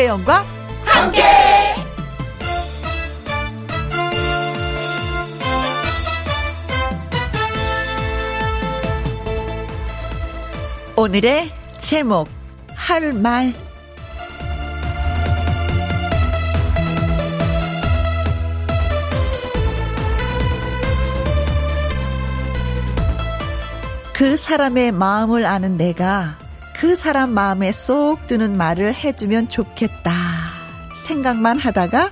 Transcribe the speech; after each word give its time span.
김혜영과 0.00 0.46
함께. 0.84 1.22
오늘의 10.96 11.50
제목 11.78 12.28
할 12.74 13.12
말. 13.12 13.52
그 24.14 24.36
사람의 24.38 24.92
마음을 24.92 25.44
아는 25.44 25.76
내가 25.76 26.38
그 26.80 26.94
사람 26.94 27.32
마음에 27.32 27.72
쏙 27.72 28.26
드는 28.26 28.56
말을 28.56 28.94
해주면 28.94 29.50
좋겠다. 29.50 30.12
생각만 31.06 31.58
하다가 31.58 32.10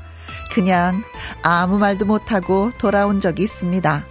그냥 0.53 1.03
아무 1.43 1.79
말도 1.79 2.05
못하고 2.05 2.73
돌아온 2.79 3.19
적이 3.19 3.45
있습니다. 3.45 4.05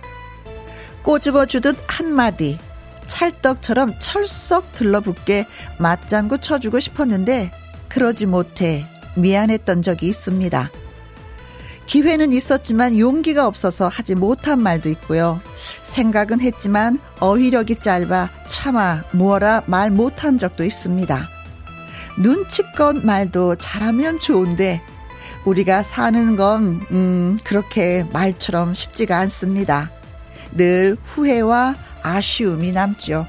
꼬집어 1.04 1.46
주듯 1.46 1.78
한마디, 1.86 2.58
찰떡처럼 3.06 4.00
철썩 4.00 4.74
들러붙게 4.74 5.46
맞장구 5.78 6.40
쳐주고 6.40 6.80
싶었는데 6.80 7.52
그러지 7.88 8.26
못해 8.26 8.84
미안했던 9.16 9.84
적이 9.84 10.08
있습니다. 10.08 10.72
기회는 11.88 12.34
있었지만 12.34 13.00
용기가 13.00 13.48
없어서 13.48 13.88
하지 13.88 14.14
못한 14.14 14.62
말도 14.62 14.90
있고요. 14.90 15.42
생각은 15.82 16.42
했지만 16.42 17.00
어휘력이 17.20 17.78
짧아 17.80 18.30
차마 18.46 19.04
무어라 19.14 19.64
말 19.68 19.90
못한 19.90 20.38
적도 20.38 20.64
있습니다. 20.64 21.30
눈치껏 22.20 22.98
말도 23.04 23.56
잘하면 23.56 24.20
좋은데 24.20 24.82
우리가 25.46 25.82
사는 25.82 26.36
건, 26.36 26.82
음, 26.92 27.40
그렇게 27.46 28.06
말처럼 28.12 28.74
쉽지가 28.74 29.18
않습니다. 29.20 29.90
늘 30.52 30.98
후회와 31.06 31.76
아쉬움이 32.04 32.74
남죠. 32.74 33.26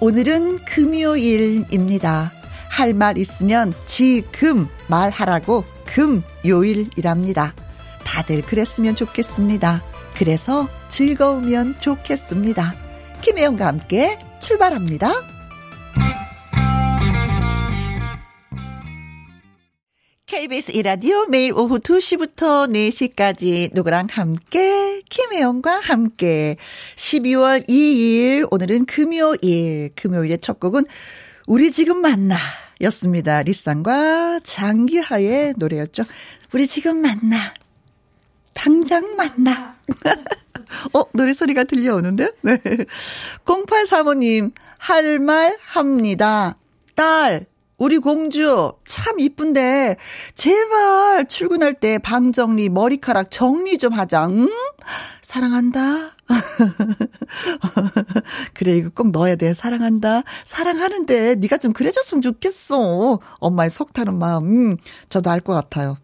오늘은 0.00 0.64
금요일입니다. 0.64 2.32
할 2.70 2.94
말 2.94 3.18
있으면 3.18 3.74
지금 3.86 4.68
말하라고 4.88 5.64
금요일이랍니다. 5.84 7.54
다들 8.04 8.42
그랬으면 8.42 8.94
좋겠습니다. 8.94 9.82
그래서 10.16 10.68
즐거우면 10.88 11.78
좋겠습니다. 11.78 12.74
김혜영과 13.22 13.66
함께 13.66 14.18
출발합니다. 14.40 15.34
KBS 20.26 20.72
이라디오 20.72 21.26
매일 21.26 21.52
오후 21.52 21.78
2시부터 21.78 22.68
4시까지 22.68 23.70
누구랑 23.72 24.08
함께 24.10 25.00
김혜영과 25.08 25.80
함께 25.80 26.56
12월 26.96 27.68
2일 27.68 28.48
오늘은 28.50 28.86
금요일 28.86 29.90
금요일의 29.94 30.38
첫 30.38 30.58
곡은 30.60 30.84
우리 31.46 31.70
지금 31.70 31.98
만나 32.00 32.36
였습니다. 32.80 33.42
리쌍과 33.42 34.40
장기하의 34.42 35.54
노래였죠. 35.56 36.04
우리 36.52 36.66
지금 36.66 37.00
만나 37.00 37.54
당장 38.54 39.16
만나. 39.16 39.76
어, 40.94 41.04
노래 41.12 41.34
소리가 41.34 41.64
들려오는데? 41.64 42.30
네. 42.42 42.56
0835님, 43.44 44.52
할 44.78 45.18
말 45.18 45.56
합니다. 45.66 46.56
딸, 46.94 47.46
우리 47.78 47.98
공주 47.98 48.72
참 48.86 49.18
이쁜데 49.18 49.96
제발 50.34 51.26
출근할 51.28 51.74
때 51.74 51.98
방 51.98 52.32
정리 52.32 52.68
머리카락 52.68 53.30
정리 53.30 53.78
좀 53.78 53.92
하자. 53.92 54.28
응? 54.30 54.48
사랑한다. 55.22 56.12
그래 58.54 58.76
이거 58.76 58.90
꼭 58.94 59.10
넣어야 59.10 59.36
돼. 59.36 59.54
사랑한다. 59.54 60.22
사랑하는데 60.44 61.36
네가 61.36 61.56
좀 61.58 61.72
그래줬으면 61.72 62.22
좋겠어. 62.22 63.18
엄마의 63.40 63.70
속 63.70 63.92
타는 63.92 64.18
마음. 64.18 64.44
음, 64.44 64.76
저도 65.08 65.30
알 65.30 65.40
것 65.40 65.52
같아요. 65.54 65.96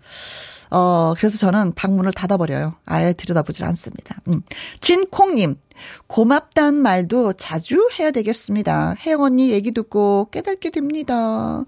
어, 0.70 1.14
그래서 1.16 1.36
저는 1.36 1.72
방문을 1.74 2.12
닫아버려요. 2.12 2.74
아예 2.86 3.12
들여다보질 3.12 3.64
않습니다. 3.64 4.16
음. 4.28 4.42
진콩님, 4.80 5.56
고맙단 6.06 6.74
말도 6.74 7.32
자주 7.34 7.88
해야 7.98 8.10
되겠습니다. 8.10 8.94
혜영 9.04 9.22
언니 9.22 9.50
얘기 9.50 9.72
듣고 9.72 10.28
깨닫게 10.30 10.70
됩니다. 10.70 11.64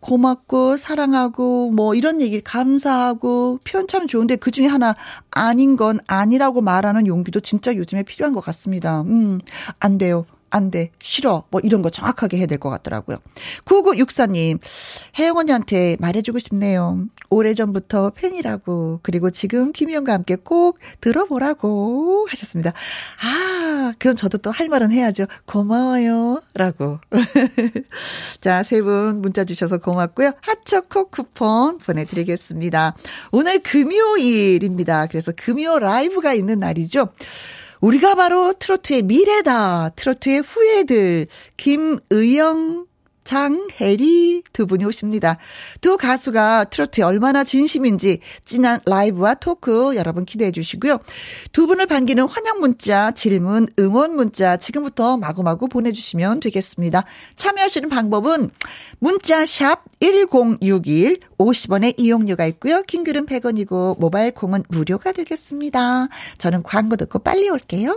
고맙고, 0.00 0.76
사랑하고, 0.76 1.70
뭐, 1.70 1.94
이런 1.94 2.20
얘기 2.20 2.40
감사하고, 2.40 3.60
표현 3.64 3.88
참 3.88 4.06
좋은데 4.06 4.36
그 4.36 4.50
중에 4.50 4.66
하나 4.66 4.94
아닌 5.30 5.76
건 5.76 6.00
아니라고 6.06 6.60
말하는 6.60 7.06
용기도 7.06 7.40
진짜 7.40 7.74
요즘에 7.74 8.02
필요한 8.02 8.34
것 8.34 8.40
같습니다. 8.44 9.02
음, 9.02 9.40
안 9.78 9.96
돼요. 9.96 10.26
안 10.54 10.70
돼, 10.70 10.90
싫어, 10.98 11.44
뭐 11.50 11.60
이런 11.64 11.82
거 11.82 11.90
정확하게 11.90 12.36
해야 12.38 12.46
될 12.46 12.58
것 12.58 12.68
같더라고요. 12.70 13.16
9964님, 13.64 14.60
혜영 15.18 15.36
언니한테 15.38 15.96
말해주고 15.98 16.38
싶네요. 16.38 17.06
오래전부터 17.30 18.10
팬이라고, 18.10 19.00
그리고 19.02 19.30
지금 19.30 19.72
김희영과 19.72 20.12
함께 20.12 20.36
꼭 20.36 20.78
들어보라고 21.00 22.26
하셨습니다. 22.30 22.72
아, 23.24 23.94
그럼 23.98 24.14
저도 24.16 24.38
또 24.38 24.50
할 24.52 24.68
말은 24.68 24.92
해야죠. 24.92 25.24
고마워요. 25.46 26.42
라고. 26.54 26.98
자, 28.40 28.62
세 28.62 28.82
분 28.82 29.20
문자 29.22 29.44
주셔서 29.44 29.78
고맙고요. 29.78 30.32
핫초코 30.42 31.08
쿠폰 31.10 31.78
보내드리겠습니다. 31.78 32.94
오늘 33.30 33.60
금요일입니다. 33.60 35.06
그래서 35.06 35.32
금요 35.36 35.78
라이브가 35.78 36.34
있는 36.34 36.58
날이죠. 36.60 37.08
우리가 37.82 38.14
바로 38.14 38.52
트로트의 38.52 39.02
미래다. 39.02 39.90
트로트의 39.96 40.42
후예들. 40.42 41.26
김의영 41.56 42.86
장혜리 43.24 44.42
두 44.52 44.66
분이 44.66 44.84
오십니다. 44.84 45.38
두 45.80 45.96
가수가 45.96 46.64
트로트에 46.64 47.04
얼마나 47.04 47.44
진심인지 47.44 48.20
진한 48.44 48.80
라이브와 48.86 49.34
토크 49.34 49.94
여러분 49.96 50.24
기대해 50.24 50.50
주시고요. 50.50 50.98
두 51.52 51.66
분을 51.66 51.86
반기는 51.86 52.24
환영 52.24 52.60
문자, 52.60 53.10
질문, 53.12 53.66
응원 53.78 54.16
문자 54.16 54.56
지금부터 54.56 55.16
마구마구 55.16 55.68
보내주시면 55.68 56.40
되겠습니다. 56.40 57.04
참여하시는 57.36 57.88
방법은 57.88 58.50
문자 58.98 59.46
샵 59.46 59.84
1061, 60.00 61.20
50원의 61.38 61.94
이용료가 61.98 62.46
있고요. 62.46 62.82
킹글은 62.82 63.26
100원이고 63.26 63.98
모바일 63.98 64.32
콩은 64.32 64.64
무료가 64.68 65.12
되겠습니다. 65.12 66.08
저는 66.38 66.62
광고 66.62 66.96
듣고 66.96 67.18
빨리 67.20 67.48
올게요. 67.48 67.96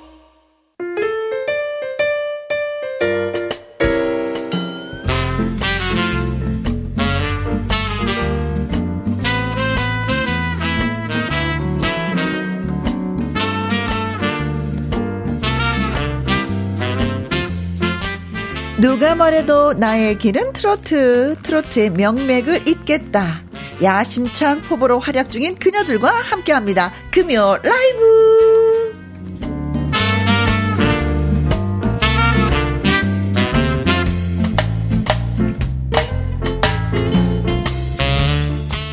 누가 18.81 19.13
뭐래도 19.13 19.73
나의 19.73 20.17
길은 20.17 20.53
트로트, 20.53 21.35
트로트의 21.43 21.91
명맥을 21.91 22.67
잇겠다. 22.67 23.43
야심찬 23.83 24.63
포부로 24.63 24.99
활약 24.99 25.29
중인 25.31 25.59
그녀들과 25.59 26.09
함께 26.09 26.51
합니다. 26.51 26.91
금요 27.11 27.57
라이브! 27.61 28.91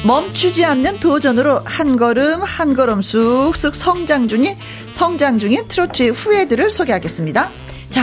멈추지 0.06 0.66
않는 0.66 1.00
도전으로 1.00 1.62
한 1.64 1.96
걸음 1.96 2.42
한 2.42 2.74
걸음 2.74 3.00
쑥쑥 3.00 3.74
성장 3.74 4.28
중인 4.28 4.54
성장 4.90 5.38
중인 5.38 5.66
트로트의 5.68 6.10
후예들을 6.10 6.68
소개하겠습니다. 6.68 7.67
자, 7.90 8.02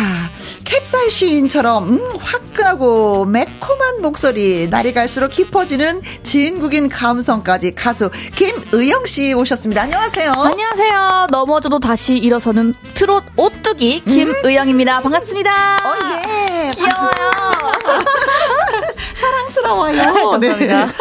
캡사이신처럼 0.63 1.89
음, 1.89 2.17
화끈하고 2.19 3.25
매콤한 3.25 4.01
목소리, 4.01 4.67
날이 4.67 4.93
갈수록 4.93 5.29
깊어지는 5.29 6.01
진국인 6.23 6.89
감성까지 6.89 7.75
가수 7.75 8.09
김의영 8.35 9.05
씨 9.05 9.33
오셨습니다. 9.33 9.83
안녕하세요. 9.83 10.31
안녕하세요. 10.31 11.27
넘어져도 11.29 11.79
다시 11.79 12.15
일어서는 12.15 12.73
트롯 12.95 13.23
오뚜기 13.35 14.03
음. 14.07 14.11
김의영입니다. 14.11 14.97
음. 14.99 15.03
반갑습니다. 15.03 15.75
어, 15.75 15.95
예. 16.03 16.71
귀여워요. 16.71 17.31
사랑스러워요. 19.13 20.01
감사합니다. 20.31 20.85
네. 20.87 20.91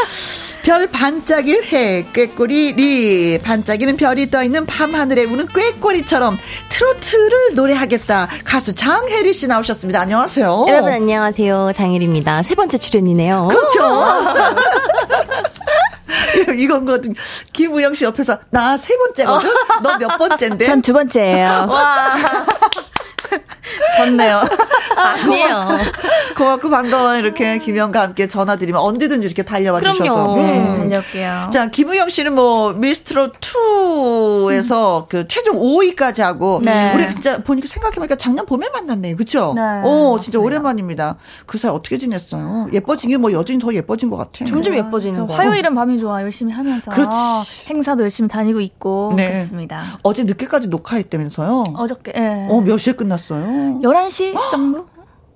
별 0.64 0.87
반짝일 0.87 1.62
해 1.72 2.06
꾀꼬리 2.14 2.72
리 2.72 3.38
반짝이는 3.38 3.99
별이 3.99 4.31
떠있는 4.31 4.64
밤하늘에 4.64 5.25
우는 5.25 5.46
꾀꼬리처럼 5.49 6.38
트로트를 6.70 7.55
노래하겠다 7.55 8.28
가수 8.44 8.75
장혜리 8.75 9.34
씨 9.34 9.46
나오셨습니다. 9.46 10.00
안녕하세요. 10.00 10.64
여러분 10.69 10.90
안녕하세요. 10.93 11.72
장혜리입니다. 11.75 12.43
세 12.44 12.55
번째 12.55 12.78
출연이네요. 12.78 13.49
그렇죠. 13.49 14.25
이건 16.56 16.84
거든 16.87 17.14
김우영 17.52 17.93
씨 17.94 18.05
옆에서 18.05 18.38
나 18.50 18.76
세 18.78 18.96
번째거든. 18.96 19.50
너 19.82 19.99
몇 19.99 20.17
번째인데? 20.19 20.64
전 20.64 20.81
두 20.81 20.93
번째예요. 20.94 21.67
와. 21.69 22.17
좋네요. 23.99 24.43
아니에요. 24.97 25.69
고맙고 26.37 26.71
반가워요. 26.71 27.19
이렇게 27.19 27.59
김영과 27.59 28.03
함께 28.03 28.29
전화드리면 28.29 28.81
언제든지 28.81 29.26
이렇게 29.26 29.43
달려와 29.43 29.81
주셔서. 29.81 30.35
음. 30.37 30.79
달려올게요. 30.79 31.50
자, 31.53 31.71
김우영 31.71 32.09
씨는 32.09 32.35
뭐 32.35 32.73
미스트롯 32.73 33.41
2에서 33.41 35.03
음. 35.03 35.06
그 35.09 35.29
최종 35.29 35.59
5위까지 35.61 36.23
하고 36.23 36.61
네. 36.62 36.93
우리 36.94 37.11
진짜 37.11 37.38
보니까 37.43 37.67
생각해보니까 37.69 38.17
작년 38.17 38.47
봄에 38.47 38.69
만났네요. 38.73 39.17
그렇죠? 39.17 39.53
네. 39.56 39.62
오, 39.85 40.19
진짜 40.20 40.38
맞습니다. 40.38 40.41
오랜만입니다. 40.41 41.17
그 41.47 41.59
사이 41.59 41.70
어떻게 41.70 41.99
지냈어요? 41.99 42.69
예뻐진 42.73 43.11
게 43.11 43.15
뭐 43.15 43.32
여전히 43.32 43.59
더 43.61 43.73
예뻐진 43.73 44.11
것 44.11 44.17
같아요. 44.17 44.49
점점 44.49 44.75
예뻐지는 44.77 45.27
거. 45.27 45.35
화요일은 45.35 45.75
밤이 45.75 45.99
좋아 45.99 46.20
열심히 46.20 46.53
하면서 46.53 46.91
그렇지. 46.91 47.17
행사도 47.70 48.03
열심히 48.03 48.29
다니고 48.29 48.61
있고 48.61 49.12
네. 49.17 49.31
그렇습니다. 49.32 49.99
어제 50.03 50.25
늦게까지 50.25 50.69
녹화했다면서요? 50.69 51.75
어저께. 51.77 52.12
네. 52.12 52.47
어, 52.50 52.61
몇 52.61 52.77
시에 52.79 52.93
끝 52.93 53.05
났어요? 53.14 53.81
11시 53.82 54.34
정도? 54.50 54.87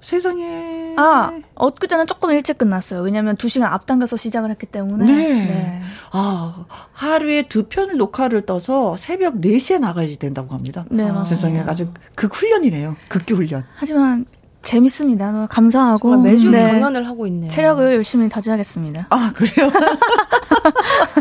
세상에. 0.00 0.94
아, 0.96 1.32
엊그제는 1.54 2.06
조금 2.06 2.30
일찍 2.30 2.56
끝났어요. 2.58 3.00
왜냐면 3.02 3.36
2시간 3.36 3.64
앞당겨서 3.64 4.16
시작을 4.16 4.50
했기 4.50 4.64
때문에. 4.66 5.04
네. 5.04 5.14
네. 5.46 5.82
아, 6.12 6.64
하루에 6.92 7.42
두 7.42 7.64
편을 7.64 7.96
녹화를 7.96 8.42
떠서 8.46 8.96
새벽 8.96 9.34
4시에 9.40 9.80
나가야 9.80 10.08
된다고 10.18 10.54
합니다. 10.54 10.84
네, 10.90 11.08
맞아요. 11.10 11.24
세상에 11.24 11.60
아주 11.66 11.88
극 12.14 12.34
훈련이네요. 12.34 12.96
극기 13.08 13.34
훈련. 13.34 13.64
하지만 13.74 14.24
재밌습니다. 14.62 15.46
감사하고 15.50 16.20
매주 16.20 16.50
네. 16.50 16.72
경연을 16.72 17.06
하고 17.06 17.26
있네요. 17.26 17.50
체력을 17.50 17.94
열심히 17.94 18.28
다져야겠습니다. 18.28 19.06
아 19.10 19.32
그래요? 19.34 19.70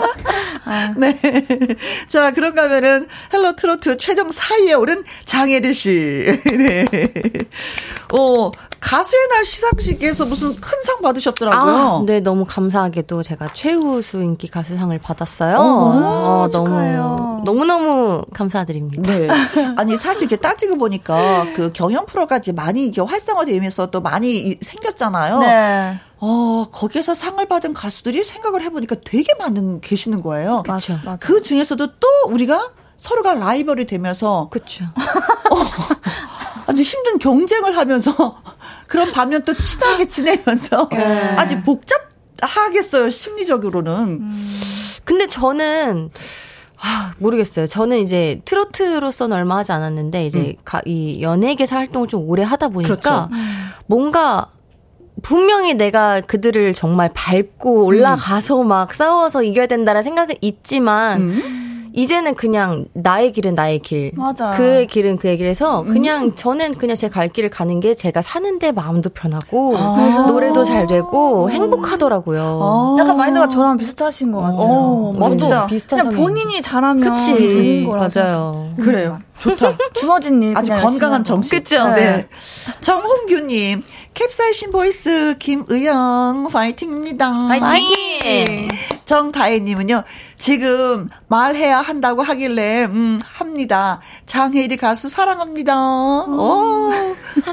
아. 0.68 0.94
네. 0.98 1.18
자 2.08 2.31
그런가 2.31 2.64
하면은 2.64 3.08
헬로 3.34 3.56
트로트 3.56 3.98
최종 3.98 4.30
4위에 4.30 4.78
오른 4.80 5.04
장혜리 5.25 5.74
씨. 5.74 6.40
네. 6.46 6.86
어 8.14 8.52
가수의 8.79 9.27
날 9.29 9.45
시상식에서 9.45 10.25
무슨 10.25 10.56
큰 10.56 10.77
상 10.88 11.01
받으셨더라고요. 11.01 11.75
아, 11.75 12.03
네, 12.06 12.21
너무 12.21 12.45
감사하게도 12.45 13.21
제가 13.24 13.50
최우수 13.53 14.21
인기 14.21 14.47
가수상을 14.47 14.97
받았어요. 15.00 15.57
어, 15.57 15.62
어 15.62 16.47
너무 16.51 16.69
너무 17.44 17.65
너무 17.65 18.21
감사드립니다. 18.33 19.01
네. 19.12 19.27
아니 19.77 19.97
사실 19.97 20.24
이렇게 20.24 20.38
따지고 20.38 20.77
보니까 20.77 21.45
그 21.56 21.71
경연 21.74 22.06
프로까지 22.06 22.53
많이 22.53 22.88
이게 22.88 23.01
활성화되면서 23.01 23.91
또 23.91 24.01
많이 24.01 24.57
생겼잖아요. 24.62 25.39
네. 25.39 26.00
어, 26.19 26.65
거기에서 26.71 27.13
상을 27.13 27.45
받은 27.45 27.74
가수들이 27.74 28.24
생각을 28.24 28.63
해보니까 28.63 28.95
되게 29.03 29.33
많은 29.35 29.81
계시는 29.81 30.21
거예요. 30.21 30.63
그렇죠. 30.63 30.97
그 31.19 31.41
중에서도 31.41 31.85
또 32.00 32.07
우리가 32.27 32.71
서로가 32.97 33.33
라이벌이 33.35 33.85
되면서 33.85 34.47
그렇죠. 34.51 34.85
어, 34.85 35.56
아주 36.65 36.81
힘든 36.81 37.19
경쟁을 37.19 37.77
하면서 37.77 38.38
그런 38.88 39.12
반면 39.12 39.44
또 39.44 39.56
친하게 39.56 40.07
지내면서 40.07 40.89
네. 40.94 41.36
아주 41.36 41.62
복잡하겠어요 41.62 43.10
심리적으로는. 43.10 43.94
음. 43.94 44.48
근데 45.04 45.28
저는 45.28 46.10
아, 46.80 47.13
모르겠어요. 47.18 47.68
저는 47.68 48.00
이제 48.00 48.42
트로트로서는 48.45 49.36
얼마 49.36 49.57
하지 49.57 49.72
않았는데 49.72 50.25
이제 50.25 50.39
음. 50.39 50.54
가, 50.63 50.81
이 50.86 51.22
연예계에서 51.22 51.75
활동을 51.75 52.07
좀 52.07 52.30
오래 52.30 52.44
하다 52.44 52.69
보니까 52.69 52.95
그렇죠. 52.95 53.30
뭔가 53.88 54.48
분명히 55.24 55.74
내가 55.74 56.22
그들을 56.22 56.74
정말 56.74 57.10
밟고 57.13 57.86
올라가서 57.86 58.62
음. 58.62 58.68
막 58.68 58.94
싸워서 58.94 59.44
이겨야 59.44 59.66
된다는 59.66 60.04
생각은 60.04 60.36
있지만 60.42 61.22
음. 61.22 61.67
이제는 61.98 62.36
그냥 62.36 62.86
나의 62.94 63.32
길은 63.32 63.56
나의 63.56 63.80
길. 63.80 64.12
맞아. 64.16 64.52
그의 64.52 64.86
길은 64.86 65.18
그의 65.18 65.36
길에서 65.38 65.84
그냥 65.84 66.26
음. 66.26 66.36
저는 66.36 66.76
그냥 66.76 66.96
제 66.96 67.10
갈 67.10 67.28
길을 67.28 67.50
가는 67.50 67.80
게 67.80 67.96
제가 67.96 68.22
사는데 68.22 68.72
마음도 68.72 69.10
편하고 69.10 69.76
아. 69.78 70.26
노래도 70.28 70.64
잘 70.64 70.86
되고 70.86 71.50
행복하더라고요. 71.50 72.60
아. 72.62 72.96
약간 73.00 73.18
마인드가 73.18 73.48
저랑 73.48 73.78
비슷하신 73.78 74.32
것 74.32 74.42
같아요. 74.42 74.60
어, 74.60 75.14
맞다. 75.18 75.66
비슷한 75.66 76.00
그냥 76.00 76.16
본인이 76.22 76.62
잘하면 76.62 77.02
그치. 77.14 77.34
되는 77.34 77.86
거라서. 77.86 78.20
맞아요. 78.22 78.70
그래요. 78.80 79.20
좋다. 79.40 79.76
주어진 79.94 80.44
일. 80.44 80.56
아주 80.56 80.76
건강한 80.76 81.24
정신. 81.24 81.58
그죠? 81.58 81.88
네. 81.90 81.96
네. 81.96 82.28
정홍규님. 82.82 83.82
캡사이신 84.18 84.72
voice 84.72 85.36
김의영 85.38 86.48
화이팅입니다. 86.52 87.30
화이팅! 87.31 88.68
정다혜님은요. 89.06 90.04
지금 90.40 91.10
말해야 91.28 91.81
한다고 91.81 92.24
하길래 92.24 92.86
음 92.86 93.22
합니다. 93.24 94.02
장혜리 94.25 94.75
가수 94.78 95.08
사랑합니다. 95.08 95.75
음, 96.25 96.40
오, 96.40 96.92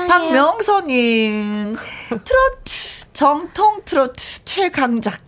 박명선님 0.09 1.77
트로트 2.09 2.73
정통 3.13 3.83
트로트 3.85 4.45
최강작 4.45 5.21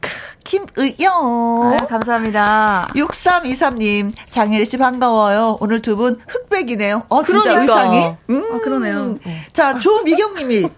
김의영. 0.42 1.72
아유, 1.72 1.86
감사합니다. 1.88 2.86
6323님, 2.94 4.12
장혜리 4.30 4.64
씨 4.64 4.76
반가워요. 4.78 5.58
오늘 5.60 5.82
두 5.82 5.96
분 5.96 6.20
흑백이네요. 6.28 7.02
어, 7.08 7.24
진짜 7.24 7.42
그러니까. 7.42 7.60
의상이? 7.62 8.14
음. 8.30 8.44
아, 8.52 8.58
그러네요. 8.60 9.18
자, 9.52 9.74
조미경 9.74 10.34
님이 10.36 10.68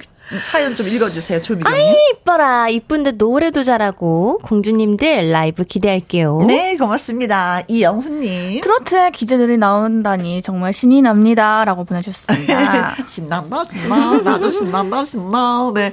사연 0.43 0.75
좀 0.77 0.87
읽어주세요, 0.87 1.41
조미경. 1.43 1.73
아이, 1.73 1.95
이뻐라. 2.13 2.69
이쁜데 2.69 3.13
노래도 3.13 3.63
잘하고, 3.63 4.39
공주님들 4.43 5.31
라이브 5.31 5.65
기대할게요. 5.65 6.43
네, 6.47 6.77
고맙습니다. 6.77 7.63
이영훈님. 7.69 8.61
트로트에 8.61 9.11
기재들이 9.11 9.57
나온다니 9.57 10.43
정말 10.43 10.73
신이 10.73 11.01
납니다. 11.03 11.65
라고 11.65 11.85
보내주셨습니다. 11.85 12.97
신난다, 13.09 13.65
신나. 13.65 14.19
나도 14.23 14.51
신난다, 14.51 15.05
신나. 15.05 15.73
네. 15.75 15.93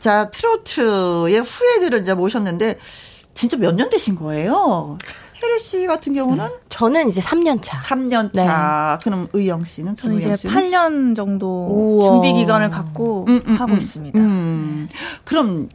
자, 0.00 0.30
트로트의 0.30 1.40
후예들을 1.40 2.02
이제 2.02 2.14
모셨는데, 2.14 2.78
진짜 3.34 3.56
몇 3.56 3.74
년 3.74 3.90
되신 3.90 4.14
거예요? 4.14 4.98
혜리 5.44 5.58
씨 5.60 5.86
같은 5.86 6.14
경우는? 6.14 6.44
네. 6.44 6.50
저는 6.68 7.08
이제 7.08 7.20
3년 7.20 7.58
차. 7.62 7.76
3년 7.78 8.34
차. 8.34 8.98
네. 8.98 9.04
그럼 9.04 9.28
의영 9.32 9.64
씨는? 9.64 9.96
저는 9.96 10.16
이제 10.18 10.34
씨는? 10.34 10.54
8년 10.54 11.16
정도 11.16 11.66
우와. 11.70 12.08
준비 12.10 12.32
기간을 12.32 12.70
갖고 12.70 13.26
음, 13.28 13.40
음, 13.46 13.54
하고 13.56 13.72
음, 13.72 13.78
있습니다. 13.78 14.18
음. 14.18 14.88
그럼 15.24 15.68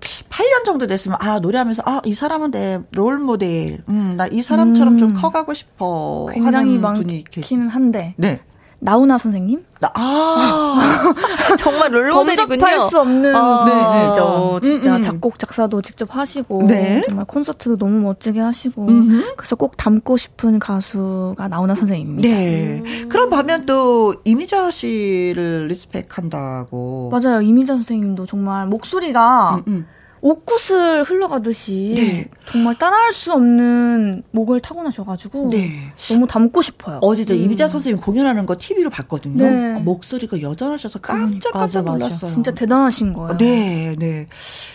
8년 0.00 0.64
정도 0.64 0.86
됐으면 0.88 1.16
아 1.20 1.38
노래하면서 1.38 1.82
아 1.86 2.00
이 2.04 2.12
사람은 2.14 2.50
내 2.50 2.80
롤 2.90 3.18
모델. 3.18 3.82
음, 3.88 4.14
나 4.16 4.26
이 4.26 4.42
사람처럼 4.42 4.98
좀 4.98 5.10
음. 5.10 5.14
커가고 5.14 5.54
싶어. 5.54 6.26
굉장히 6.32 6.78
많기는 6.78 7.68
한데. 7.68 8.14
네. 8.16 8.40
나훈아 8.82 9.16
선생님? 9.16 9.64
아 9.94 11.14
정말 11.56 11.94
롤모델이군요. 11.94 12.58
범접할 12.58 12.80
수 12.90 13.00
없는 13.00 13.34
아, 13.34 13.64
분이죠. 13.64 14.60
네. 14.60 14.68
진짜 14.68 14.90
음, 14.90 14.96
음. 14.96 15.02
작곡 15.02 15.38
작사도 15.38 15.82
직접 15.82 16.14
하시고 16.14 16.64
네. 16.66 17.02
정말 17.06 17.24
콘서트도 17.24 17.76
너무 17.78 18.00
멋지게 18.00 18.40
하시고 18.40 18.86
음흠. 18.88 19.34
그래서 19.36 19.54
꼭 19.54 19.76
닮고 19.76 20.16
싶은 20.16 20.58
가수가 20.58 21.46
나훈아 21.46 21.76
선생님입니다. 21.76 22.28
네. 22.28 22.82
음. 22.84 23.08
그럼 23.08 23.30
반면 23.30 23.66
또 23.66 24.16
이미자 24.24 24.72
씨를 24.72 25.68
리스펙한다고. 25.68 27.10
맞아요. 27.12 27.40
이미자 27.40 27.74
선생님도 27.74 28.26
정말 28.26 28.66
목소리가 28.66 29.62
음, 29.68 29.72
음. 29.72 29.86
옥굿을 30.22 31.02
흘러가듯이 31.02 31.94
네. 31.96 32.28
정말 32.46 32.78
따라할 32.78 33.10
수 33.10 33.32
없는 33.32 34.22
목을 34.30 34.60
타고나셔가지고 34.60 35.50
네. 35.50 35.92
너무 36.08 36.28
닮고 36.28 36.62
싶어요. 36.62 37.00
어제 37.02 37.24
저 37.24 37.34
음. 37.34 37.40
이미자 37.40 37.66
선생님 37.66 38.00
공연하는 38.00 38.46
거 38.46 38.54
TV로 38.56 38.88
봤거든요. 38.88 39.44
네. 39.44 39.74
아, 39.74 39.78
목소리가 39.80 40.40
여전하셔서 40.40 41.00
깜짝 41.00 41.52
깜짝 41.52 41.84
놀랐어요. 41.84 42.30
진짜 42.30 42.52
대단하신 42.52 43.14
거예요. 43.14 43.36
네, 43.36 43.96
네. 43.98 44.28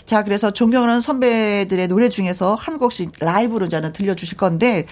자, 0.05 0.25
그래서 0.25 0.51
존경하는 0.51 0.99
선배들의 0.99 1.87
노래 1.87 2.09
중에서 2.09 2.55
한 2.55 2.77
곡씩 2.77 3.13
라이브로 3.21 3.69
저는 3.69 3.93
들려주실 3.93 4.37
건데 4.37 4.85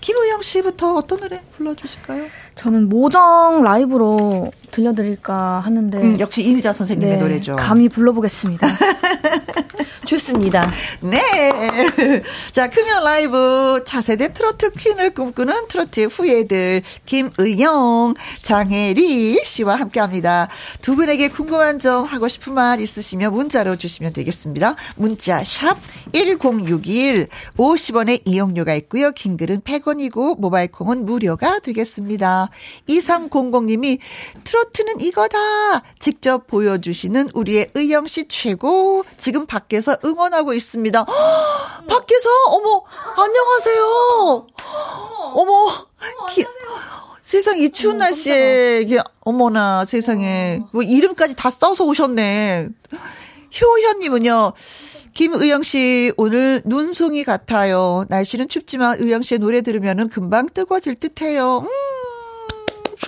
김우영 0.00 0.42
씨부터 0.42 0.94
어떤 0.94 1.18
노래 1.18 1.40
불러주실까요? 1.56 2.26
저는 2.54 2.88
모정 2.88 3.62
라이브로 3.62 4.52
들려드릴까 4.70 5.58
하는데 5.60 5.98
음, 5.98 6.20
역시 6.20 6.44
이미자 6.44 6.72
선생님의 6.72 7.16
네, 7.16 7.22
노래죠. 7.22 7.56
감히 7.56 7.88
불러보겠습니다. 7.88 8.66
좋습니다. 10.08 10.70
네. 11.00 11.20
자, 12.52 12.70
금연 12.70 13.04
라이브 13.04 13.82
차세대 13.84 14.32
트로트 14.32 14.70
퀸을 14.72 15.10
꿈꾸는 15.10 15.68
트로트 15.68 16.04
후예들 16.06 16.82
김의영, 17.04 18.14
장혜리 18.40 19.42
씨와 19.44 19.76
함께 19.76 20.00
합니다. 20.00 20.48
두 20.80 20.96
분에게 20.96 21.28
궁금한 21.28 21.78
점 21.78 22.04
하고 22.04 22.26
싶은 22.26 22.54
말 22.54 22.80
있으시면 22.80 23.34
문자로 23.34 23.76
주시면 23.76 24.14
되겠습니다. 24.14 24.76
문자 24.96 25.44
샵 25.44 25.76
1061, 26.12 27.28
50원의 27.58 28.22
이용료가 28.24 28.74
있고요. 28.76 29.10
긴 29.12 29.36
글은 29.36 29.60
100원이고 29.60 30.40
모바일 30.40 30.72
콩은 30.72 31.04
무료가 31.04 31.58
되겠습니다. 31.58 32.48
2300님이 32.88 33.98
트로트는 34.44 35.00
이거다. 35.00 35.38
직접 35.98 36.46
보여주시는 36.46 37.30
우리의 37.34 37.70
의영 37.74 38.06
씨 38.06 38.26
최고. 38.28 39.04
지금 39.18 39.44
밖에서 39.44 39.97
응원하고 40.04 40.52
있습니다. 40.54 41.00
허, 41.00 41.84
밖에서 41.86 42.28
어머 42.48 42.82
안녕하세요. 43.16 44.46
어머, 45.34 45.68
기, 46.30 46.44
세상 47.22 47.58
이 47.58 47.70
추운 47.70 47.98
날씨에 47.98 48.80
이게 48.82 49.00
어머나 49.20 49.84
세상에 49.84 50.60
뭐 50.72 50.82
이름까지 50.82 51.36
다 51.36 51.50
써서 51.50 51.84
오셨네. 51.84 52.68
효현님은요. 53.60 54.52
김의영 55.14 55.62
씨, 55.62 56.12
오늘 56.16 56.62
눈송이 56.64 57.24
같아요. 57.24 58.04
날씨는 58.08 58.46
춥지만 58.48 59.00
의영 59.00 59.22
씨의 59.22 59.40
노래 59.40 59.62
들으면 59.62 60.08
금방 60.08 60.48
뜨거워질 60.48 60.94
듯 60.94 61.20
해요. 61.22 61.64
음, 61.64 61.68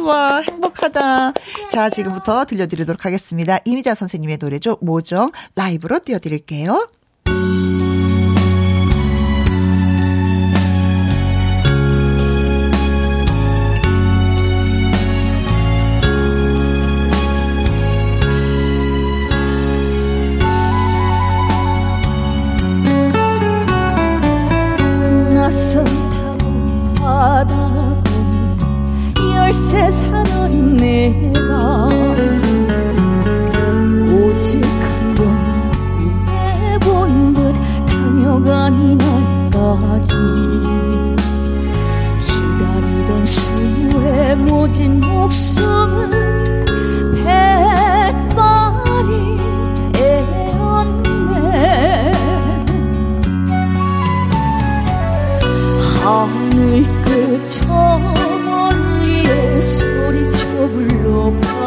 좋아. 0.01 0.41
행복하다. 0.41 1.35
자, 1.71 1.91
지금부터 1.91 2.47
들려드리도록 2.47 3.05
하겠습니다. 3.05 3.59
이미자 3.67 3.95
선생님의 3.95 4.39
노래죠. 4.41 4.79
모정 4.81 5.31
라이브로 5.57 5.99
띄워드릴게요. 5.99 6.89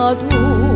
불러 0.03 0.72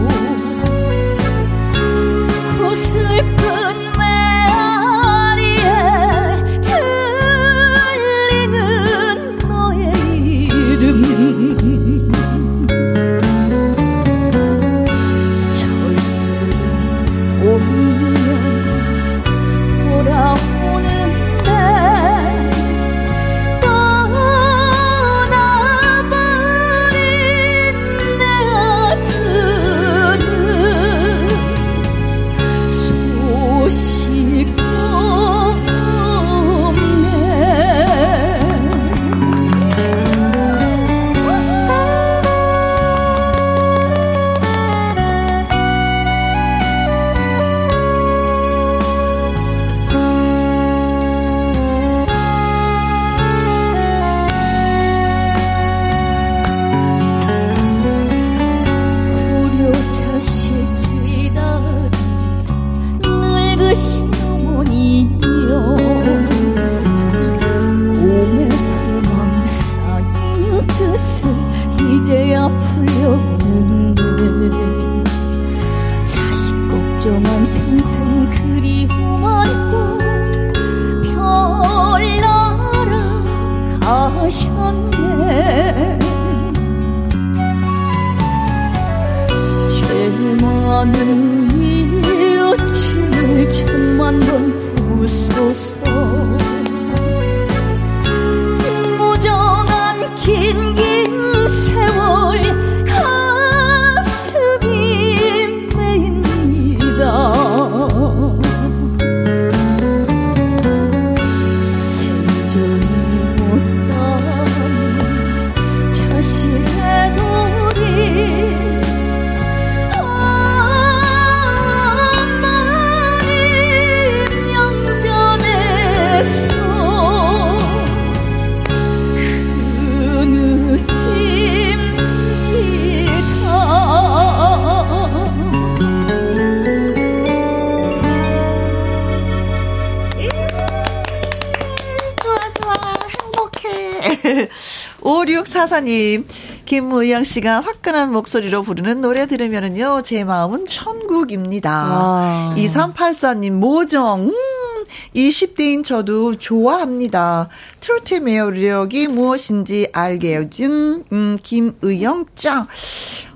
님, 145.88 146.26
김무영 146.66 147.24
씨가 147.24 147.62
화끈한 147.62 148.12
목소리로 148.12 148.64
부르는 148.64 149.02
노래 149.02 149.26
들으면은요, 149.26 150.02
제 150.04 150.26
마음은 150.26 150.66
천국입니다. 150.66 151.72
아. 151.72 152.56
2384님, 152.58 153.52
모정, 153.52 154.28
음, 154.28 154.86
20대인 155.16 155.86
저도 155.86 156.36
좋아합니다. 156.36 157.48
트로트의 157.80 158.20
매력이 158.20 159.08
무엇인지 159.08 159.88
알게 159.94 160.36
해준, 160.38 161.06
음, 161.14 161.38
김의영 161.42 162.26
짱. 162.36 162.68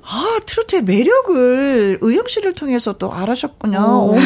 아, 0.04 0.40
트로트의 0.46 0.84
매력을 0.84 2.00
의영 2.02 2.28
씨를 2.28 2.54
통해서 2.54 2.94
또 2.94 3.14
알아셨군요. 3.14 3.80
오. 3.80 4.18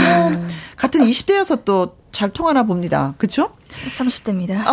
같은 0.76 1.02
20대여서 1.02 1.64
또 1.64 2.06
잘 2.16 2.30
통하나 2.30 2.64
봅니다. 2.64 3.14
그쵸? 3.18 3.50
30대입니다. 3.90 4.64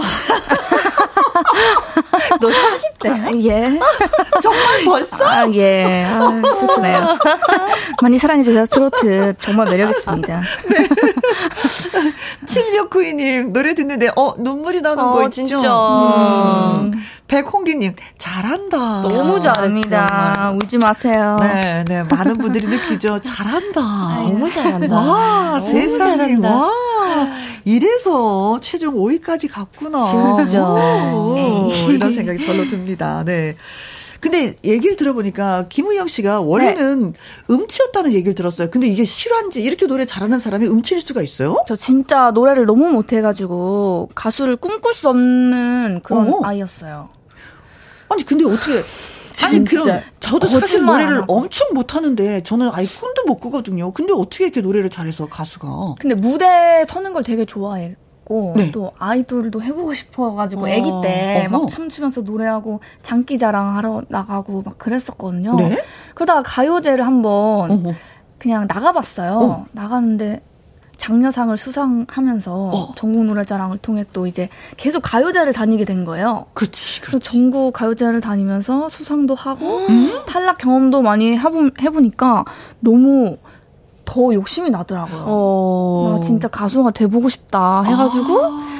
너 2.41 2.49
30대? 2.49 3.45
예. 3.45 3.81
정말 4.43 4.85
벌써? 4.85 5.25
아, 5.25 5.49
예. 5.55 6.05
아, 6.05 6.43
슬프네요. 6.59 7.17
많이 8.03 8.19
사랑해주세요. 8.19 8.67
트로트. 8.67 9.35
정말 9.39 9.69
매력있습니다. 9.71 10.43
네. 10.69 10.89
7692님, 12.47 13.53
노래 13.53 13.75
듣는데, 13.75 14.09
어, 14.17 14.35
눈물이 14.39 14.81
나는 14.81 15.05
어, 15.05 15.13
거 15.13 15.23
있죠? 15.25 15.31
진짜. 15.31 15.69
음. 16.81 16.93
백홍기님, 17.33 17.95
잘한다. 18.19 19.01
너무 19.01 19.41
잘합니다. 19.41 20.53
울지 20.55 20.77
마세요. 20.77 21.39
네, 21.41 21.83
네. 21.89 22.03
많은 22.03 22.37
분들이 22.37 22.67
느끼죠. 22.67 23.21
잘한다. 23.23 23.81
너무 23.81 24.51
잘한다. 24.51 24.95
와, 24.95 25.59
세상에. 25.59 26.17
잘한다. 26.17 26.55
와. 26.55 27.29
이래서 27.65 28.59
최종 28.61 28.97
5위까지 28.97 29.51
갔구나. 29.51 30.03
진짜. 30.03 30.62
오, 31.15 31.71
이런 31.89 32.11
생각이 32.11 32.45
절로 32.45 32.69
듭니다. 32.69 33.25
네. 33.25 33.57
근데 34.21 34.55
얘기를 34.62 34.95
들어보니까 34.95 35.67
김우영 35.71 36.09
씨가 36.09 36.43
원래는 36.43 37.12
네. 37.12 37.19
음치였다는 37.51 38.12
얘기를 38.12 38.35
들었어요. 38.35 38.69
근데 38.71 38.87
이게 38.87 39.05
실화인지 39.05 39.62
이렇게 39.62 39.87
노래 39.87 40.05
잘하는 40.05 40.39
사람이 40.39 40.67
음치일 40.67 41.01
수가 41.01 41.23
있어요? 41.23 41.57
저 41.67 41.77
진짜 41.77 42.31
노래를 42.31 42.67
너무 42.67 42.91
못해가지고 42.91 44.11
가수를 44.15 44.57
꿈꿀 44.57 44.93
수 44.95 45.09
없는 45.09 46.01
그런 46.05 46.29
어 46.35 46.41
아이였어요. 46.45 47.09
아니 48.12 48.25
근데 48.25 48.45
어떻게 48.45 48.83
아니 49.45 49.64
그럼 49.64 50.00
저도 50.21 50.47
사실 50.47 50.85
노래를 50.85 51.25
엄청 51.26 51.69
못하는데 51.75 52.42
저는 52.42 52.71
아예 52.73 52.87
꿈도 52.87 53.25
못 53.26 53.38
꾸거든요. 53.40 53.92
근데 53.92 54.12
어떻게 54.12 54.45
이렇게 54.45 54.61
노래를 54.61 54.90
잘해서 54.90 55.26
가수가? 55.26 55.95
근데 55.99 56.14
무대 56.14 56.85
서는 56.87 57.12
걸 57.12 57.23
되게 57.25 57.45
좋아해. 57.45 57.97
네. 58.57 58.71
또 58.73 58.92
아이돌도 58.99 59.62
해보고 59.62 59.92
싶어가지고 59.92 60.62
어. 60.62 60.69
아기 60.71 60.90
때 61.02 61.49
막 61.50 61.69
춤추면서 61.69 62.23
노래하고 62.23 62.81
장기 63.02 63.37
자랑 63.37 63.76
하러 63.76 64.02
나가고 64.09 64.62
막 64.62 64.78
그랬었거든요. 64.78 65.57
네? 65.57 65.83
그러다가 66.14 66.42
가요제를 66.42 67.04
한번 67.04 67.71
어허. 67.71 67.95
그냥 68.38 68.66
나가봤어요. 68.69 69.38
어. 69.38 69.66
나갔는데 69.73 70.40
장려상을 71.03 71.57
수상하면서 71.57 72.55
어. 72.55 72.93
전국 72.95 73.25
노래자랑을 73.25 73.79
통해 73.79 74.05
또 74.13 74.29
이제 74.29 74.49
계속 74.77 75.01
가요제를 75.01 75.53
다니게 75.53 75.85
된 75.85 76.05
거예요. 76.05 76.47
그렇지. 76.55 77.01
그래서 77.01 77.19
전국 77.19 77.73
가요제를 77.73 78.21
다니면서 78.21 78.89
수상도 78.89 79.35
하고 79.35 79.79
음? 79.89 80.21
탈락 80.29 80.59
경험도 80.59 81.03
많이 81.03 81.37
해보, 81.37 81.71
해보니까 81.81 82.45
너무 82.79 83.37
더 84.05 84.33
욕심이 84.33 84.71
나더라고요. 84.71 85.25
어. 85.27 86.13
나 86.15 86.21
진짜 86.21 86.47
가수가 86.47 86.93
돼보고 86.93 87.29
싶다 87.29 87.83
해가지고 87.83 88.45
아. 88.45 88.73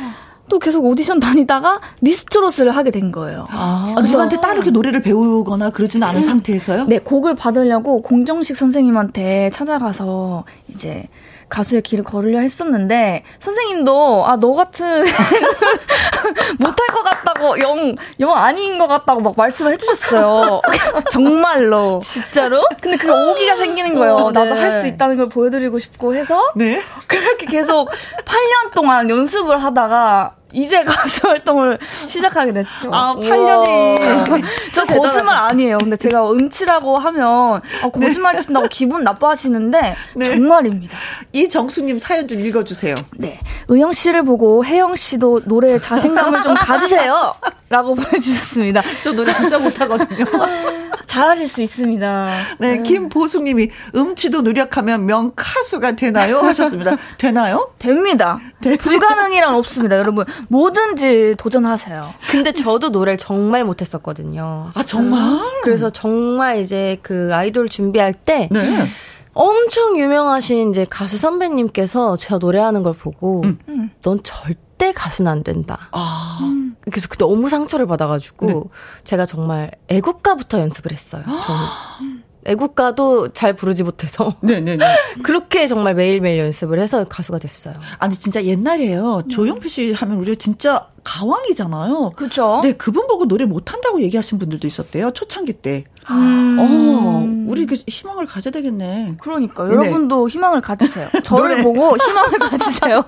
또 0.49 0.61
계속 0.61 0.85
오디션 0.85 1.19
다니다가 1.19 1.81
미스트롯을 2.03 2.71
하게 2.71 2.93
된 2.93 3.11
거예요. 3.11 3.49
아. 3.51 3.95
아 3.97 4.01
누구한테 4.01 4.41
따로 4.41 4.57
이렇게 4.57 4.71
노래를 4.71 5.03
배우거나 5.03 5.71
그러지는 5.71 6.07
않은 6.07 6.19
음. 6.19 6.23
상태에서요? 6.23 6.85
네, 6.85 7.01
곡을 7.01 7.35
받으려고 7.35 8.01
공정식 8.01 8.57
선생님한테 8.57 9.51
찾아가서 9.51 10.45
이제 10.69 11.09
가수의 11.53 11.83
길을 11.83 12.03
걸으려 12.05 12.39
했었는데 12.41 13.25
선생님도 13.41 14.25
아 14.27 14.37
너 14.41 14.55
같은 14.55 15.05
못할 16.59 16.87
것 16.89 17.03
같다고 17.05 17.61
영 17.61 17.95
영 18.21 18.33
아닌 18.37 18.79
것 18.79 18.87
같다고 18.89 19.21
막 19.21 19.35
말씀을 19.37 19.73
해주셨어요. 19.73 20.61
정말로 21.13 22.01
진짜로? 22.03 22.63
근데 22.81 22.97
그게 22.97 23.11
오기가 23.13 23.57
생기는 23.57 23.95
거예요. 23.95 24.15
어, 24.17 24.33
네. 24.33 24.41
나도 24.41 24.61
할 24.61 24.73
수 24.73 24.87
있다는 24.87 25.17
걸 25.19 25.29
보여드리고 25.29 25.79
싶고 25.79 26.15
해서 26.15 26.41
네? 26.57 26.81
그렇게 27.07 27.45
계속 27.47 27.91
8년 27.91 28.73
동안 28.75 29.09
연습을 29.11 29.63
하다가 29.63 30.37
이제 30.53 30.85
가수 30.85 31.27
활동을 31.29 31.79
시작하게 32.07 32.53
됐죠. 32.53 32.91
아, 32.93 33.15
8년이. 33.17 34.45
저 34.75 34.85
거짓말 34.85 35.37
아니에요. 35.37 35.79
근데 35.79 35.97
제가 35.97 36.31
음치라고 36.31 36.99
하면 36.99 37.61
아, 37.83 37.91
거짓말 37.93 38.37
네. 38.37 38.43
친다고 38.43 38.69
기분 38.69 39.03
나빠하시는데 39.05 39.97
네. 40.17 40.25
정말입니다. 40.27 40.97
이정수님 41.33 41.99
사연 41.99 42.29
좀 42.29 42.41
읽어주세요. 42.41 42.95
네. 43.17 43.41
의영 43.69 43.93
씨를 43.93 44.25
보고 44.25 44.65
혜영 44.65 44.97
씨도 44.97 45.43
노래에 45.45 45.79
자신감을 45.79 46.43
좀 46.43 46.55
가지세요. 46.55 47.35
라고 47.73 47.95
보내주셨습니다. 47.97 48.83
저 49.03 49.13
노래 49.13 49.33
진짜 49.35 49.59
못하거든요. 49.59 50.27
잘하실 51.07 51.49
수 51.49 51.63
있습니다. 51.63 52.29
네, 52.59 52.77
네. 52.77 52.83
김보숙님이 52.83 53.71
음치도 53.95 54.43
노력하면 54.43 55.07
명카수가 55.07 55.93
되나요? 55.93 56.39
하셨습니다. 56.41 56.97
되나요? 57.19 57.71
됩니다. 57.79 58.39
네. 58.61 58.77
불가능이란 58.77 59.55
없습니다, 59.55 59.97
여러분. 59.99 60.25
뭐든지 60.49 61.35
도전하세요. 61.39 62.15
근데 62.31 62.53
저도 62.53 62.91
노래를 62.91 63.19
정말 63.19 63.65
못했었거든요. 63.65 64.71
아 64.75 64.83
정말? 64.83 65.41
그래서 65.63 65.91
정말 65.91 66.59
이제 66.59 66.99
그 67.03 67.31
아이돌 67.33 67.69
준비할 67.69 68.13
때. 68.13 68.49
네. 68.51 68.87
엄청 69.35 69.99
유명하신 69.99 70.71
이제 70.71 70.87
가수 70.89 71.17
선배님께서 71.17 72.17
제가 72.17 72.39
노래하는 72.39 72.83
걸 72.83 72.93
보고 72.93 73.43
음. 73.45 73.91
넌 74.03 74.23
절대 74.23 74.93
가수는 74.93 75.31
안 75.31 75.43
된다. 75.43 75.89
아. 75.93 76.39
그래서 76.83 77.09
그때 77.09 77.25
너무 77.25 77.49
상처를 77.49 77.87
받아가지고 77.87 78.47
네. 78.47 78.63
제가 79.05 79.25
정말 79.25 79.71
애국가부터 79.89 80.61
연습을 80.61 80.93
했어요. 80.93 81.23
저는. 81.25 82.22
애국가도 82.45 83.33
잘 83.33 83.55
부르지 83.55 83.83
못해서. 83.85 84.35
네네네. 84.41 84.85
그렇게 85.23 85.67
정말 85.67 85.95
매일매일 85.95 86.39
연습을 86.41 86.79
해서 86.81 87.05
가수가 87.05 87.39
됐어요. 87.39 87.75
아니, 87.99 88.15
진짜 88.15 88.45
옛날에요. 88.45 89.23
조용필 89.31 89.71
씨 89.71 89.93
하면 89.93 90.19
우리가 90.19 90.37
진짜 90.39 90.89
가왕이잖아요. 91.05 92.13
그죠 92.17 92.61
네, 92.63 92.73
그분 92.73 93.07
보고 93.09 93.27
노래 93.27 93.45
못한다고 93.45 94.01
얘기하신 94.03 94.39
분들도 94.39 94.67
있었대요. 94.67 95.11
초창기 95.13 95.55
때. 95.55 95.85
음. 96.11 96.57
어, 96.59 97.51
우리 97.51 97.67
그 97.67 97.77
희망을 97.87 98.27
가져야 98.27 98.53
되겠네. 98.53 99.17
그러니까 99.21 99.65
네. 99.65 99.75
여러분도 99.75 100.29
희망을 100.29 100.61
가지세요. 100.61 101.09
저를 101.23 101.63
보고 101.63 101.97
희망을 101.97 102.39
가지세요. 102.51 103.05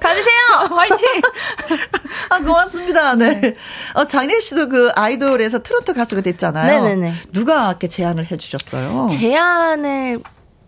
가지세요. 0.00 0.68
화이팅. 0.70 0.98
아 2.30 2.38
고맙습니다. 2.38 3.14
네. 3.16 3.40
네. 3.40 3.54
어, 3.94 4.04
장례 4.04 4.40
씨도 4.40 4.68
그 4.68 4.90
아이돌에서 4.94 5.62
트로트 5.62 5.94
가수가 5.94 6.22
됐잖아요. 6.22 6.82
네네네. 6.82 7.12
누가 7.32 7.68
이렇게 7.68 7.88
제안을 7.88 8.30
해주셨어요? 8.30 9.08
제안을 9.10 10.20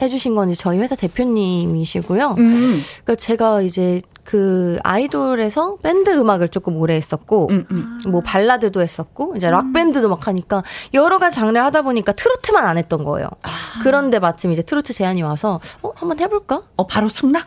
해주신 0.03 0.35
건 0.35 0.53
저희 0.55 0.79
회사 0.79 0.97
대표님이시고요. 0.97 2.35
음. 2.39 2.83
그러니까 3.05 3.15
제가 3.15 3.63
이제 3.63 4.01
그 4.25 4.79
아이돌에서 4.83 5.77
밴드 5.83 6.11
음악을 6.11 6.49
조금 6.49 6.77
오래 6.79 6.95
했었고 6.95 7.49
음, 7.51 7.67
음. 7.71 8.01
뭐 8.09 8.23
발라드도 8.23 8.81
했었고 8.81 9.35
이제 9.37 9.51
락 9.51 9.73
밴드도 9.73 10.09
막 10.09 10.27
하니까 10.27 10.63
여러 10.95 11.19
가지 11.19 11.37
장르를 11.37 11.63
하다 11.65 11.83
보니까 11.83 12.13
트로트만 12.13 12.67
안 12.67 12.79
했던 12.79 13.05
거예요. 13.05 13.29
아. 13.43 13.51
그런데 13.83 14.19
마침 14.19 14.51
이제 14.51 14.63
트로트 14.63 14.93
제안이 14.95 15.23
와서 15.23 15.61
어 15.83 15.93
한번 15.95 16.19
해볼까? 16.19 16.63
어 16.77 16.87
바로 16.87 17.09
승낙? 17.09 17.47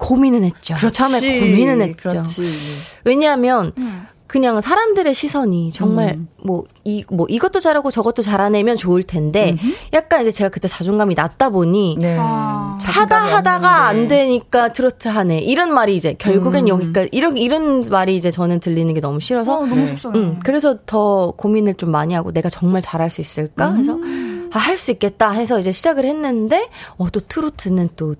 고민은 0.00 0.44
했죠. 0.44 0.74
그렇지. 0.74 0.94
처음에 0.94 1.20
고민은 1.20 1.82
했죠. 1.82 2.08
그렇지. 2.08 2.42
왜냐하면 3.04 3.72
음. 3.78 4.06
그냥 4.26 4.60
사람들의 4.60 5.12
시선이 5.12 5.72
정말 5.72 6.14
음. 6.14 6.28
뭐, 6.44 6.62
이, 6.84 7.04
뭐, 7.10 7.26
이것도 7.28 7.58
잘하고 7.58 7.90
저것도 7.90 8.22
잘하내면 8.22 8.76
좋을 8.76 9.02
텐데, 9.02 9.56
음흠. 9.60 9.74
약간 9.92 10.22
이제 10.22 10.30
제가 10.30 10.50
그때 10.50 10.68
자존감이 10.68 11.14
낮다 11.16 11.50
보니, 11.50 11.96
네. 11.98 12.16
아. 12.18 12.78
하다 12.80 13.24
하다가 13.24 13.86
안 13.88 14.06
되니까 14.06 14.72
트로트 14.72 15.08
하네. 15.08 15.40
이런 15.40 15.74
말이 15.74 15.96
이제 15.96 16.14
결국엔 16.16 16.66
음. 16.66 16.68
여기까지, 16.68 17.08
이런, 17.10 17.36
이런 17.36 17.80
말이 17.90 18.14
이제 18.16 18.30
저는 18.30 18.60
들리는 18.60 18.94
게 18.94 19.00
너무 19.00 19.18
싫어서, 19.18 19.58
어, 19.58 19.66
너무 19.66 19.88
속상해. 19.88 20.18
음, 20.18 20.38
그래서 20.44 20.76
더 20.86 21.32
고민을 21.32 21.74
좀 21.74 21.90
많이 21.90 22.14
하고, 22.14 22.30
내가 22.30 22.48
정말 22.48 22.82
잘할 22.82 23.10
수 23.10 23.20
있을까? 23.20 23.74
해서, 23.74 23.94
음. 23.94 24.48
아, 24.52 24.58
할 24.60 24.78
수 24.78 24.92
있겠다 24.92 25.32
해서 25.32 25.58
이제 25.58 25.72
시작을 25.72 26.04
했는데, 26.04 26.68
어, 26.98 27.10
또 27.10 27.18
트로트는 27.18 27.90
또 27.96 28.14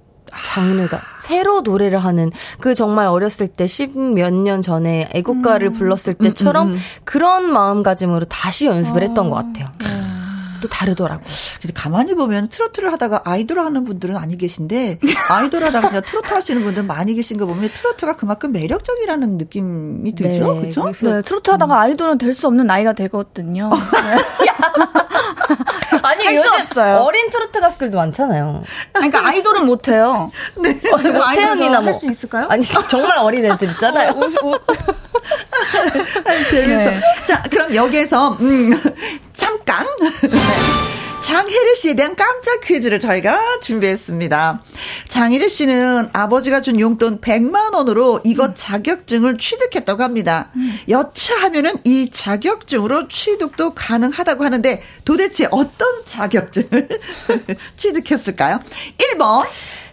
장르가 0.45 1.01
새로 1.19 1.61
노래를 1.61 1.99
하는 1.99 2.31
그 2.61 2.75
정말 2.75 3.07
어렸을 3.07 3.49
때 3.49 3.67
십 3.67 3.97
몇 3.97 4.33
년 4.33 4.63
전에 4.63 5.09
애국가를 5.13 5.69
음. 5.69 5.73
불렀을 5.73 6.15
때처럼 6.15 6.69
음, 6.69 6.73
음, 6.73 6.75
음. 6.77 6.81
그런 7.05 7.53
마음가짐으로 7.53 8.27
다시 8.27 8.67
연습을 8.67 9.03
어. 9.03 9.07
했던 9.07 9.31
것 9.31 9.37
같아요. 9.37 9.69
네. 10.61 10.63
또 10.63 10.69
다르더라고요. 10.69 11.27
근데 11.61 11.73
가만히 11.75 12.15
보면 12.15 12.49
트로트를 12.49 12.93
하다가 12.93 13.23
아이돌 13.25 13.61
하는 13.61 13.85
분들은 13.85 14.17
아니 14.17 14.37
계신데 14.37 14.99
아이돌 15.29 15.65
하다가 15.65 15.89
그냥 15.89 16.03
트로트 16.07 16.33
하시는 16.33 16.63
분들 16.63 16.83
많이 16.85 17.15
계신 17.15 17.39
거 17.39 17.47
보면 17.47 17.71
트로트가 17.73 18.17
그만큼 18.17 18.53
매력적이라는 18.53 19.39
느낌이 19.39 20.15
들죠. 20.15 20.55
네, 20.55 20.61
그렇죠? 20.73 20.91
네, 21.13 21.23
트로트 21.23 21.51
하다가 21.51 21.81
아이돌은 21.81 22.19
될 22.19 22.31
수 22.31 22.47
없는 22.47 22.69
나이가 22.69 22.93
되거든요. 22.93 23.71
아니 26.03 26.25
요즘 26.27 26.43
없어요. 26.61 26.97
어린 26.99 27.29
트로트 27.31 27.61
가수들도 27.61 27.97
많잖아요. 27.97 28.63
그러니까 28.93 29.27
아이돌은 29.27 29.67
못 29.67 29.89
해요. 29.89 30.31
네. 30.57 30.71
어, 30.93 30.99
태연이나 31.35 31.81
뭐. 31.81 31.93
할 31.93 31.95
수 31.95 32.09
있을까요? 32.11 32.47
아니 32.49 32.65
정말 32.65 33.19
어린 33.19 33.45
애들 33.45 33.69
있잖아요. 33.71 34.11
어, 34.11 34.21
재밌어. 36.51 36.91
네. 36.91 37.01
자 37.27 37.43
그럼 37.51 37.75
여기에서 37.75 38.37
음, 38.41 38.81
잠깐 39.41 39.87
장혜리 41.23 41.75
씨에 41.77 41.95
대한 41.95 42.15
깜짝 42.15 42.61
퀴즈를 42.61 43.01
저희가 43.01 43.41
준비했습니다. 43.63 44.63
장혜리 45.09 45.49
씨는 45.49 46.11
아버지가 46.13 46.61
준 46.61 46.79
용돈 46.79 47.23
100만 47.23 47.73
원으로 47.75 48.21
이것 48.25 48.53
자격증을 48.55 49.39
취득했다고 49.39 50.03
합니다. 50.03 50.51
여차하면은 50.91 51.77
이 51.85 52.11
자격증으로 52.11 53.09
취득도 53.09 53.73
가능하다고 53.73 54.45
하는데 54.45 54.83
도대체 55.07 55.49
어떤 55.51 56.05
자격증을 56.05 56.89
취득했을까요? 57.79 58.61
1번 58.99 59.47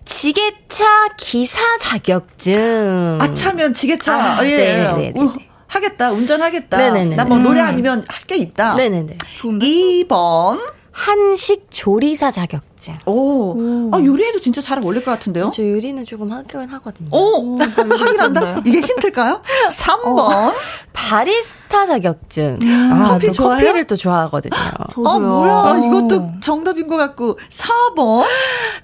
지게차 0.04 0.86
기사 1.18 1.60
자격증. 1.80 3.18
아 3.22 3.34
차면 3.34 3.74
지게차. 3.74 4.14
아, 4.40 4.46
예. 4.46 4.58
네네네. 4.58 5.47
하겠다. 5.68 6.12
운전하겠다. 6.12 6.78
네네네. 6.78 7.16
나뭐 7.16 7.38
노래 7.40 7.62
음. 7.62 7.66
아니면 7.66 8.06
할 8.08 8.26
게 8.28 8.36
있다. 8.38 8.76
네네네. 8.76 9.18
2번 9.42 10.60
한식 10.92 11.68
조리사 11.70 12.32
자격 12.32 12.62
증. 12.80 12.98
오. 13.06 13.52
오. 13.58 13.90
아, 13.94 14.00
요리해도 14.04 14.40
진짜 14.42 14.62
잘 14.62 14.84
어울릴 14.84 15.04
것 15.04 15.12
같은데요? 15.12 15.52
저 15.54 15.64
요리는 15.64 16.06
조금 16.06 16.32
하긴 16.32 16.70
하거든요. 16.70 17.10
오! 17.12 17.58
하긴 17.60 18.20
한다? 18.20 18.62
이게 18.66 18.80
힌트일까요? 18.82 19.42
3번. 19.72 20.20
어. 20.20 20.54
바리스타 20.94 21.86
자격증. 21.86 22.60
음. 22.64 22.90
아, 22.94 23.10
커피 23.14 23.32
좋아요? 23.32 23.58
커피를 23.60 23.88
또 23.88 23.96
좋아하거든요. 23.96 24.52
저도요. 24.92 25.08
아, 25.08 25.20
뭐야. 25.20 25.86
이것도 25.86 26.40
정답인 26.42 26.88
것 26.88 26.98
같고. 26.98 27.38
4번. 27.50 28.26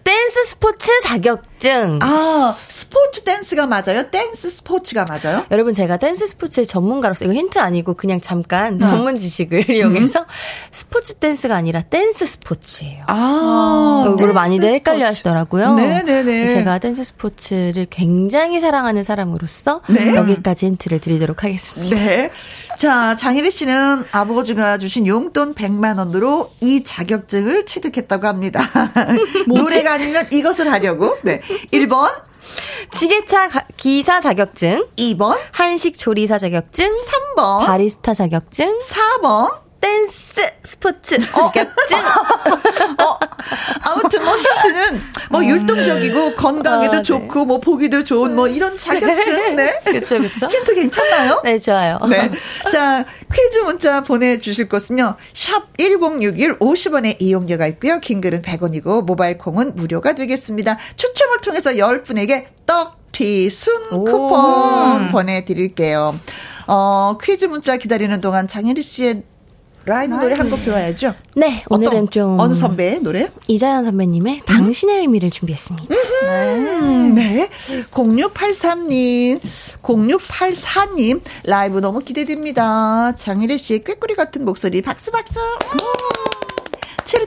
댄스 0.03 0.43
스포츠 0.45 0.91
자격증. 1.01 1.99
아, 2.01 2.55
스포츠 2.67 3.23
댄스가 3.23 3.65
맞아요? 3.67 4.09
댄스 4.11 4.49
스포츠가 4.49 5.05
맞아요? 5.09 5.45
여러분, 5.51 5.73
제가 5.73 5.97
댄스 5.97 6.27
스포츠의 6.27 6.67
전문가로서, 6.67 7.25
이거 7.25 7.33
힌트 7.33 7.57
아니고 7.59 7.95
그냥 7.95 8.21
잠깐 8.21 8.77
네. 8.77 8.85
전문 8.85 9.17
지식을 9.17 9.69
이용해서 9.71 10.19
음. 10.21 10.25
스포츠 10.71 11.15
댄스가 11.15 11.55
아니라 11.55 11.81
댄스 11.81 12.25
스포츠예요. 12.25 13.03
아, 13.07 13.13
이거를 14.13 14.33
많이들 14.33 14.67
스포츠. 14.69 14.73
헷갈려 14.75 15.05
하시더라고요. 15.07 15.75
네네네. 15.75 16.47
제가 16.47 16.79
댄스 16.79 17.03
스포츠를 17.03 17.87
굉장히 17.89 18.59
사랑하는 18.59 19.03
사람으로서 19.03 19.81
네. 19.87 20.15
여기까지 20.15 20.65
힌트를 20.67 20.99
드리도록 20.99 21.43
하겠습니다. 21.43 21.95
네. 21.95 22.29
자, 22.77 23.15
장혜리 23.15 23.51
씨는 23.51 24.05
아버지가 24.11 24.77
주신 24.77 25.05
용돈 25.07 25.53
100만 25.53 25.97
원으로 25.99 26.51
이 26.61 26.83
자격증을 26.83 27.65
취득했다고 27.65 28.27
합니다. 28.27 28.69
노래가 29.47 29.93
아니면 29.93 30.25
이것을 30.31 30.71
하려고. 30.71 31.17
네. 31.23 31.41
1번 31.71 32.09
지게차 32.91 33.49
기사 33.77 34.19
자격증. 34.19 34.85
2번. 34.97 35.37
한식 35.51 35.97
조리사 35.97 36.37
자격증. 36.37 36.93
3번. 37.37 37.65
바리스타 37.65 38.13
자격증. 38.13 38.79
4번. 38.79 39.62
댄스 39.83 40.41
스포츠 40.63 41.19
자격증. 41.19 41.97
어? 42.99 43.03
어. 43.03 43.19
아무튼 43.81 44.23
뭐 44.23 44.37
힌트는 44.37 45.01
뭐 45.29 45.41
음. 45.41 45.45
율동적이고 45.49 46.35
건강에도 46.35 46.93
아, 46.93 46.97
네. 46.97 47.01
좋고 47.01 47.43
뭐 47.43 47.59
보기도 47.59 48.05
좋은 48.05 48.33
뭐 48.33 48.47
이런 48.47 48.77
자격증. 48.77 49.57
네. 49.57 49.81
그렇죠, 49.83 50.19
그렇죠. 50.19 50.47
힌트 50.47 50.75
괜찮나요? 50.75 51.41
네, 51.43 51.59
좋아요. 51.59 51.99
네. 52.09 52.31
자, 52.71 53.03
퀴즈 53.33 53.57
문자 53.59 54.01
보내 54.03 54.39
주실 54.39 54.69
곳은요. 54.69 55.17
샵 55.33 55.77
1061 55.77 56.59
50원의 56.59 57.17
이용료가 57.19 57.67
있고요. 57.67 57.99
긴 57.99 58.21
글은 58.21 58.41
100원이고 58.41 59.03
모바일 59.03 59.37
콩은 59.37 59.75
무료가 59.75 60.13
되겠습니다. 60.13 60.77
추첨을 60.95 61.39
통해서 61.39 61.71
10분에게 61.71 62.45
떡튀 62.65 63.49
순 63.49 63.89
쿠폰 63.89 65.09
보내드릴게요. 65.09 66.17
어, 66.67 67.17
퀴즈 67.21 67.45
문자 67.45 67.75
기다리는 67.75 68.21
동안 68.21 68.47
장혜리 68.47 68.81
씨의 68.81 69.23
라이브 69.85 70.13
노래 70.15 70.33
한 70.37 70.49
곡 70.49 70.63
들어야죠? 70.63 71.13
네, 71.35 71.63
오늘은 71.69 72.09
좀 72.09 72.39
어느 72.39 72.53
선배의 72.53 73.01
노래? 73.01 73.29
이자연 73.47 73.83
선배님의 73.85 74.35
음? 74.35 74.45
당신의 74.45 74.99
의미를 74.99 75.29
준비했습니다. 75.29 75.93
음, 75.93 77.15
네. 77.15 77.49
0683님, 77.91 79.39
0684님 79.81 81.21
라이브 81.43 81.79
너무 81.79 81.99
기대됩니다. 81.99 83.13
장희래 83.15 83.57
씨의 83.57 83.83
꾀꼬리 83.83 84.15
같은 84.15 84.45
목소리 84.45 84.81
박수 84.81 85.11
박수. 85.11 85.39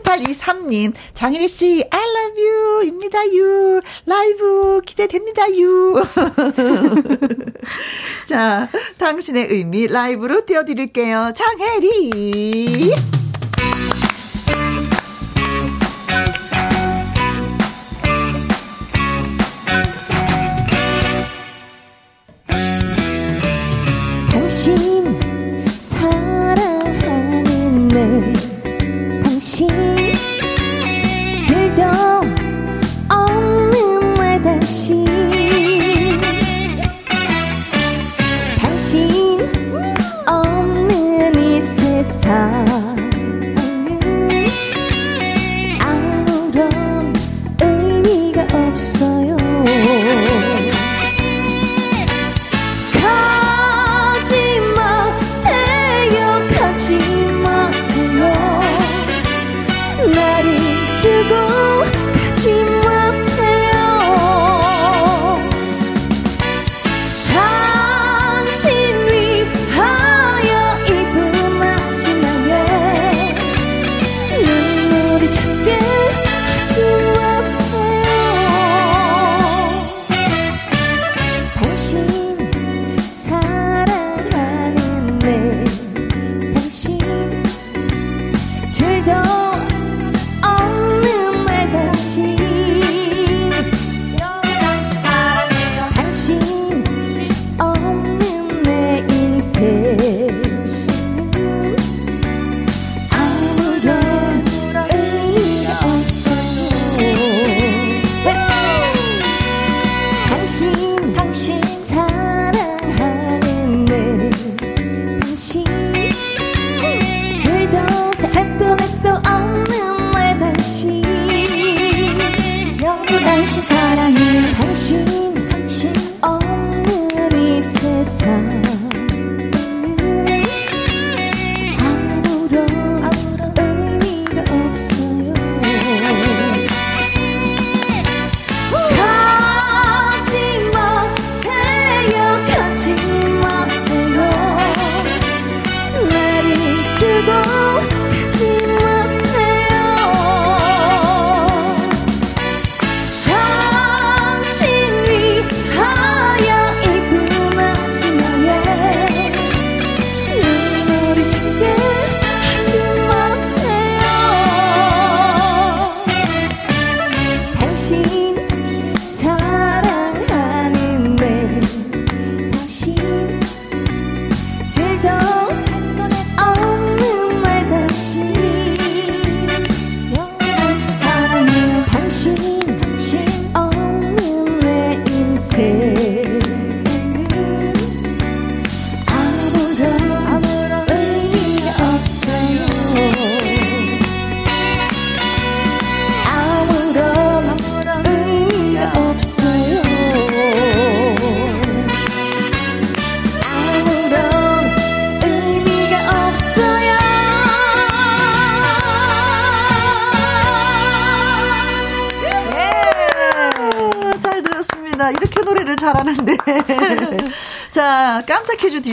7823님, 0.07 0.95
장희리 1.15 1.49
씨, 1.49 1.85
I 1.91 2.01
love 2.01 2.43
you, 2.43 2.87
입니다, 2.87 3.19
유. 3.35 3.81
라이브 4.07 4.81
기대됩니다, 4.87 5.51
유. 5.57 6.03
자, 8.27 8.69
당신의 8.99 9.49
의미 9.51 9.89
라이브로 9.89 10.47
띄워드릴게요. 10.47 11.33
장혜리. 11.35 12.95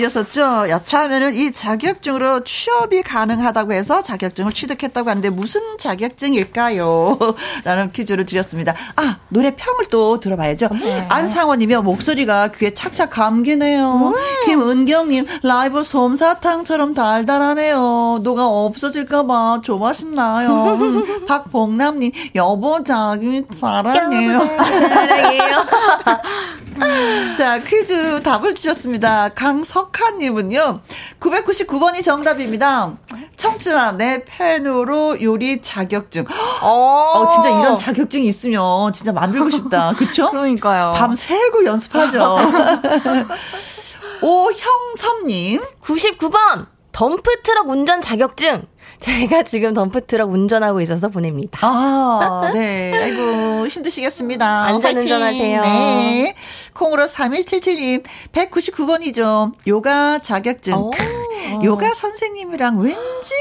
드렸었죠. 0.03 0.69
여차하면은 0.69 1.33
이 1.33 1.51
자격증으로 1.51 2.43
취업이 2.43 3.03
가능하다고 3.03 3.73
해서 3.73 4.01
자격증을 4.01 4.51
취득했다고 4.53 5.09
하는데 5.09 5.29
무슨 5.29 5.61
자격증일까요? 5.77 7.17
라는 7.63 7.91
퀴즈를 7.91 8.25
드렸습니다. 8.25 8.73
아, 8.95 9.17
노래 9.29 9.55
평을 9.55 9.85
또 9.89 10.19
들어봐야죠. 10.19 10.69
네. 10.81 11.07
안상원님이 11.09 11.77
목소리가 11.77 12.49
귀에 12.49 12.73
착착 12.73 13.11
감기네요. 13.11 14.13
음. 14.15 14.45
김은경님, 14.45 15.25
라이브 15.43 15.83
솜사탕처럼 15.83 16.93
달달하네요. 16.93 18.19
노가 18.21 18.47
없어질까봐 18.47 19.61
조마심나요. 19.63 21.03
박봉남님, 21.27 22.11
여보 22.35 22.83
자기 22.83 23.43
사랑해요. 23.51 24.33
여보 24.33 24.63
사랑해요. 24.63 25.55
자, 27.37 27.59
퀴즈 27.59 28.21
답을 28.21 28.55
주셨습니다. 28.55 29.29
강석하님은요, 29.29 30.81
999번이 31.19 32.03
정답입니다. 32.03 32.93
청취자, 33.37 33.93
내 33.93 34.23
팬으로 34.25 35.21
요리 35.21 35.61
자격증. 35.61 36.25
어, 36.61 36.67
어 36.67 37.29
진짜 37.29 37.49
이런 37.49 37.77
자격증이 37.77 38.25
있으면 38.27 38.93
진짜 38.93 39.11
만들고 39.11 39.49
싶다. 39.49 39.93
그쵸? 39.97 40.29
그러니까요. 40.29 40.93
밤 40.95 41.13
새고 41.13 41.65
연습하죠. 41.65 42.37
오형섭님. 44.21 45.61
99번, 45.81 46.67
덤프트럭 46.91 47.69
운전 47.69 48.01
자격증. 48.01 48.65
제가 49.03 49.43
지금 49.43 49.73
덤프트럭 49.73 50.31
운전하고 50.31 50.79
있어서 50.79 51.09
보냅니다. 51.09 51.59
아, 51.61 52.49
네. 52.53 52.93
아이고, 52.95 53.67
힘드시겠습니다. 53.67 54.47
안전 54.63 54.95
운전하세요. 54.97 55.61
네. 55.61 56.33
콩으로 56.73 57.05
3177님, 57.05 58.03
199번이죠. 58.31 59.51
요가 59.67 60.19
자격증. 60.19 60.75
오. 60.75 60.91
요가 61.65 61.93
선생님이랑 61.93 62.79
왠지 62.79 63.33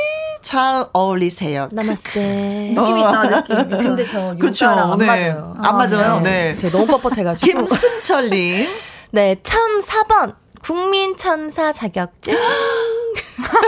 잘 0.43 0.89
어울리세요. 0.93 1.69
나마스테. 1.71 2.75
느낌 2.75 2.99
있다, 2.99 3.23
느낌. 3.23 3.69
근데 3.69 4.05
저 4.05 4.35
그렇죠. 4.37 4.67
안 4.67 4.99
네. 4.99 5.07
맞아요. 5.07 5.55
안 5.59 5.77
맞아요. 5.77 6.21
네. 6.23 6.55
네. 6.55 6.57
제가 6.57 6.77
너무 6.77 6.99
뻣뻣해가지고. 6.99 7.41
김승철님. 7.41 8.69
네, 9.13 9.37
1004번. 9.37 10.35
국민천사 10.61 11.73
자격증. 11.73 12.35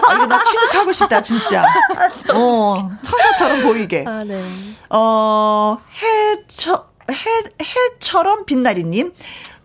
아, 0.08 0.14
이거 0.14 0.26
나 0.26 0.42
취직하고 0.42 0.92
싶다, 0.92 1.22
진짜. 1.22 1.64
어, 2.34 2.90
천사처럼 3.02 3.62
보이게. 3.62 4.04
아, 4.06 4.24
네. 4.24 4.42
어, 4.90 5.78
해처, 6.02 6.86
해, 7.10 7.16
해처럼 7.62 8.44
빛나리님. 8.44 9.12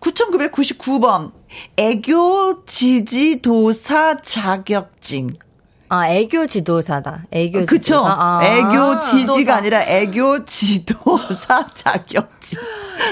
9999번. 0.02 1.32
애교 1.78 2.66
지지도사 2.66 4.18
자격증. 4.22 5.30
아, 5.92 6.08
애교 6.08 6.46
지도사다. 6.46 7.24
애교 7.32 7.66
그쵸? 7.66 7.82
지도사. 7.82 8.16
아, 8.20 8.42
애교 8.44 9.00
지지가 9.00 9.34
지도사. 9.36 9.56
아니라 9.56 9.82
애교 9.84 10.46
지도사 10.46 11.68
자격증. 11.74 12.60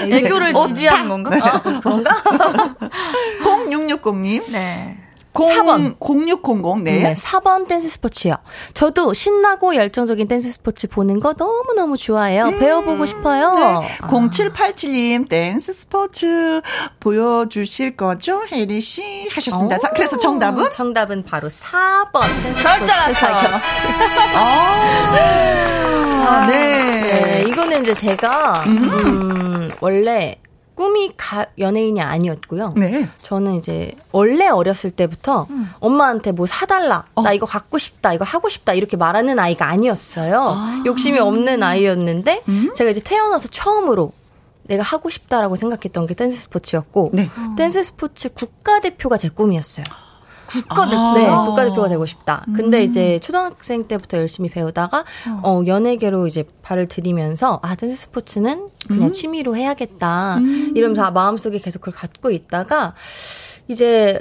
애교를 0.02 0.54
지지하는 0.54 1.08
건가? 1.08 1.30
아, 1.42 1.60
그런가? 1.62 2.22
0660님. 3.42 4.50
네. 4.52 4.96
4번. 5.46 5.96
0600, 6.00 6.82
네. 6.82 7.02
네. 7.02 7.14
4번 7.14 7.68
댄스 7.68 7.88
스포츠요. 7.88 8.34
저도 8.74 9.14
신나고 9.14 9.74
열정적인 9.74 10.28
댄스 10.28 10.52
스포츠 10.52 10.88
보는 10.88 11.20
거 11.20 11.34
너무너무 11.36 11.96
좋아해요. 11.96 12.46
음, 12.46 12.58
배워보고 12.58 13.06
싶어요. 13.06 13.54
네. 13.54 13.98
아. 14.00 14.08
0787님, 14.08 15.28
댄스 15.28 15.72
스포츠 15.72 16.60
보여주실 17.00 17.96
거죠? 17.96 18.42
혜리 18.50 18.80
씨? 18.80 19.28
하셨습니다. 19.30 19.78
자, 19.78 19.90
그래서 19.90 20.18
정답은? 20.18 20.70
정답은 20.70 21.24
바로 21.24 21.48
4번. 21.48 22.22
그럴 22.62 22.82
줄 22.82 22.90
알았어. 22.90 23.26
아, 24.34 25.14
네. 25.16 25.78
네. 26.46 27.44
이거는 27.48 27.82
이제 27.82 27.94
제가, 27.94 28.64
음, 28.66 28.90
음 28.90 29.70
원래 29.80 30.40
꿈이 30.78 31.10
가, 31.16 31.44
연예인이 31.58 32.00
아니었고요. 32.00 32.74
네. 32.76 33.08
저는 33.22 33.56
이제 33.56 33.90
원래 34.12 34.46
어렸을 34.46 34.92
때부터 34.92 35.48
음. 35.50 35.68
엄마한테 35.80 36.30
뭐 36.30 36.46
사달라, 36.46 37.04
어. 37.16 37.22
나 37.22 37.32
이거 37.32 37.46
갖고 37.46 37.78
싶다, 37.78 38.12
이거 38.12 38.24
하고 38.24 38.48
싶다 38.48 38.74
이렇게 38.74 38.96
말하는 38.96 39.40
아이가 39.40 39.66
아니었어요. 39.66 40.40
아. 40.40 40.82
욕심이 40.86 41.18
없는 41.18 41.64
아이였는데 41.64 42.44
음? 42.46 42.72
제가 42.76 42.90
이제 42.90 43.00
태어나서 43.00 43.48
처음으로 43.48 44.12
내가 44.68 44.84
하고 44.84 45.10
싶다라고 45.10 45.56
생각했던 45.56 46.06
게 46.06 46.14
댄스 46.14 46.42
스포츠였고 46.42 47.10
네. 47.12 47.28
댄스 47.56 47.82
스포츠 47.82 48.32
국가대표가 48.32 49.16
제 49.16 49.28
꿈이었어요. 49.28 49.84
국가대표. 50.48 50.96
아~ 50.96 51.14
네, 51.14 51.26
국가대표가 51.28 51.88
되고 51.88 52.06
싶다. 52.06 52.44
근데 52.56 52.80
음. 52.80 52.88
이제 52.88 53.18
초등학생 53.18 53.86
때부터 53.86 54.18
열심히 54.18 54.48
배우다가 54.48 55.04
어. 55.28 55.40
어, 55.42 55.66
연예계로 55.66 56.26
이제 56.26 56.44
발을 56.62 56.88
들이면서 56.88 57.60
아 57.62 57.74
댄스 57.74 57.96
스포츠는 57.96 58.68
그냥 58.86 59.08
음. 59.08 59.12
취미로 59.12 59.56
해야겠다. 59.56 60.38
음. 60.38 60.72
이러면서 60.74 61.10
마음속에 61.10 61.58
계속 61.58 61.80
그걸 61.80 61.94
갖고 61.94 62.30
있다가 62.30 62.94
이제 63.68 64.18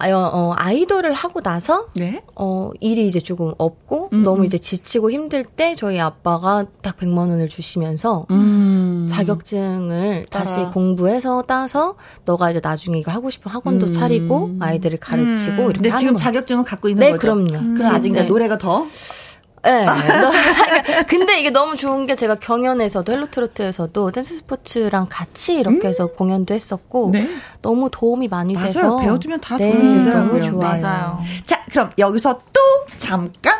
아, 0.00 0.08
어, 0.10 0.54
아이돌을 0.56 1.12
하고 1.12 1.40
나서 1.40 1.88
네? 1.96 2.22
어, 2.36 2.70
일이 2.80 3.06
이제 3.06 3.18
조금 3.18 3.52
없고 3.58 4.10
음, 4.12 4.22
너무 4.22 4.42
음. 4.42 4.44
이제 4.44 4.56
지치고 4.56 5.10
힘들 5.10 5.44
때 5.44 5.74
저희 5.74 5.98
아빠가 5.98 6.66
딱 6.82 6.96
100만 6.98 7.18
원을 7.18 7.48
주시면서 7.48 8.26
음. 8.30 9.08
자격증을 9.10 10.26
따라. 10.30 10.44
다시 10.44 10.62
공부해서 10.72 11.42
따서 11.42 11.96
너가 12.24 12.50
이제 12.50 12.60
나중에 12.62 12.98
이거 12.98 13.10
하고 13.10 13.28
싶은 13.28 13.50
학원도 13.50 13.86
음. 13.86 13.92
차리고 13.92 14.50
아이들을 14.60 14.98
가르치고 14.98 15.62
음. 15.62 15.70
이렇게 15.70 15.90
근데 15.90 15.96
지금 15.98 16.16
자격증은 16.16 16.64
갖고 16.64 16.88
있는 16.88 17.00
네, 17.00 17.10
거죠? 17.10 17.20
그럼요. 17.20 17.74
그럼 17.74 17.94
아직 17.94 18.12
네. 18.12 18.22
노래가 18.22 18.56
더 18.56 18.86
네. 19.68 19.86
근데 21.08 21.38
이게 21.40 21.50
너무 21.50 21.76
좋은 21.76 22.06
게 22.06 22.16
제가 22.16 22.36
경연에서도 22.36 23.12
헬로트로트에서도 23.12 24.10
댄스 24.10 24.36
스포츠랑 24.38 25.06
같이 25.10 25.54
이렇게 25.54 25.86
음? 25.86 25.86
해서 25.86 26.06
공연도 26.06 26.54
했었고 26.54 27.10
네? 27.12 27.28
너무 27.62 27.90
도움이 27.90 28.28
많이 28.28 28.54
맞아요. 28.54 28.66
돼서 28.66 28.96
배워두면 28.98 29.40
다 29.40 29.56
네, 29.58 29.70
도움이 29.70 29.98
되더라고요. 30.04 30.40
너무 30.40 30.50
좋아요. 30.50 30.82
맞아요. 30.82 31.20
자, 31.44 31.64
그럼 31.70 31.90
여기서 31.98 32.40
또 32.52 32.60
잠깐 32.96 33.58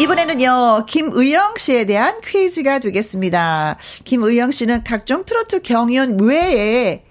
이번에는요, 0.00 0.86
김의영 0.86 1.54
씨에 1.56 1.84
대한 1.86 2.20
퀴즈가 2.20 2.80
되겠습니다. 2.80 3.76
김의영 4.02 4.50
씨는 4.50 4.82
각종 4.84 5.24
트로트 5.24 5.62
경연 5.62 6.20
외에 6.20 7.04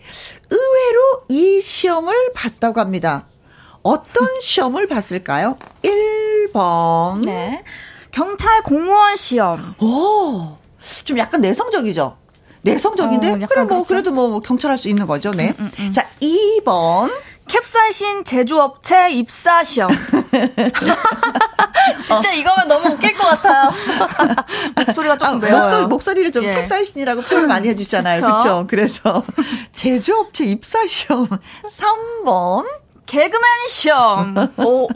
의외로 0.50 1.24
이 1.30 1.62
시험을 1.62 2.14
봤다고 2.36 2.82
합니다. 2.82 3.26
어떤 3.84 4.28
시험을 4.42 4.88
봤을까요? 4.88 5.58
1 5.82 6.33
번. 6.52 7.22
네. 7.22 7.64
경찰 8.12 8.62
공무원 8.64 9.16
시험. 9.16 9.76
오, 9.80 10.58
좀 11.04 11.18
약간 11.18 11.42
내성적이죠? 11.42 12.18
내성적인데? 12.62 13.28
어, 13.30 13.32
그래, 13.34 13.46
뭐, 13.64 13.68
그렇죠? 13.68 13.86
그래도 13.86 14.12
뭐, 14.12 14.40
경찰할 14.40 14.78
수 14.78 14.88
있는 14.90 15.06
거죠, 15.08 15.32
네. 15.32 15.54
음, 15.60 15.72
음, 15.80 15.86
음. 15.88 15.94
자, 15.94 16.08
2번. 16.22 17.12
캡사이신 17.48 18.24
제조업체 18.24 19.12
입사 19.12 19.64
시험. 19.64 19.90
진짜 22.02 22.30
어. 22.30 22.34
이거면 22.34 22.68
너무 22.68 22.94
웃길 22.94 23.14
것 23.16 23.28
같아요. 23.28 23.70
목소리가 24.78 25.18
조금 25.18 25.36
아, 25.36 25.38
매워요. 25.38 25.62
목소리, 25.62 25.88
목소리를 25.88 26.32
좀 26.32 26.44
예. 26.46 26.52
캡사이신이라고 26.52 27.24
표현 27.24 27.48
많이 27.48 27.68
해주잖아요. 27.68 28.22
그렇죠? 28.22 28.66
그래서 28.70 29.24
제조업체 29.74 30.46
입사 30.46 30.86
시험 30.88 31.28
3번. 31.28 32.66
개그맨 33.06 33.42
시험. 33.68 34.36
오, 34.58 34.88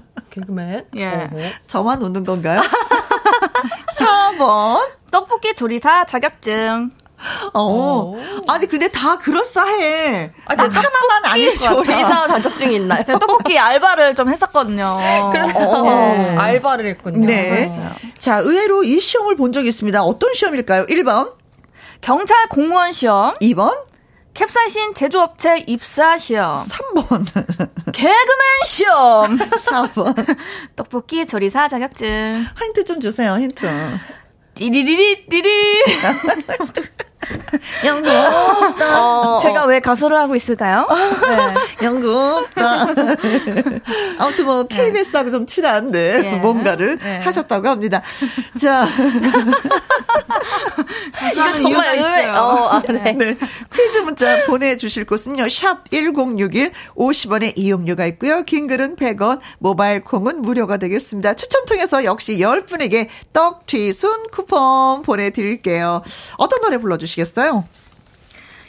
개그맨? 0.41 0.85
예. 0.97 1.07
어허. 1.07 1.37
저만 1.67 2.01
웃는 2.01 2.23
건가요? 2.25 2.61
4번. 3.97 4.79
떡볶이 5.11 5.55
조리사 5.55 6.05
자격증. 6.05 6.91
어. 7.53 7.61
어. 7.63 8.15
아니 8.47 8.67
근데 8.67 8.87
다 8.89 9.17
그럴싸해. 9.17 10.31
아니, 10.45 10.61
하나만 10.61 11.25
아닐 11.25 11.55
것 11.55 11.59
같아. 11.65 11.83
조리사 11.83 12.27
자격증 12.27 12.71
있나요? 12.73 13.03
제가 13.03 13.17
떡볶이 13.19 13.57
알바를 13.57 14.13
좀 14.15 14.29
했었거든요. 14.29 14.99
그래서 15.31 15.59
어. 15.59 15.83
네. 15.83 16.35
알바를 16.37 16.85
했군요. 16.89 17.25
네. 17.25 17.49
그랬어요. 17.49 17.91
자, 18.19 18.37
의외로 18.37 18.83
이 18.83 18.99
시험을 18.99 19.35
본 19.35 19.51
적이 19.51 19.69
있습니다. 19.69 20.03
어떤 20.03 20.33
시험일까요? 20.33 20.85
1번. 20.85 21.33
경찰 22.01 22.47
공무원 22.49 22.91
시험. 22.91 23.33
2번. 23.39 23.75
캡사이신 24.37 24.93
제조업체 24.93 25.63
입사 25.65 26.15
시험. 26.19 26.57
3번. 26.57 27.25
개그맨 27.91 28.13
시험. 28.67 29.35
4번. 29.49 30.37
떡볶이 30.75 31.25
조리사 31.25 31.67
자격증. 31.67 32.45
힌트 32.61 32.83
좀 32.83 32.99
주세요, 32.99 33.33
힌트. 33.35 33.67
띠리리리 34.53 35.25
띠리. 35.27 35.83
연구 37.85 38.09
없다. 38.09 39.01
어, 39.01 39.39
제가 39.41 39.65
왜 39.65 39.79
가수를 39.79 40.17
하고 40.17 40.35
있을까요? 40.35 40.87
네. 41.27 41.85
연구 41.85 42.17
없다. 42.17 42.87
아무튼 44.19 44.45
뭐 44.45 44.67
KBS하고 44.67 45.31
좀 45.31 45.45
친한데 45.45 46.21
예. 46.23 46.37
뭔가를 46.37 46.99
예. 47.03 47.17
하셨다고 47.23 47.67
합니다. 47.67 48.01
자. 48.59 48.87
이거 51.33 51.53
정말 51.53 51.97
의외. 51.97 52.25
어, 52.29 52.69
아, 52.71 52.81
네. 52.81 53.13
네. 53.13 53.37
퀴즈 53.73 53.99
문자 53.99 54.45
보내주실 54.45 55.05
곳은요. 55.05 55.49
샵 55.49 55.89
1061, 55.89 56.71
50원의 56.95 57.53
이용료가 57.55 58.05
있고요. 58.07 58.43
긴 58.43 58.67
글은 58.67 58.95
100원, 58.95 59.39
모바일 59.59 60.03
콩은 60.03 60.41
무료가 60.41 60.77
되겠습니다. 60.77 61.33
추첨 61.35 61.65
통해서 61.65 62.03
역시 62.03 62.37
10분에게 62.37 63.07
떡 63.33 63.65
튀순 63.65 64.27
쿠폰 64.31 65.01
보내드릴게요. 65.01 66.01
어떤 66.37 66.61
노래 66.61 66.77
불러주 66.77 67.07
시겠어요? 67.17 67.63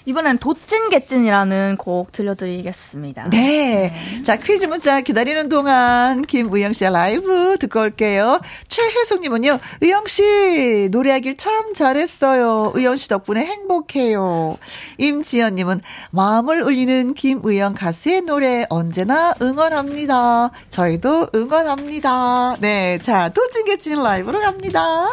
이번엔 0.07 0.39
도찐개찐이라는 0.39 1.77
곡 1.77 2.13
들려드리겠습니다. 2.13 3.29
네. 3.29 3.93
네. 3.93 4.23
자, 4.23 4.37
퀴즈 4.37 4.65
문자 4.65 5.03
기다리는 5.03 5.51
동안 5.51 6.23
김우영 6.23 6.73
씨의 6.73 6.93
라이브 6.93 7.59
듣고 7.61 7.81
올게요. 7.81 8.41
최혜숙님은요, 8.69 9.59
의영 9.83 10.07
씨, 10.07 10.89
노래하길 10.91 11.37
참 11.37 11.75
잘했어요. 11.75 12.73
의영 12.75 12.97
씨 12.97 13.11
덕분에 13.11 13.45
행복해요. 13.45 14.57
임지연님은 14.97 15.83
마음을 16.11 16.63
울리는 16.63 17.13
김우영 17.13 17.75
가수의 17.75 18.23
노래 18.23 18.65
언제나 18.71 19.35
응원합니다. 19.43 20.53
저희도 20.71 21.29
응원합니다. 21.35 22.57
네. 22.61 22.99
자, 23.03 23.29
도찐개찐 23.29 24.03
라이브로 24.03 24.41
갑니다. 24.41 25.09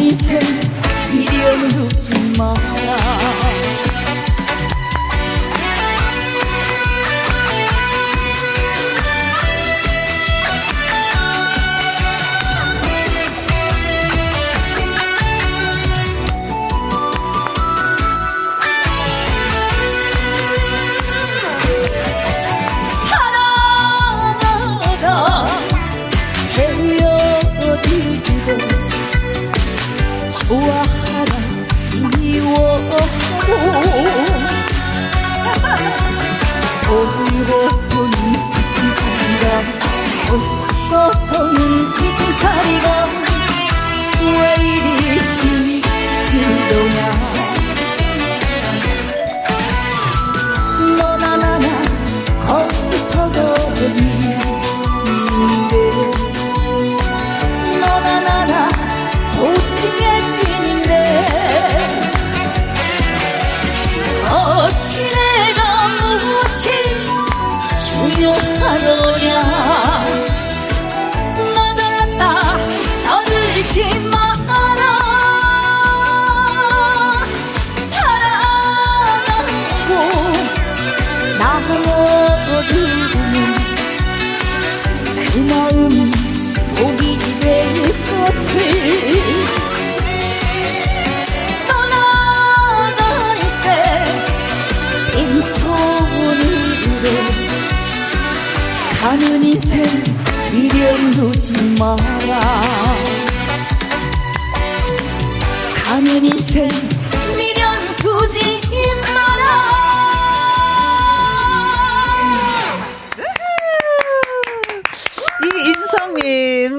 인생 0.00 0.40
미련 1.12 1.68
두지 1.68 2.12
마라 2.36 3.31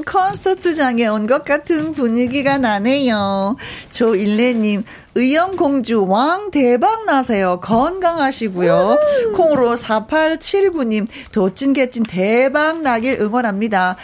콘서트장에 0.06 1.08
온 1.08 1.28
것 1.28 1.46
같은 1.46 1.94
분위기가 1.94 2.58
나네요. 2.58 3.56
조일레님, 3.92 4.84
의영공주 5.16 6.06
왕 6.08 6.52
대박 6.52 7.06
나세요. 7.06 7.60
건강하시고요. 7.62 8.98
콩으로 9.36 9.76
4879님, 9.76 11.08
도찐개찐 11.32 12.04
대박 12.04 12.82
나길 12.82 13.20
응원합니다. 13.22 13.96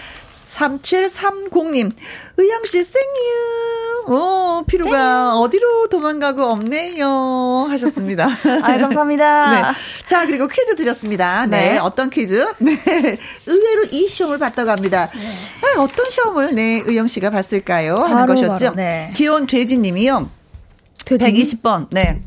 3730님, 0.46 1.92
의영씨 2.38 2.84
생유. 2.84 4.06
오, 4.08 4.64
생유. 4.70 4.96
어디로 4.96 5.88
도망가고 5.90 6.44
없네요. 6.44 7.68
하셨습니다. 7.70 8.28
아 8.64 8.78
감사합니다. 8.78 9.52
네. 9.72 9.78
자, 10.06 10.26
그리고 10.26 10.48
퀴즈 10.48 10.76
드렸습니다. 10.76 11.46
네. 11.46 11.74
네. 11.74 11.78
어떤 11.78 12.10
퀴즈? 12.10 12.46
네. 12.58 12.78
의외로 13.46 13.84
이 13.92 14.08
시험을 14.08 14.40
봤다고 14.40 14.72
합니다. 14.72 15.10
네. 15.14 15.20
네 15.20 15.80
어떤 15.80 16.10
시험을, 16.10 16.56
네, 16.56 16.82
의영씨가 16.86 17.30
봤을까요? 17.30 17.98
하는 17.98 18.16
바로, 18.16 18.34
것이었죠. 18.34 18.66
바로, 18.66 18.76
네. 18.76 19.14
기온 19.16 19.46
돼지님이요. 19.46 20.30
돼지? 21.06 21.58
120번, 21.58 21.88
네. 21.92 22.22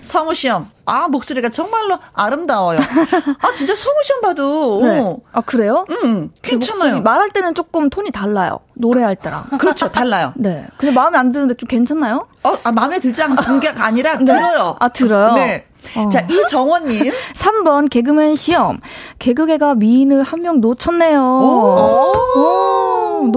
성우 0.00 0.34
시험. 0.34 0.68
아, 0.84 1.06
목소리가 1.08 1.48
정말로 1.48 1.98
아름다워요. 2.12 2.80
아, 2.80 3.54
진짜 3.54 3.74
성우 3.74 3.94
시험 4.02 4.20
봐도. 4.20 4.80
네. 4.82 5.16
아, 5.32 5.40
그래요? 5.42 5.84
응, 5.90 6.30
괜찮아요. 6.42 7.02
말할 7.02 7.30
때는 7.30 7.54
조금 7.54 7.88
톤이 7.88 8.10
달라요. 8.10 8.58
노래할 8.74 9.16
때랑. 9.16 9.44
그렇죠, 9.58 9.90
달라요. 9.92 10.32
네. 10.36 10.66
근데 10.78 10.92
마음에 10.94 11.18
안 11.18 11.30
드는데 11.32 11.54
좀 11.54 11.68
괜찮나요? 11.68 12.26
어, 12.42 12.56
아, 12.64 12.72
마음에 12.72 12.98
들지 12.98 13.22
않은 13.22 13.60
게 13.60 13.68
아니라 13.68 14.16
네. 14.18 14.24
들어요. 14.24 14.76
아, 14.80 14.88
들어요? 14.88 15.34
네. 15.34 15.66
어. 15.96 16.08
자, 16.08 16.24
이정원님. 16.30 17.12
3번 17.34 17.90
개그맨 17.90 18.36
시험. 18.36 18.78
개그계가 19.18 19.74
미인을 19.74 20.22
한 20.22 20.40
명 20.40 20.60
놓쳤네요. 20.60 21.20
오. 21.20 22.12
오. 22.31 22.31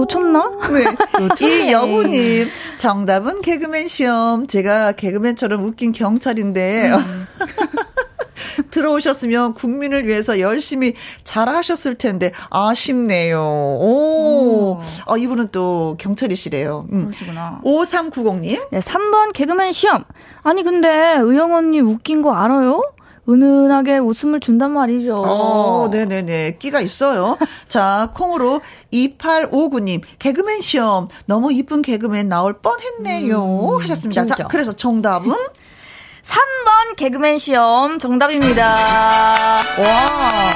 놓쳤나? 0.06 0.50
네. 0.72 1.66
이 1.66 1.72
여우님. 1.72 2.48
정답은 2.78 3.40
개그맨 3.42 3.88
시험. 3.88 4.46
제가 4.46 4.92
개그맨처럼 4.92 5.62
웃긴 5.64 5.92
경찰인데. 5.92 6.90
음. 6.90 7.26
들어오셨으면 8.70 9.54
국민을 9.54 10.06
위해서 10.06 10.38
열심히 10.40 10.94
잘하셨을 11.24 11.96
텐데 11.96 12.32
아쉽네요. 12.50 13.40
오, 13.40 14.80
어, 15.06 15.16
이분은 15.16 15.48
또 15.52 15.96
경찰이시래요. 15.98 16.86
음. 16.92 17.06
그러시구나. 17.10 17.60
5390님. 17.64 18.68
네, 18.70 18.80
3번 18.80 19.32
개그맨 19.32 19.72
시험. 19.72 20.04
아니 20.42 20.62
근데 20.62 21.16
의영 21.18 21.54
언니 21.54 21.80
웃긴 21.80 22.22
거 22.22 22.34
알아요? 22.34 22.82
은은하게 23.28 23.98
웃음을 23.98 24.40
준단 24.40 24.72
말이죠. 24.72 25.22
어, 25.26 25.88
네네네. 25.90 26.58
끼가 26.58 26.80
있어요. 26.80 27.38
자, 27.68 28.10
콩으로 28.14 28.60
2859님, 28.92 30.02
개그맨 30.18 30.60
시험. 30.60 31.08
너무 31.26 31.52
이쁜 31.52 31.82
개그맨 31.82 32.28
나올 32.28 32.60
뻔 32.60 32.76
했네요. 32.80 33.42
음, 33.42 33.82
하셨습니다. 33.82 34.22
진짜. 34.22 34.34
자, 34.36 34.48
그래서 34.48 34.72
정답은? 34.72 35.32
3번 36.22 36.96
개그맨 36.96 37.38
시험 37.38 37.98
정답입니다. 37.98 38.64
와. 39.78 40.52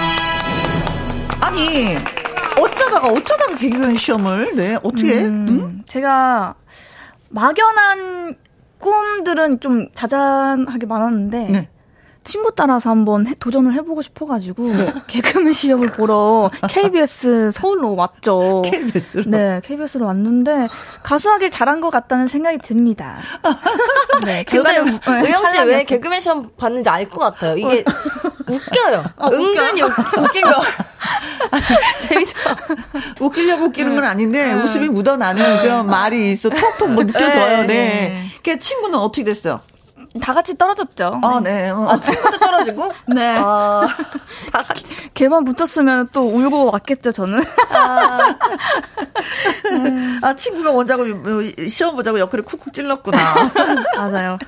아니, 1.42 1.96
어쩌다가, 2.60 3.08
어쩌다가 3.08 3.56
개그맨 3.56 3.96
시험을, 3.96 4.56
네, 4.56 4.76
어떻게? 4.82 5.24
음, 5.24 5.46
음? 5.48 5.82
제가 5.86 6.54
막연한 7.30 8.36
꿈들은 8.78 9.60
좀 9.60 9.88
자잘하게 9.92 10.86
많았는데, 10.86 11.38
네. 11.50 11.68
친구 12.30 12.52
따라서 12.54 12.90
한번 12.90 13.26
해, 13.26 13.34
도전을 13.40 13.72
해보고 13.74 14.02
싶어가지고 14.02 14.62
네. 14.72 14.94
개그맨 15.08 15.52
시험을 15.52 15.88
보러 15.90 16.48
KBS 16.68 17.50
서울로 17.52 17.96
왔죠. 17.96 18.62
KBS로? 18.64 19.24
네, 19.26 19.60
KBS로 19.64 20.06
왔는데 20.06 20.68
가수하길 21.02 21.50
잘한 21.50 21.80
것 21.80 21.90
같다는 21.90 22.28
생각이 22.28 22.58
듭니다. 22.58 23.18
네, 24.24 24.44
근데 24.44 24.76
의영 24.76 25.44
씨 25.46 25.58
왜 25.62 25.82
개그맨 25.84 26.20
시험 26.20 26.50
봤는지 26.56 26.88
알 26.88 27.10
것 27.10 27.18
같아요. 27.18 27.56
이게 27.56 27.84
웃겨요. 28.48 29.04
아, 29.16 29.28
은근히 29.28 29.82
웃겨. 29.82 30.22
웃긴 30.22 30.42
거. 30.42 30.62
재밌어. 32.08 32.34
웃기려고 33.20 33.64
웃기는 33.66 33.94
건 33.96 34.04
아닌데 34.04 34.54
네. 34.54 34.62
웃음이 34.62 34.88
묻어나는 34.88 35.62
그런 35.62 35.86
말이 35.88 36.30
있어. 36.32 36.48
톡톡 36.50 36.90
뭐 36.92 37.04
느껴져요. 37.04 37.62
네. 37.62 37.66
네. 37.66 38.24
그 38.44 38.58
친구는 38.58 38.98
어떻게 38.98 39.24
됐어요? 39.24 39.60
다 40.20 40.34
같이 40.34 40.58
떨어졌죠. 40.58 41.20
아, 41.22 41.40
네. 41.40 41.70
어. 41.70 41.86
아, 41.88 42.00
친구도 42.00 42.38
떨어지고? 42.38 42.92
네. 43.14 43.36
아, 43.38 43.86
다 44.52 44.62
같이. 44.62 44.96
걔만 45.14 45.44
붙었으면 45.44 46.08
또 46.12 46.22
울고 46.22 46.72
왔겠죠, 46.72 47.12
저는. 47.12 47.40
아, 47.70 48.18
아 50.22 50.34
친구가 50.34 50.72
원자고 50.72 51.04
시험 51.68 51.94
보자고 51.94 52.18
옆구리 52.18 52.42
쿡쿡 52.42 52.72
찔렀구나. 52.72 53.18
맞아요. 53.96 54.38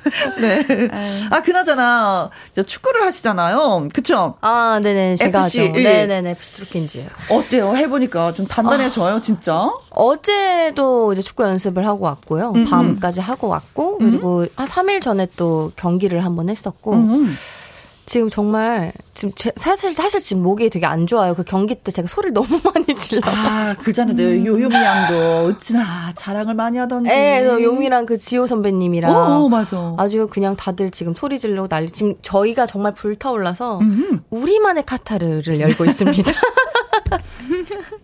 네. 0.40 0.66
에이. 0.68 1.28
아, 1.30 1.42
그나저나, 1.42 2.30
축구를 2.66 3.02
하시잖아요. 3.04 3.88
그쵸? 3.94 4.34
아, 4.40 4.80
네네. 4.82 5.16
제가 5.16 5.40
FC. 5.46 5.60
하죠. 5.60 5.72
네네네. 5.72 6.30
FC 6.30 6.54
트로킨즈. 6.54 7.06
어때요? 7.30 7.76
해보니까 7.76 8.32
좀 8.34 8.46
단단해져요, 8.46 9.16
아, 9.16 9.20
진짜? 9.20 9.70
어제도 9.90 11.12
이제 11.12 11.22
축구 11.22 11.44
연습을 11.44 11.86
하고 11.86 12.06
왔고요. 12.06 12.50
음음. 12.50 12.64
밤까지 12.64 13.20
하고 13.20 13.48
왔고, 13.48 13.98
그리고 13.98 14.40
음. 14.40 14.48
한 14.56 14.66
3일 14.66 15.00
전에 15.00 15.28
또 15.36 15.51
경기를 15.76 16.24
한번 16.24 16.48
했었고 16.48 16.92
음. 16.92 17.34
지금 18.04 18.28
정말 18.28 18.92
지금 19.14 19.32
제, 19.36 19.52
사실 19.56 19.94
사실 19.94 20.20
지금 20.20 20.42
목이 20.42 20.68
되게 20.70 20.86
안 20.86 21.06
좋아요. 21.06 21.34
그 21.34 21.44
경기 21.44 21.74
때 21.74 21.92
제가 21.92 22.08
소리를 22.08 22.34
너무 22.34 22.46
많이 22.74 22.86
질러. 22.96 23.22
아, 23.24 23.74
그 23.78 23.92
전에도 23.92 24.22
음. 24.22 24.44
요요미 24.44 24.74
양도 24.74 25.46
어찌나 25.46 26.12
자랑을 26.14 26.54
많이 26.54 26.78
하던지. 26.78 27.08
네, 27.08 27.44
요미랑 27.44 28.06
그 28.06 28.16
지호 28.16 28.46
선배님이랑. 28.46 29.14
어, 29.14 29.44
어, 29.44 29.48
맞아. 29.48 29.94
아주 29.98 30.26
그냥 30.30 30.56
다들 30.56 30.90
지금 30.90 31.14
소리 31.14 31.38
지르고 31.38 31.68
난리. 31.68 31.90
지금 31.90 32.14
저희가 32.22 32.66
정말 32.66 32.92
불타올라서 32.92 33.78
음. 33.78 34.22
우리만의 34.30 34.84
카타르를 34.84 35.60
열고 35.60 35.84
있습니다. 35.84 36.32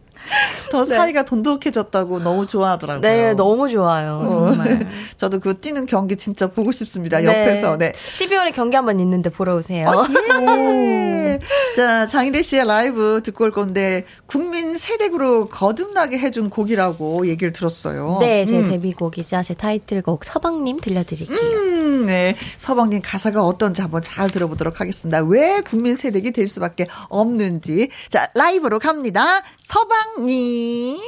더 0.70 0.84
네. 0.84 0.96
사이가 0.96 1.24
돈독해졌다고 1.24 2.20
너무 2.20 2.46
좋아하더라고요. 2.46 3.00
네, 3.00 3.34
너무 3.34 3.68
좋아요. 3.68 4.22
어. 4.24 4.28
정말. 4.28 4.88
저도 5.16 5.40
그 5.40 5.58
뛰는 5.60 5.86
경기 5.86 6.16
진짜 6.16 6.46
보고 6.48 6.72
싶습니다. 6.72 7.18
네. 7.20 7.26
옆에서. 7.26 7.76
네. 7.78 7.92
12월에 7.92 8.54
경기 8.54 8.76
한 8.76 8.84
번 8.84 9.00
있는데 9.00 9.28
보러 9.30 9.54
오세요. 9.56 9.88
아, 9.88 10.06
예. 10.40 11.38
자, 11.76 12.06
장희래 12.06 12.42
씨의 12.42 12.66
라이브 12.66 13.20
듣고 13.24 13.44
올 13.44 13.50
건데 13.50 14.04
국민 14.26 14.74
세대으로 14.74 15.48
거듭나게 15.48 16.18
해준 16.18 16.50
곡이라고 16.50 17.26
얘기를 17.28 17.52
들었어요. 17.52 18.18
네, 18.20 18.44
제 18.46 18.58
음. 18.58 18.70
데뷔곡이자 18.70 19.42
제 19.42 19.54
타이틀곡 19.54 20.24
서방님 20.24 20.80
들려드릴게요. 20.80 21.36
음, 21.38 22.06
네. 22.06 22.34
서방님 22.56 23.02
가사가 23.04 23.44
어떤지 23.44 23.82
한번 23.82 24.02
잘 24.02 24.30
들어보도록 24.30 24.80
하겠습니다. 24.80 25.20
왜 25.22 25.60
국민 25.60 25.96
세대기 25.96 26.32
될 26.32 26.48
수밖에 26.48 26.86
없는지. 27.08 27.88
자, 28.08 28.28
라이브로 28.34 28.78
갑니다. 28.78 29.42
서방 29.58 30.17
님. 30.18 30.98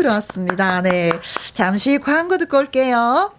들어왔습니다. 0.00 0.80
네. 0.82 1.10
잠시 1.52 1.98
광고 1.98 2.38
듣고 2.38 2.58
올게요. 2.58 3.32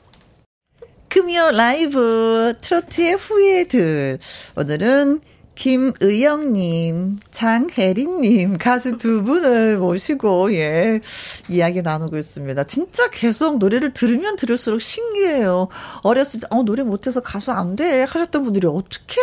금요 1.09 1.51
라이브 1.51 2.53
트로트의 2.61 3.15
후예들. 3.15 4.19
오늘은 4.55 5.21
김의영님, 5.55 7.19
장혜린님, 7.29 8.57
가수 8.57 8.97
두 8.97 9.21
분을 9.21 9.77
모시고, 9.77 10.53
예, 10.53 11.01
이야기 11.49 11.81
나누고 11.81 12.17
있습니다. 12.17 12.63
진짜 12.63 13.09
계속 13.11 13.59
노래를 13.59 13.91
들으면 13.91 14.37
들을수록 14.37 14.81
신기해요. 14.81 15.67
어렸을 16.01 16.39
때, 16.39 16.47
어, 16.49 16.63
노래 16.63 16.81
못해서 16.81 17.19
가수 17.19 17.51
안 17.51 17.75
돼. 17.75 18.03
하셨던 18.03 18.43
분들이 18.43 18.65
어떻게 18.65 19.21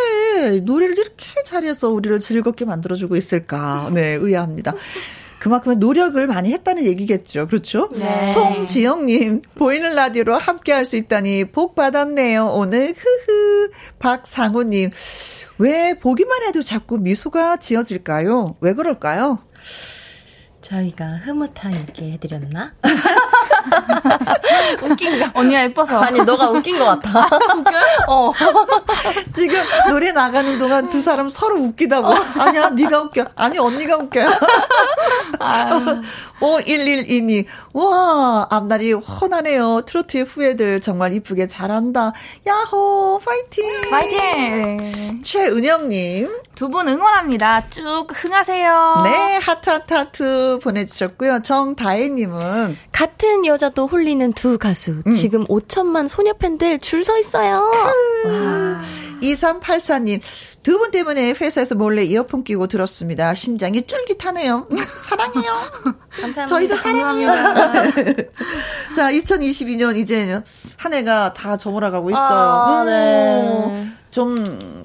노래를 0.61 0.97
이렇게 0.97 1.43
잘해서 1.43 1.89
우리를 1.89 2.19
즐겁게 2.19 2.63
만들어주고 2.63 3.17
있을까. 3.17 3.89
네, 3.93 4.13
의아합니다. 4.13 4.75
그만큼의 5.39 5.77
노력을 5.77 6.25
많이 6.27 6.51
했다는 6.53 6.83
얘기겠죠. 6.85 7.47
그렇죠? 7.47 7.89
네. 7.95 8.25
송지영님, 8.33 9.41
보이는 9.55 9.95
라디오로 9.95 10.35
함께 10.35 10.73
할 10.73 10.85
수 10.85 10.97
있다니 10.97 11.45
복 11.51 11.75
받았네요. 11.75 12.47
오늘, 12.47 12.93
흐흐. 12.97 13.69
박상우님, 13.99 14.89
왜 15.59 15.93
보기만 15.93 16.43
해도 16.47 16.61
자꾸 16.63 16.97
미소가 16.97 17.57
지어질까요? 17.57 18.55
왜 18.61 18.73
그럴까요? 18.73 19.39
저희가 20.69 21.05
흐뭇한 21.23 21.73
있게 21.73 22.11
해드렸나? 22.11 22.73
웃긴가? 24.83 25.31
언니가 25.33 25.63
예뻐서. 25.63 25.99
아니, 25.99 26.21
너가 26.21 26.51
웃긴 26.51 26.77
것 26.77 26.85
같아. 26.85 27.25
웃겨요? 27.57 27.81
어. 28.07 28.31
지금 29.35 29.59
노래 29.89 30.11
나가는 30.11 30.57
동안 30.59 30.87
두 30.89 31.01
사람 31.01 31.27
서로 31.29 31.59
웃기다고. 31.59 32.13
아니야, 32.39 32.69
네가 32.69 33.01
웃겨. 33.01 33.25
아니, 33.35 33.57
언니가 33.57 33.97
웃겨요. 33.97 34.29
5112님, 36.39 37.45
와, 37.73 38.45
앞날이 38.51 38.93
훤하네요. 38.93 39.81
트로트의 39.87 40.25
후예들 40.25 40.81
정말 40.81 41.13
이쁘게 41.13 41.47
잘한다. 41.47 42.13
야호, 42.45 43.19
파이팅! 43.25 43.89
파이팅! 43.89 45.23
최은영님. 45.23 46.29
두 46.59 46.67
분 46.69 46.89
응원합니다. 46.89 47.69
쭉 47.69 48.05
흥하세요. 48.13 48.97
네, 49.05 49.37
하트, 49.37 49.69
하트, 49.69 49.93
하트 49.93 50.59
보내주셨고요. 50.61 51.41
정다혜님은. 51.41 52.77
같은 52.91 53.45
여자도 53.45 53.87
홀리는 53.87 54.33
두 54.33 54.57
가수. 54.57 55.01
음. 55.07 55.13
지금 55.13 55.45
5천만 55.45 56.09
소녀 56.09 56.33
팬들 56.33 56.79
줄 56.79 57.05
서 57.05 57.17
있어요. 57.17 57.71
와. 58.25 58.81
2384님, 59.21 60.19
두분 60.61 60.91
때문에 60.91 61.31
회사에서 61.31 61.75
몰래 61.75 62.03
이어폰 62.03 62.43
끼고 62.43 62.67
들었습니다. 62.67 63.33
심장이 63.35 63.87
쫄깃하네요. 63.87 64.67
음, 64.69 64.77
사랑해요. 64.97 65.71
감사합니다. 66.11 66.45
저희도 66.45 66.75
사랑해요. 66.75 67.29
자, 68.97 69.11
2022년 69.13 69.95
이제 69.95 70.41
한 70.75 70.93
해가 70.93 71.33
다 71.33 71.55
저물어가고 71.55 72.09
있어요. 72.09 72.21
아, 72.21 72.83
네. 72.85 73.91
좀 74.11 74.35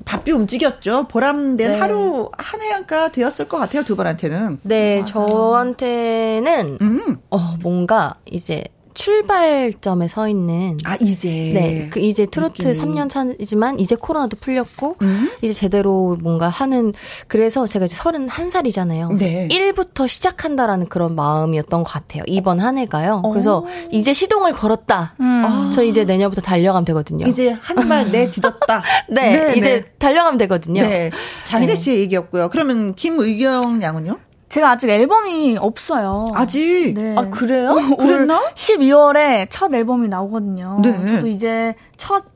바삐 0.04 0.32
움직였죠. 0.32 1.06
보람된 1.08 1.70
네. 1.72 1.78
하루 1.78 2.30
한 2.36 2.60
해가 2.60 3.10
되었을 3.10 3.48
것 3.48 3.58
같아요. 3.58 3.82
두 3.82 3.96
분한테는. 3.96 4.60
네, 4.62 5.00
맞아. 5.00 5.12
저한테는 5.12 6.78
음. 6.80 7.18
어 7.30 7.38
뭔가 7.62 8.16
이제 8.26 8.64
출발점에 8.94 10.08
서 10.08 10.28
있는 10.28 10.78
아 10.84 10.96
이제 11.00 11.28
네 11.28 11.88
그 11.90 12.00
이제 12.00 12.26
트로트 12.26 12.62
느낌이. 12.66 12.94
3년 12.94 13.10
차지만 13.10 13.78
이제 13.78 13.94
코로나도 13.96 14.36
풀렸고 14.40 14.96
음? 15.02 15.30
이제 15.42 15.52
제대로 15.52 16.16
뭔가 16.22 16.48
하는 16.48 16.92
그래서 17.28 17.66
제가 17.66 17.84
이제 17.84 17.96
31살이잖아요. 17.96 19.16
네. 19.18 19.48
1부터 19.50 20.08
시작한다라는 20.08 20.88
그런 20.88 21.14
마음이었던 21.14 21.82
것 21.82 21.90
같아요. 21.90 22.22
이번 22.26 22.60
한 22.60 22.78
해가요. 22.78 23.22
그래서 23.32 23.58
오. 23.60 23.66
어. 23.66 23.68
이제 23.90 24.12
시동을 24.12 24.52
걸었다. 24.52 25.14
음. 25.20 25.42
아. 25.44 25.70
저 25.72 25.82
이제 25.82 26.04
내년부터 26.04 26.40
달려가면 26.40 26.84
되거든요. 26.86 27.26
이제 27.26 27.50
한 27.60 27.84
발 27.88 28.10
내딛었다. 28.10 28.82
네, 29.10 29.36
네, 29.48 29.54
이제 29.58 29.80
네. 29.82 29.84
달려가면 29.98 30.38
되거든요. 30.38 30.80
네. 30.82 31.10
장희래 31.42 31.74
씨의 31.74 32.00
얘기였고요. 32.00 32.48
그러면 32.48 32.94
김의경 32.94 33.82
양은요? 33.82 34.18
제가 34.54 34.70
아직 34.70 34.88
앨범이 34.88 35.56
없어요. 35.58 36.30
아직? 36.32 36.94
네. 36.94 37.16
아, 37.18 37.22
그래요? 37.28 37.74
그랬나? 37.98 38.40
12월에 38.54 39.48
첫 39.50 39.74
앨범이 39.74 40.06
나오거든요. 40.06 40.78
네. 40.80 40.92
저도 40.92 41.26
이제 41.26 41.74
첫 41.96 42.26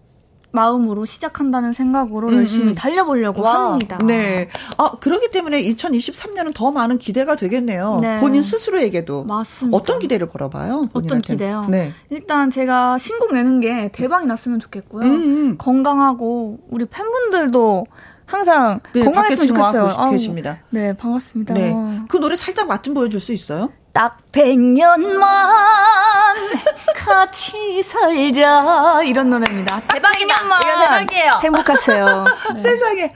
마음으로 0.51 1.05
시작한다는 1.05 1.73
생각으로 1.73 2.31
음, 2.31 2.35
열심히 2.35 2.71
음. 2.71 2.75
달려보려고 2.75 3.43
와. 3.43 3.71
합니다. 3.71 3.99
네. 4.05 4.49
아, 4.79 4.97
그렇기 4.99 5.31
때문에 5.31 5.63
2023년은 5.63 6.55
더 6.55 6.73
많은 6.73 6.99
기대가 6.99 7.37
되겠네요. 7.37 8.01
네. 8.03 8.19
본인 8.19 8.43
스스로에게도. 8.43 9.23
맞습니다. 9.23 9.77
어떤 9.77 10.01
기대를 10.01 10.29
걸어봐요? 10.29 10.89
본인한테는? 10.93 11.07
어떤 11.07 11.21
기대요? 11.21 11.67
네. 11.69 11.93
일단 12.11 12.51
제가 12.51 12.99
신곡 12.99 13.33
내는 13.33 13.61
게 13.61 13.91
대박이 13.93 14.27
났으면 14.27 14.59
좋겠고요. 14.59 15.07
음, 15.07 15.13
음. 15.13 15.55
건강하고 15.57 16.59
우리 16.69 16.85
팬분들도 16.87 17.87
항상 18.29 18.79
네, 18.93 19.03
건강했으면 19.05 19.49
좋겠어요. 19.49 20.11
계십니다. 20.11 20.59
네, 20.69 20.95
반갑습니다. 20.97 21.55
네. 21.55 21.75
그 22.09 22.19
노래 22.19 22.37
살짝 22.37 22.69
맛 22.69 22.83
좀 22.83 22.93
보여줄 22.95 23.21
수 23.21 23.33
있어요? 23.33 23.73
딱 23.93 24.19
100년만 24.33 25.25
같이 26.95 27.83
살자 27.83 29.03
이런 29.03 29.31
노래입니다. 29.31 29.81
대박이다. 29.89 30.35
이거 30.37 30.85
대박이에요. 30.85 31.33
행복하세요. 31.43 32.25
네. 32.55 32.63
세상에 32.63 33.15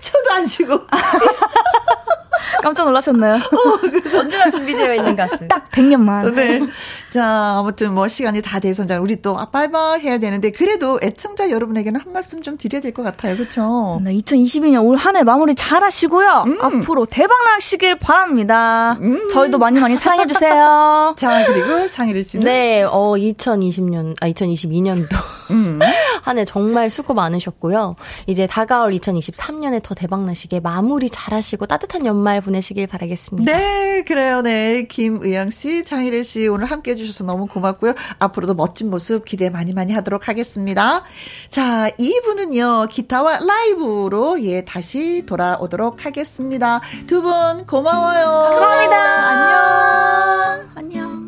1초도 0.00 0.30
안 0.32 0.46
쉬고 0.46 0.80
깜짝 2.62 2.84
놀라셨나요? 2.84 3.34
어, 3.34 4.18
언제나 4.18 4.50
준비되어 4.50 4.94
있는 4.94 5.16
가수. 5.16 5.46
딱 5.48 5.70
100년만. 5.70 6.34
네. 6.34 6.60
자, 7.10 7.56
아무튼 7.58 7.94
뭐 7.94 8.08
시간이 8.08 8.42
다 8.42 8.58
돼서 8.60 8.84
우리 9.00 9.20
또 9.22 9.36
빠이빠이 9.50 10.00
해야 10.00 10.18
되는데 10.18 10.50
그래도 10.50 10.98
애청자 11.02 11.50
여러분에게는 11.50 12.00
한 12.00 12.12
말씀 12.12 12.42
좀 12.42 12.56
드려야 12.56 12.80
될 12.82 12.92
것 12.92 13.02
같아요. 13.02 13.36
그렇죠? 13.36 14.00
네, 14.02 14.12
2022년 14.14 14.84
올 14.84 14.96
한 14.96 15.16
해 15.16 15.22
마무리 15.22 15.54
잘 15.54 15.82
하시고요. 15.82 16.44
음. 16.46 16.58
앞으로 16.60 17.06
대박 17.06 17.36
나시길 17.44 17.98
바랍니다. 17.98 18.96
음. 19.00 19.28
저희도 19.30 19.58
많이 19.58 19.78
많이 19.80 19.96
사랑해 19.96 20.26
주세요. 20.26 21.14
자, 21.18 21.44
그리고 21.46 21.88
장희리 21.88 22.24
씨는 22.24 22.44
네, 22.44 22.82
어 22.82 23.12
2020년 23.16 24.16
아 24.20 24.28
2022년도 24.28 25.14
음. 25.50 25.78
한해 26.22 26.44
정말 26.44 26.90
수고 26.90 27.14
많으셨고요. 27.14 27.96
이제 28.26 28.46
다가올 28.46 28.92
2023년에 28.92 29.82
더 29.82 29.94
대박 29.94 30.24
나시게 30.24 30.60
마무리 30.60 31.08
잘 31.10 31.32
하시고 31.34 31.66
따뜻한 31.66 32.04
연말 32.06 32.27
보내시길 32.40 32.86
바라겠습니다. 32.86 33.50
네, 33.52 34.02
그래요. 34.06 34.42
네. 34.42 34.84
김의영 34.84 35.50
씨, 35.50 35.84
장희래 35.84 36.22
씨 36.22 36.46
오늘 36.48 36.66
함께 36.66 36.92
해주셔서 36.92 37.24
너무 37.24 37.46
고맙고요. 37.46 37.94
앞으로도 38.18 38.54
멋진 38.54 38.90
모습 38.90 39.24
기대 39.24 39.50
많이 39.50 39.72
많이 39.72 39.92
하도록 39.92 40.28
하겠습니다. 40.28 41.02
자, 41.50 41.90
2부는요, 41.98 42.88
기타와 42.88 43.40
라이브로 43.40 44.40
예, 44.42 44.64
다시 44.64 45.24
돌아오도록 45.26 46.06
하겠습니다. 46.06 46.80
두 47.06 47.22
분 47.22 47.66
고마워요. 47.66 48.50
감사합니다. 48.50 49.28
안녕. 49.28 50.70
안녕. 50.76 51.27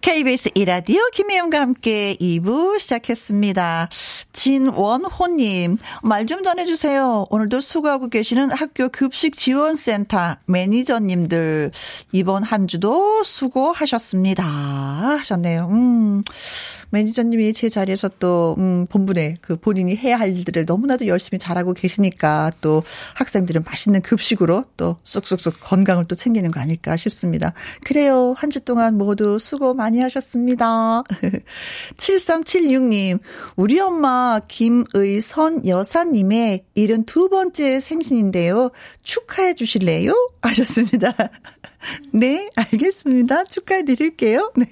KBS 0.00 0.50
이라디오 0.54 1.02
김혜영과 1.12 1.60
함께 1.60 2.16
2부 2.20 2.78
시작했습니다. 2.78 3.88
진원호님, 4.32 5.76
말 6.02 6.26
좀 6.26 6.42
전해주세요. 6.42 7.26
오늘도 7.28 7.60
수고하고 7.60 8.08
계시는 8.08 8.50
학교 8.52 8.88
급식 8.88 9.34
지원센터 9.34 10.36
매니저님들, 10.46 11.72
이번 12.12 12.44
한 12.44 12.66
주도 12.68 13.22
수고하셨습니다. 13.24 14.44
하셨네요. 14.44 15.66
음, 15.70 16.22
매니저님이 16.90 17.52
제 17.54 17.68
자리에서 17.68 18.10
또, 18.18 18.54
음, 18.58 18.86
본분에 18.90 19.34
그 19.40 19.56
본인이 19.56 19.96
해야 19.96 20.18
할 20.18 20.36
일들을 20.36 20.64
너무나도 20.66 21.06
열심히 21.06 21.38
잘하고 21.38 21.72
계시니까 21.74 22.50
또 22.60 22.82
학생들은 23.14 23.62
맛있는 23.64 24.02
급식으로 24.02 24.64
또 24.76 24.96
쑥쑥쑥 25.04 25.54
건강을 25.60 26.04
또 26.06 26.14
챙기는 26.14 26.50
거 26.50 26.60
아닐까 26.60 26.96
싶습니다. 26.96 27.52
그래요. 27.84 28.34
한 28.36 28.50
주 28.50 28.60
동안 28.60 28.98
모두 28.98 29.38
수고 29.38 29.74
많이 29.74 30.00
하셨습니다. 30.00 31.04
7376님, 31.96 33.20
우리 33.56 33.78
엄마 33.78 34.40
김의선 34.48 35.66
여사님의 35.66 36.64
72번째 36.76 37.80
생신인데요. 37.80 38.70
축하해 39.04 39.54
주실래요? 39.54 40.12
하셨습니다. 40.42 41.14
네, 42.12 42.50
알겠습니다. 42.56 43.44
축하해 43.44 43.84
드릴게요. 43.84 44.52
네. 44.56 44.66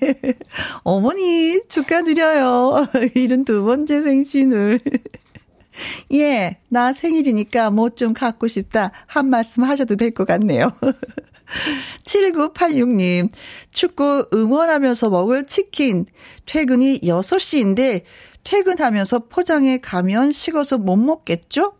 어머니, 0.82 1.61
축하드려요. 1.68 2.86
72번째 3.14 4.04
생신을. 4.04 4.80
예, 6.12 6.59
나 6.68 6.92
생일이니까 6.92 7.70
뭐 7.70 7.90
좀 7.90 8.12
갖고 8.12 8.48
싶다. 8.48 8.90
한 9.06 9.30
말씀 9.30 9.62
하셔도 9.64 9.96
될 9.96 10.12
것 10.12 10.26
같네요. 10.26 10.70
7986님, 12.04 13.30
축구 13.72 14.26
응원하면서 14.34 15.11
먹을 15.11 15.46
치킨. 15.46 16.04
퇴근이 16.46 17.00
6시인데, 17.00 18.02
퇴근하면서 18.45 19.26
포장해 19.28 19.78
가면 19.78 20.32
식어서 20.32 20.78
못 20.78 20.97
먹겠죠? 20.97 21.74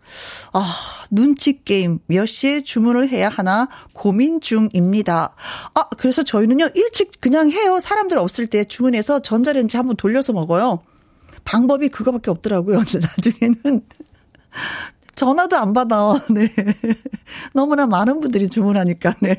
아, 0.53 0.75
눈치 1.11 1.63
게임 1.65 1.99
몇 2.07 2.27
시에 2.27 2.63
주문을 2.63 3.09
해야 3.09 3.29
하나 3.29 3.69
고민 3.93 4.41
중입니다. 4.41 5.35
아, 5.75 5.89
그래서 5.97 6.23
저희는요, 6.23 6.71
일찍 6.75 7.21
그냥 7.21 7.51
해요. 7.51 7.81
사람들 7.81 8.19
없을 8.19 8.47
때 8.47 8.65
주문해서 8.65 9.21
전자레인지 9.21 9.77
한번 9.77 9.97
돌려서 9.97 10.33
먹어요. 10.33 10.83
방법이 11.45 11.89
그거밖에 11.89 12.31
없더라고요. 12.31 12.79
나중에는 13.01 13.83
전화도 15.19 15.57
안 15.57 15.73
받아. 15.73 16.15
네. 16.31 16.49
너무나 17.53 17.87
많은 17.87 18.21
분들이 18.21 18.49
주문하니까, 18.49 19.15
네. 19.21 19.37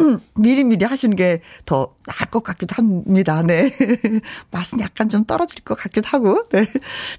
음, 0.00 0.20
미리미리 0.34 0.84
하시는 0.84 1.14
게 1.16 1.42
더 1.64 1.94
나을 2.06 2.30
것 2.30 2.42
같기도 2.42 2.74
합니다. 2.76 3.42
네. 3.42 3.70
맛은 4.50 4.80
약간 4.80 5.08
좀 5.08 5.24
떨어질 5.24 5.62
것 5.64 5.74
같기도 5.74 6.06
하고, 6.08 6.48
네. 6.48 6.66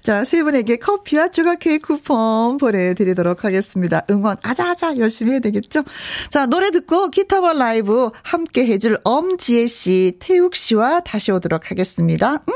자, 0.02 0.24
세 0.24 0.42
분에게 0.42 0.76
커피와 0.76 1.28
조각 1.28 1.58
케이크 1.58 1.88
쿠폰 1.88 2.56
보내드리도록 2.58 3.44
하겠습니다. 3.44 4.04
응원 4.10 4.36
아자아자 4.42 4.96
열심히 4.98 5.32
해야 5.32 5.40
되겠죠? 5.40 5.84
자, 6.30 6.46
노래 6.46 6.70
듣고 6.70 7.10
기타와 7.10 7.52
라이브 7.52 8.10
함께 8.22 8.66
해줄 8.66 8.98
엄지혜 9.04 9.66
씨, 9.68 10.16
태욱 10.18 10.54
씨와 10.54 11.00
다시 11.00 11.30
오도록 11.30 11.70
하겠습니다. 11.70 12.34
음, 12.34 12.52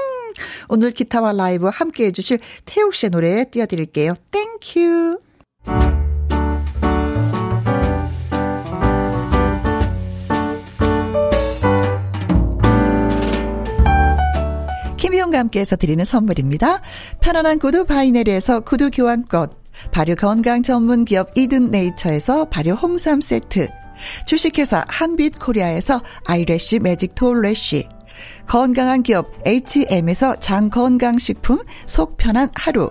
오늘 0.68 0.92
기타와 0.92 1.32
라이브 1.32 1.68
함께 1.68 2.06
해주실 2.06 2.40
태욱 2.64 2.94
씨의 2.94 3.10
노래 3.10 3.44
띄워드릴게요. 3.50 4.14
Thank 4.30 4.86
you. 4.86 5.31
김혜영과 14.96 15.38
함께에서 15.38 15.76
드리는 15.76 16.04
선물입니다. 16.04 16.80
편안한 17.20 17.58
구두 17.58 17.84
바이네르에서 17.84 18.60
구두 18.60 18.90
교환권, 18.90 19.48
발효 19.90 20.14
건강 20.14 20.62
전문 20.62 21.04
기업 21.04 21.30
이든 21.36 21.70
네이처에서 21.70 22.46
발효 22.46 22.72
홍삼 22.74 23.20
세트, 23.20 23.68
주식회사 24.26 24.84
한빛 24.88 25.38
코리아에서 25.38 26.02
아이래쉬 26.26 26.78
매직 26.78 27.14
톨래쉬, 27.14 27.88
건강한 28.46 29.02
기업 29.02 29.32
H&M에서 29.46 30.36
장 30.36 30.70
건강식품 30.70 31.58
속 31.86 32.16
편한 32.16 32.48
하루, 32.54 32.90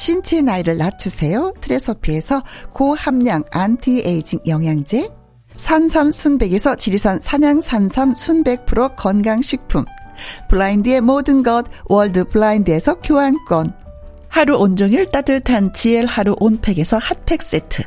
신체 0.00 0.40
나이를 0.40 0.78
낮추세요. 0.78 1.52
트레서피에서 1.60 2.42
고함량 2.72 3.44
안티에이징 3.50 4.40
영양제. 4.46 5.10
산삼 5.56 6.10
순백에서 6.10 6.76
지리산 6.76 7.20
산양 7.20 7.60
산삼 7.60 8.14
순백 8.14 8.64
프로 8.64 8.88
건강식품. 8.96 9.84
블라인드의 10.48 11.02
모든 11.02 11.42
것 11.42 11.66
월드 11.84 12.24
블라인드에서 12.24 12.94
교환권. 13.00 13.72
하루 14.28 14.56
온종일 14.56 15.10
따뜻한 15.10 15.74
지엘 15.74 16.06
하루 16.06 16.34
온팩에서 16.40 16.96
핫팩 16.96 17.42
세트. 17.42 17.82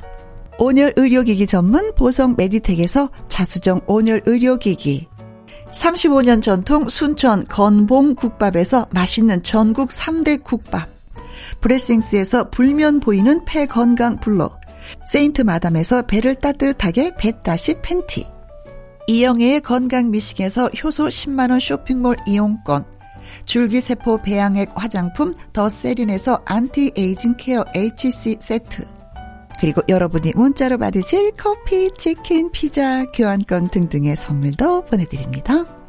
온열 0.59 0.93
의료기기 0.95 1.47
전문 1.47 1.95
보성 1.95 2.36
메디텍에서 2.38 3.09
자수정 3.28 3.82
온열 3.88 4.22
의료기기. 4.28 5.07
35년 5.72 6.43
전통 6.43 6.88
순천 6.88 7.47
건봉 7.47 8.14
국밥에서 8.14 8.86
맛있는 8.91 9.41
전국 9.41 9.89
3대 9.89 10.43
국밥. 10.43 10.93
브레싱스에서 11.64 12.49
불면 12.49 12.99
보이는 12.99 13.45
폐 13.45 13.66
건강 13.66 14.18
블러. 14.18 14.59
세인트 15.07 15.43
마담에서 15.43 16.01
배를 16.01 16.36
따뜻하게 16.36 17.16
뱃다시 17.16 17.76
팬티. 17.82 18.28
이영애의 19.07 19.61
건강 19.61 20.11
미식에서 20.11 20.68
효소 20.68 21.05
10만원 21.05 21.61
쇼핑몰 21.61 22.18
이용권. 22.28 22.84
줄기세포 23.45 24.22
배양액 24.24 24.72
화장품 24.76 25.36
더 25.53 25.70
세린에서 25.70 26.41
안티에이징 26.43 27.36
케어 27.38 27.64
HC 27.74 28.38
세트. 28.41 28.86
그리고 29.61 29.82
여러분이 29.88 30.34
문자로 30.36 30.78
받으실 30.78 31.32
커피, 31.38 31.89
치킨, 31.97 32.51
피자, 32.51 33.05
교환권 33.05 33.70
등등의 33.70 34.18
선물도 34.18 34.86
보내드립니다. 34.86 35.83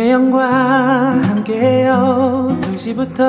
김혜영과 0.00 1.20
함께해요. 1.26 2.58
2시부터 2.62 3.20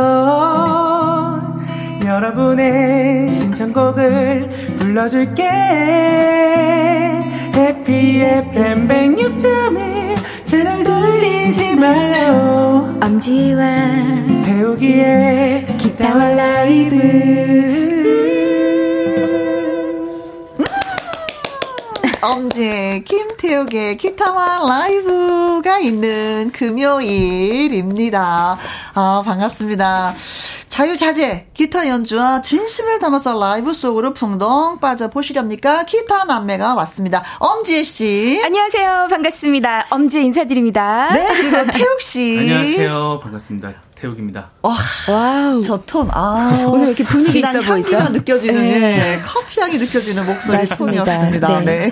여러분의 2.05 3.29
신청곡을 3.33 4.47
불러줄게. 4.79 5.43
해피 7.53 8.21
FM 8.21 8.87
106.1 8.87 10.15
채널 10.45 10.85
돌리지 10.85 11.75
말아요. 11.75 12.97
엄지와 13.03 13.65
태우기에 14.45 15.75
기타와 15.77 16.29
라이브 16.29 18.00
엄지혜 22.21 23.03
태욱의 23.05 23.97
기타와 23.97 24.59
라이브가 24.67 25.79
있는 25.79 26.51
금요일입니다. 26.53 28.19
아, 28.93 29.23
반갑습니다. 29.25 30.13
자유자재 30.69 31.47
기타 31.53 31.87
연주와 31.87 32.41
진심을 32.41 32.99
담아서 32.99 33.37
라이브 33.37 33.73
속으로 33.73 34.13
풍덩 34.13 34.79
빠져보시렵니까? 34.79 35.83
기타 35.85 36.25
남매가 36.25 36.75
왔습니다. 36.75 37.23
엄지혜 37.39 37.83
씨. 37.83 38.39
안녕하세요. 38.45 39.07
반갑습니다. 39.09 39.87
엄지혜 39.89 40.23
인사드립니다. 40.23 41.09
네, 41.13 41.27
그리고 41.33 41.71
태욱 41.71 41.99
씨. 42.01 42.37
안녕하세요. 42.39 43.19
반갑습니다. 43.23 43.73
태욱입니다. 44.01 44.49
와, 44.63 44.73
와우. 45.07 45.61
저 45.61 45.79
톤, 45.85 46.09
아. 46.11 46.65
오늘 46.67 46.87
이렇게 46.87 47.03
분위기 47.03 47.39
있어 47.39 47.61
보이죠? 47.61 47.99
느껴지는, 48.09 48.55
네. 48.59 49.17
예, 49.17 49.21
커피 49.23 49.59
향이 49.59 49.77
느껴지는 49.77 50.25
목소리. 50.25 50.65
톤이었습니다. 50.65 51.59
네. 51.59 51.91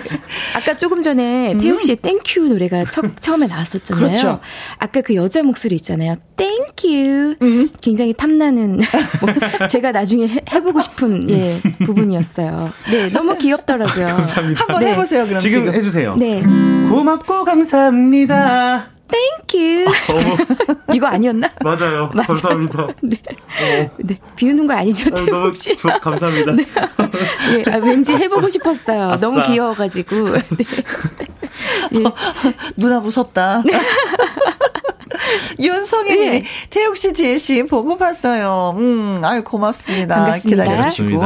아까 0.56 0.76
조금 0.76 1.02
전에 1.02 1.52
음. 1.52 1.60
태욱 1.60 1.80
씨의 1.80 1.96
Thank 1.96 2.28
you 2.28 2.48
노래가 2.48 2.84
처, 2.84 3.02
처음에 3.20 3.46
나왔었잖아요. 3.46 4.04
그렇죠. 4.08 4.40
아까 4.78 5.00
그 5.02 5.14
여자 5.14 5.44
목소리 5.44 5.76
있잖아요. 5.76 6.16
Thank 6.36 6.92
you. 6.92 7.36
음. 7.42 7.70
굉장히 7.80 8.12
탐나는, 8.12 8.80
뭐, 9.20 9.66
제가 9.68 9.92
나중에 9.92 10.26
해, 10.26 10.40
해보고 10.52 10.80
싶은, 10.80 11.30
예, 11.30 11.62
부분이었어요. 11.84 12.72
네, 12.90 13.08
너무 13.10 13.36
귀엽더라고요. 13.38 14.06
감사합니다. 14.06 14.60
한번 14.60 14.80
네. 14.82 14.92
해보세요, 14.92 15.26
그럼. 15.26 15.38
지금, 15.38 15.66
지금 15.66 15.74
해주세요. 15.76 16.16
네. 16.16 16.42
고맙고 16.88 17.44
감사합니다. 17.44 18.99
Thank 19.10 19.52
you. 19.52 19.86
어. 19.88 20.76
이거 20.94 21.06
아니었나? 21.06 21.50
맞아요. 21.62 22.10
맞아. 22.14 22.26
감사합니다. 22.28 22.88
네. 23.02 23.16
어. 23.26 23.90
네. 23.98 24.18
비우는 24.36 24.66
거 24.66 24.74
아니죠, 24.74 25.10
어, 25.10 25.24
너무 25.26 25.52
씨? 25.54 25.76
조, 25.76 25.88
감사합니다. 25.88 26.52
네. 26.52 26.66
예, 27.66 27.72
아, 27.72 27.76
왠지 27.78 28.12
해보고 28.12 28.48
싶었어요. 28.48 29.10
아싸. 29.10 29.26
너무 29.26 29.42
귀여워가지고. 29.42 30.16
네. 30.56 30.64
예. 31.94 32.04
누나 32.76 33.00
무섭다. 33.00 33.62
네. 35.58 35.66
윤성희님이 35.66 36.40
네. 36.40 36.44
태욱 36.70 36.96
씨, 36.96 37.12
지혜 37.12 37.38
씨 37.38 37.62
보고 37.64 37.96
봤어요. 37.96 38.74
음, 38.76 39.20
아유 39.24 39.42
고맙습니다. 39.44 40.16
반갑습니다. 40.16 40.64
기다려주시고 40.64 41.22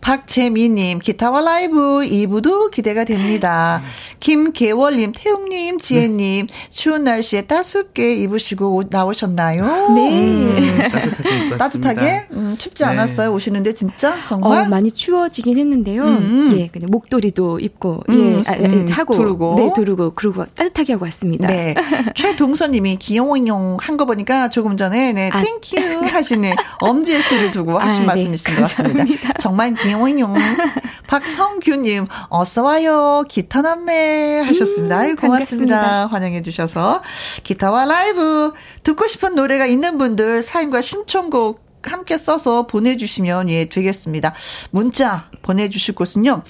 박재미님 0.00 0.98
기타와 0.98 1.42
라이브 1.42 2.00
2부도 2.00 2.70
기대가 2.70 3.04
됩니다. 3.04 3.82
김계월님, 4.20 5.12
태욱님, 5.16 5.78
지혜님 5.78 6.46
네. 6.46 6.70
추운 6.70 7.04
날씨에 7.04 7.42
따숩게 7.42 8.16
입으시고 8.16 8.84
나오셨나요? 8.90 9.90
네. 9.94 10.10
음, 10.10 10.78
따뜻하게, 10.88 11.56
따뜻하게? 11.58 12.26
음, 12.32 12.56
춥지 12.58 12.82
네. 12.82 12.90
않았어요? 12.90 13.32
오시는데 13.32 13.74
진짜 13.74 14.16
정말 14.26 14.62
어, 14.62 14.68
많이 14.68 14.90
추워지긴 14.90 15.58
했는데요. 15.58 16.02
음. 16.02 16.50
예, 16.56 16.68
근데 16.68 16.86
목도리도 16.86 17.60
입고 17.60 18.02
음, 18.08 18.42
예, 18.46 18.50
아, 18.50 18.58
예, 18.58 18.90
하고 18.90 19.14
두르고 19.14 19.54
네 19.56 19.70
두르고 19.74 20.12
그리고 20.14 20.44
따뜻하게 20.46 20.94
하고 20.94 21.04
왔습니다. 21.04 21.46
네. 21.46 21.74
최동선님이 22.14 22.96
기 22.96 23.11
용용 23.16 23.76
한 23.80 23.96
거 23.96 24.04
보니까 24.04 24.48
조금 24.50 24.76
전에 24.76 25.12
네 25.12 25.30
아. 25.32 25.42
Thank 25.42 25.82
you 25.82 26.06
하시는 26.06 26.50
엄지혜 26.80 27.20
씨를 27.22 27.50
두고 27.50 27.78
하신 27.78 27.96
아, 27.96 28.00
네. 28.00 28.06
말씀이신 28.06 28.54
네. 28.54 28.60
것 28.60 28.62
같습니다. 28.68 29.32
정말 29.40 29.74
기용용 29.74 30.34
박성규님 31.06 32.06
어서 32.28 32.62
와요 32.62 33.24
기타 33.28 33.62
남매 33.62 34.40
하셨습니다. 34.46 34.96
아유 34.98 35.16
고맙습니다. 35.16 35.76
반갑습니다. 35.76 36.06
환영해 36.06 36.42
주셔서 36.42 37.02
기타와 37.42 37.84
라이브 37.84 38.52
듣고 38.82 39.06
싶은 39.06 39.34
노래가 39.34 39.66
있는 39.66 39.98
분들 39.98 40.42
사연과 40.42 40.80
신청곡 40.80 41.62
함께 41.84 42.16
써서 42.16 42.66
보내주시면 42.66 43.50
예 43.50 43.64
되겠습니다. 43.66 44.34
문자 44.70 45.28
보내주실 45.42 45.94
곳은요. 45.94 46.42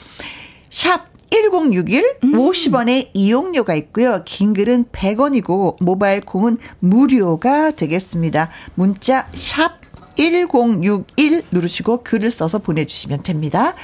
샵 0.71 1.07
1061, 1.33 2.17
음. 2.25 2.33
50원의 2.33 3.09
이용료가 3.15 3.75
있고요. 3.75 4.23
긴 4.27 4.53
글은 4.53 4.85
100원이고 4.93 5.77
모바일 5.81 6.21
콩은 6.21 6.59
무료가 6.79 7.71
되겠습니다. 7.71 8.51
문자 8.75 9.27
샵 9.33 9.81
1061 10.17 11.43
누르시고 11.51 12.03
글을 12.05 12.31
써서 12.31 12.59
보내주시면 12.59 13.23
됩니다. 13.23 13.75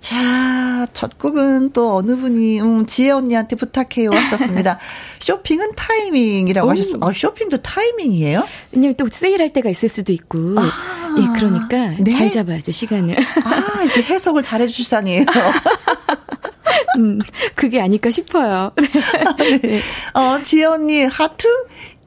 자, 0.00 0.86
첫 0.92 1.18
곡은 1.18 1.72
또 1.72 1.94
어느 1.94 2.16
분이, 2.16 2.60
음, 2.60 2.86
지혜 2.86 3.10
언니한테 3.10 3.54
부탁해요 3.54 4.10
하셨습니다. 4.10 4.78
쇼핑은 5.20 5.74
타이밍이라고 5.76 6.66
오. 6.66 6.70
하셨습니다. 6.70 7.06
아, 7.06 7.12
쇼핑도 7.14 7.58
타이밍이에요? 7.58 8.46
왜냐면 8.72 8.96
또 8.96 9.06
세일할 9.08 9.50
때가 9.50 9.68
있을 9.68 9.90
수도 9.90 10.12
있고. 10.12 10.38
아. 10.56 10.70
예, 11.18 11.38
그러니까 11.38 12.02
네? 12.02 12.10
잘 12.10 12.30
잡아야죠, 12.30 12.72
시간을. 12.72 13.16
아, 13.18 13.82
이렇게 13.82 14.02
해석을 14.02 14.42
잘 14.42 14.62
해주시다니. 14.62 15.26
음, 17.00 17.18
그게 17.54 17.80
아닐까 17.80 18.10
싶어요. 18.10 18.72
네. 19.62 19.80
어, 20.14 20.42
지혜 20.42 20.64
언니, 20.64 21.04
하트? 21.04 21.48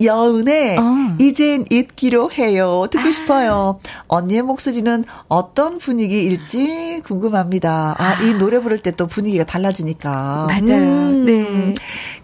여은의 0.02 0.78
어. 0.80 1.16
이젠 1.20 1.66
잊기로 1.70 2.32
해요. 2.32 2.88
듣고 2.92 3.08
아. 3.08 3.12
싶어요. 3.12 3.80
언니의 4.08 4.42
목소리는 4.42 5.06
어떤 5.30 5.78
분위기일지 5.78 7.02
궁금합니다. 7.06 7.96
아, 7.98 8.24
이 8.24 8.34
아. 8.34 8.38
노래 8.38 8.60
부를 8.60 8.80
때 8.80 8.94
또 8.96 9.08
분위기가 9.08 9.44
달라지니까. 9.46 10.48
맞아요. 10.48 10.82
음. 10.82 11.26
네. 11.26 11.76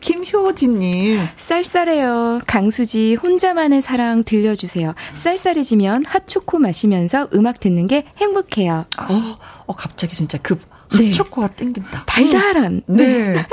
김효진님. 0.01 1.19
쌀쌀해요. 1.35 2.41
강수지 2.45 3.15
혼자만의 3.15 3.81
사랑 3.81 4.23
들려주세요. 4.23 4.93
쌀쌀해지면 5.15 6.05
핫초코 6.05 6.59
마시면서 6.59 7.27
음악 7.33 7.59
듣는 7.59 7.87
게 7.87 8.05
행복해요. 8.17 8.85
어, 8.99 9.37
어 9.65 9.73
갑자기 9.75 10.15
진짜 10.15 10.37
급 10.37 10.61
네. 10.97 11.11
초코가 11.11 11.47
땡긴다. 11.49 12.03
달달한. 12.05 12.81
음. 12.89 12.95
네. 12.97 13.45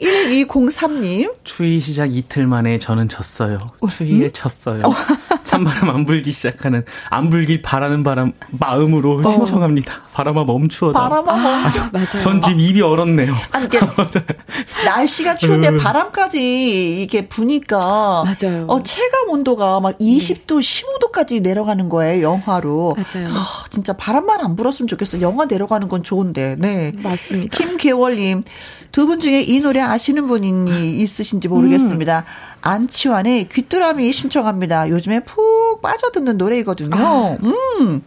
1203님. 0.00 1.34
추위 1.44 1.78
시작 1.78 2.14
이틀 2.14 2.46
만에 2.46 2.78
저는 2.78 3.08
졌어요. 3.08 3.58
추위에 3.88 4.24
음? 4.26 4.30
졌어요. 4.32 4.80
어. 4.84 4.94
찬바람 5.44 5.90
안 5.90 6.04
불기 6.06 6.30
시작하는 6.30 6.84
안 7.10 7.28
불길 7.28 7.60
바라는 7.60 8.04
바람 8.04 8.32
마음으로 8.50 9.20
어. 9.24 9.30
신청합니다. 9.32 10.02
바람아 10.12 10.44
멈추어다. 10.44 10.98
바람아 10.98 11.32
멈추. 11.62 11.80
아, 11.80 11.90
맞아요. 11.92 12.20
전 12.22 12.40
지금 12.40 12.60
입이 12.60 12.80
얼었네요. 12.82 13.34
아니 13.50 13.66
이게 13.66 13.80
날씨가 14.84 15.36
추운데 15.36 15.68
음. 15.68 15.78
바람까지 15.78 17.02
이게 17.02 17.26
부니까 17.28 18.24
맞아요. 18.24 18.66
어 18.68 18.82
체감 18.82 19.28
온도가 19.28 19.80
막 19.80 19.98
20도, 19.98 20.60
네. 20.60 21.10
15도까지 21.10 21.42
내려가는 21.42 21.88
거예요. 21.88 22.22
영하로. 22.22 22.96
맞아요. 22.96 23.28
아, 23.30 23.64
진짜 23.70 23.92
바람만 23.92 24.40
안 24.40 24.56
불었으면 24.56 24.86
좋겠어. 24.86 25.20
영하 25.20 25.46
내려가는 25.46 25.88
건 25.88 26.02
좋은데. 26.02 26.56
네. 26.58 26.79
맞습니다. 27.02 27.56
김계월님 27.56 28.44
두 28.92 29.06
분 29.06 29.20
중에 29.20 29.42
이 29.42 29.60
노래 29.60 29.80
아시는 29.80 30.26
분이 30.26 30.96
있으신지 31.00 31.46
모르겠습니다. 31.48 32.20
음. 32.20 32.58
안치환의 32.62 33.48
귀뚜라미 33.50 34.12
신청합니다. 34.12 34.88
요즘에 34.90 35.20
푹 35.20 35.80
빠져듣는 35.82 36.36
노래이거든요. 36.38 36.96
아. 36.96 37.36
음. 37.42 38.02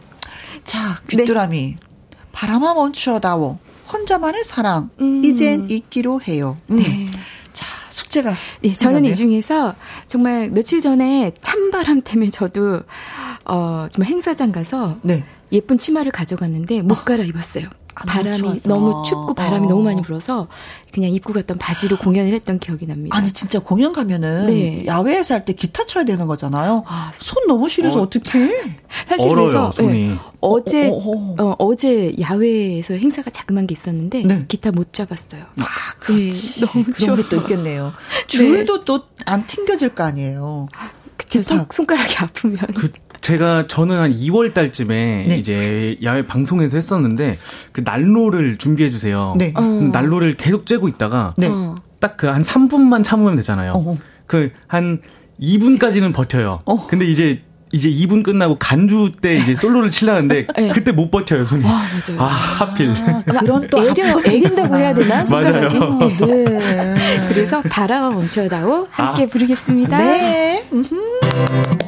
자, 0.64 0.96
귀뚜라미. 1.08 1.60
네. 1.60 1.76
바람아 2.32 2.74
멈추어다오. 2.74 3.58
혼자만의 3.92 4.44
사랑. 4.44 4.90
음. 5.00 5.24
이젠 5.24 5.68
잊기로 5.70 6.20
해요. 6.22 6.56
음. 6.70 6.76
네. 6.76 7.06
자, 7.52 7.66
숙제가. 7.90 8.34
네, 8.62 8.72
저는 8.74 9.04
이 9.04 9.14
중에서 9.14 9.74
정말 10.06 10.50
며칠 10.50 10.80
전에 10.80 11.32
찬바람 11.40 12.02
때문에 12.02 12.30
저도, 12.30 12.80
어, 13.44 13.86
정말 13.90 14.10
행사장 14.10 14.52
가서. 14.52 14.96
네. 15.02 15.24
예쁜 15.52 15.78
치마를 15.78 16.10
가져갔는데 16.12 16.82
못 16.82 17.04
갈아입었어요. 17.04 17.68
바람이 17.94 18.36
추웠어. 18.38 18.68
너무 18.68 19.02
춥고 19.04 19.34
바람이 19.34 19.66
어. 19.66 19.68
너무 19.70 19.82
많이 19.84 20.02
불어서 20.02 20.48
그냥 20.92 21.10
입고 21.12 21.32
갔던 21.32 21.58
바지로 21.58 21.96
공연을 21.98 22.32
했던 22.32 22.58
기억이 22.58 22.86
납니다. 22.86 23.16
아니 23.16 23.30
진짜 23.32 23.58
공연 23.60 23.92
가면은 23.92 24.46
네. 24.46 24.84
야외에서 24.86 25.34
할 25.34 25.44
때 25.44 25.52
기타 25.52 25.84
쳐야 25.86 26.04
되는 26.04 26.26
거잖아요. 26.26 26.84
아, 26.86 27.12
손 27.14 27.46
너무 27.46 27.68
시려서 27.68 28.00
어, 28.02 28.10
떻게 28.10 28.30
사실 29.06 29.28
그래서 29.34 29.70
네, 29.78 30.16
어제 30.40 30.88
어, 30.88 30.94
어, 30.94 31.34
어, 31.38 31.54
어 31.58 31.74
제 31.74 32.14
야외에서 32.20 32.94
행사가 32.94 33.30
자그만 33.30 33.66
게 33.66 33.72
있었는데 33.74 34.22
네. 34.22 34.44
기타 34.48 34.70
못 34.70 34.92
잡았어요. 34.92 35.42
아, 35.58 35.64
그렇지. 35.98 36.60
네, 36.60 36.66
너무 36.66 36.84
그런 36.94 37.16
것도 37.16 37.36
있겠네요. 37.36 37.92
줄도 38.26 38.78
네. 38.78 38.84
또안 39.26 39.46
튕겨질 39.46 39.90
거 39.94 40.04
아니에요. 40.04 40.68
그쵸, 41.16 41.42
손, 41.42 41.66
손가락이 41.70 42.16
아프면. 42.18 42.58
그 42.74 42.90
제가 43.24 43.64
저는 43.66 43.98
한 43.98 44.12
2월 44.12 44.52
달쯤에 44.52 45.24
네. 45.28 45.38
이제 45.38 45.96
야외 46.02 46.26
방송에서 46.26 46.76
했었는데 46.76 47.38
그 47.72 47.80
난로를 47.82 48.58
준비해 48.58 48.90
주세요. 48.90 49.34
네. 49.38 49.50
어. 49.56 49.62
난로를 49.62 50.34
계속 50.34 50.66
쬐고 50.66 50.90
있다가 50.90 51.32
네. 51.38 51.48
딱그 52.00 52.26
한 52.26 52.42
3분만 52.42 53.02
참으면 53.02 53.34
되잖아요. 53.36 53.96
그 54.26 54.50
한 54.68 55.00
2분까지는 55.40 56.12
버텨요. 56.14 56.60
어. 56.66 56.86
근데 56.86 57.06
이제 57.06 57.40
이제 57.72 57.88
2분 57.88 58.22
끝나고 58.22 58.56
간주 58.58 59.12
때 59.22 59.34
이제 59.34 59.54
솔로를 59.54 59.90
치려는데 59.90 60.46
네. 60.54 60.68
그때 60.68 60.92
못 60.92 61.10
버텨요 61.10 61.44
손이. 61.44 61.64
와, 61.64 61.70
맞아요. 61.70 62.20
아 62.20 62.24
하필. 62.26 62.90
아, 62.90 63.22
그런 63.40 63.66
또 63.68 63.88
애려 63.88 64.20
애긴다고 64.22 64.76
해야 64.76 64.94
되나? 64.94 65.24
맞아요. 65.30 65.68
어, 65.80 66.26
네. 66.26 66.94
그래서 67.30 67.62
바람 67.62 68.14
멈춰다오 68.14 68.88
함께 68.90 69.22
아. 69.24 69.26
부르겠습니다. 69.26 69.96
네. 69.96 70.62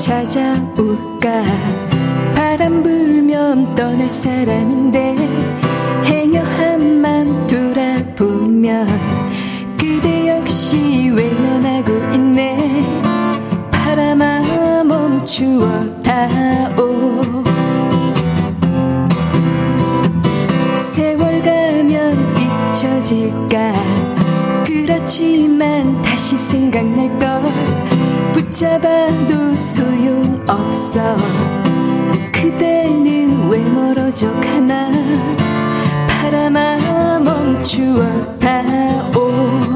찾아올까? 0.00 1.44
바람 2.34 2.82
불면 2.82 3.74
떠날 3.74 4.08
사람인데 4.08 5.14
행여한 6.06 7.02
맘 7.02 7.46
돌아보면 7.46 8.88
그대 9.78 10.28
역시 10.28 11.10
외면하고 11.14 12.14
있네. 12.14 12.82
바람아 13.70 14.84
멈추어 14.84 15.68
다오 16.02 17.44
세월 20.76 21.42
가면 21.42 22.16
잊혀질까? 22.72 23.74
그렇지만 24.64 26.00
다시 26.00 26.38
생각날 26.38 27.18
걸 27.18 27.99
붙잡아도 28.50 29.54
소용없어. 29.54 31.16
그대는 32.32 33.48
왜 33.48 33.60
멀어져 33.60 34.28
가나? 34.40 34.90
바람아 36.08 37.20
멈추어 37.20 38.38
다오 38.38 39.69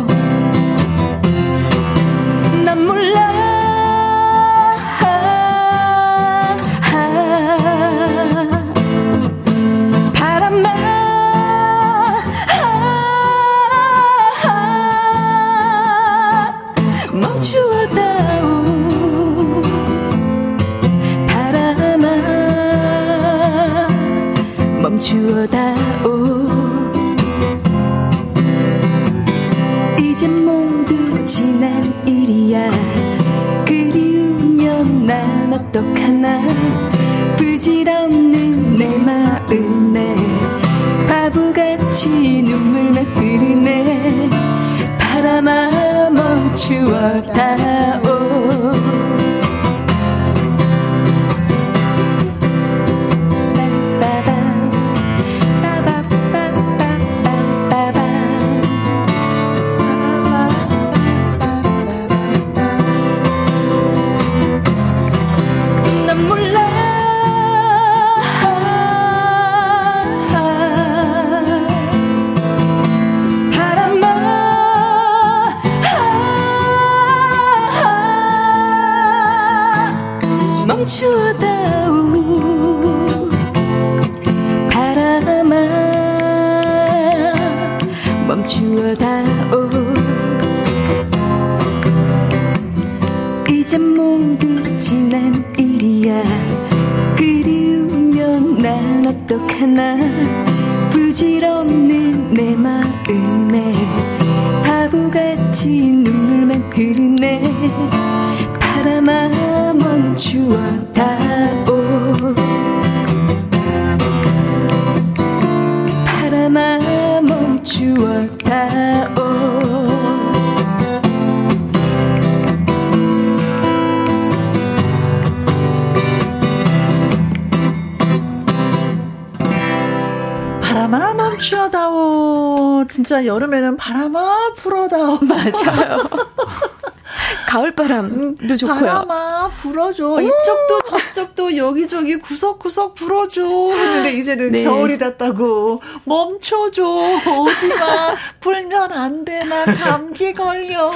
바람아 133.84 134.54
불어다오. 134.56 135.18
맞아요. 135.20 135.98
가을바람도 137.46 138.56
좋고요. 138.56 138.80
바람아 138.80 139.50
불어줘. 139.58 140.22
이쪽도 140.22 140.80
저쪽도 140.86 141.56
여기저기 141.58 142.16
구석구석 142.16 142.94
불어줘. 142.94 143.42
했는데 143.44 144.12
이제는 144.14 144.52
네. 144.52 144.64
겨울이 144.64 144.96
됐다고. 144.96 145.82
멈춰줘. 146.04 146.82
오지마. 146.82 148.14
불면 148.40 148.90
안 148.90 149.22
되나 149.22 149.66
감기 149.66 150.32
걸려. 150.32 150.90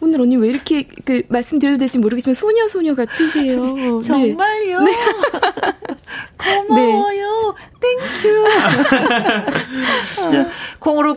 오늘 0.00 0.20
언니 0.20 0.36
왜 0.36 0.48
이렇게 0.48 0.88
그 1.04 1.22
말씀드려도 1.28 1.78
될지 1.78 1.98
모르겠지만 1.98 2.34
소녀 2.34 2.66
소녀 2.68 2.94
같으세요. 2.94 3.64
네. 3.74 4.00
정말요? 4.00 4.80
네. 4.80 4.92
고마워요. 6.66 7.54
Thank 7.80 8.18
you. 8.18 8.48
네. 10.32 10.46
콩으로 10.80 11.14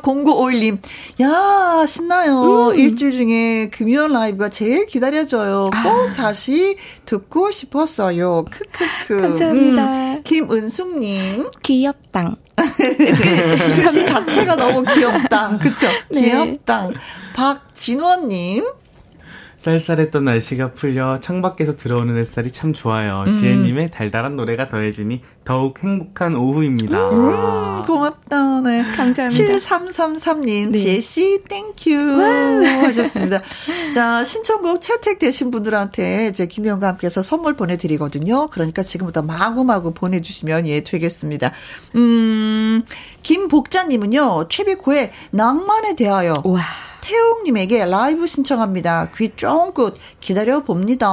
0951님. 0.75 1.21
야, 1.21 1.85
신나요. 1.85 2.69
음. 2.69 2.79
일주일 2.79 3.11
중에 3.13 3.69
금요일 3.69 4.11
라이브가 4.11 4.49
제일 4.49 4.85
기다려져요. 4.85 5.69
꼭 5.71 6.09
아. 6.09 6.13
다시 6.13 6.77
듣고 7.05 7.51
싶었어요. 7.51 8.45
크크크. 8.45 9.21
감사합니다. 9.21 9.85
음. 9.85 10.21
김은숙님. 10.23 11.49
귀엽당. 11.63 12.35
글씨 12.55 14.05
자체가 14.05 14.55
너무 14.55 14.83
귀엽다. 14.83 15.57
그쵸? 15.57 15.87
네. 16.09 16.21
귀엽당. 16.21 16.93
박진원님. 17.35 18.63
쌀쌀했던 19.65 20.25
날씨가 20.25 20.73
풀려 20.73 21.19
창밖에서 21.21 21.75
들어오는 21.75 22.15
햇살이 22.17 22.51
참 22.51 22.71
좋아요. 22.71 23.23
음. 23.25 23.33
지혜님의 23.33 23.89
달달한 23.89 24.35
노래가 24.35 24.69
더해주니 24.69 25.23
더욱 25.43 25.83
행복한 25.83 26.35
오후입니다. 26.35 27.09
음, 27.09 27.81
고맙다. 27.81 28.61
네. 28.61 28.83
감사합니다. 28.95 29.25
7333님, 29.25 30.69
네. 30.69 30.77
지혜 30.77 31.14
씨, 31.14 31.43
thank 31.49 31.75
you. 31.75 31.95
하셨습니다. 32.85 33.41
자, 33.95 34.23
신청곡 34.23 34.81
채택되신 34.81 35.49
분들한테 35.49 36.27
이제 36.27 36.45
김혜영과 36.45 36.89
함께에서 36.89 37.23
선물 37.23 37.55
보내드리거든요. 37.55 38.49
그러니까 38.49 38.83
지금부터 38.83 39.23
마구마구 39.23 39.95
보내주시면 39.95 40.67
예, 40.67 40.81
되겠습니다. 40.81 41.51
음, 41.95 42.83
김복자님은요, 43.23 44.47
최백호의 44.49 45.11
낭만에 45.31 45.95
대하여. 45.95 46.43
와. 46.45 46.61
태욱님에게 47.05 47.85
라이브 47.85 48.25
신청합니다. 48.25 49.11
귀 49.15 49.29
쫑긋 49.35 49.95
기다려 50.19 50.63
봅니다. 50.63 51.07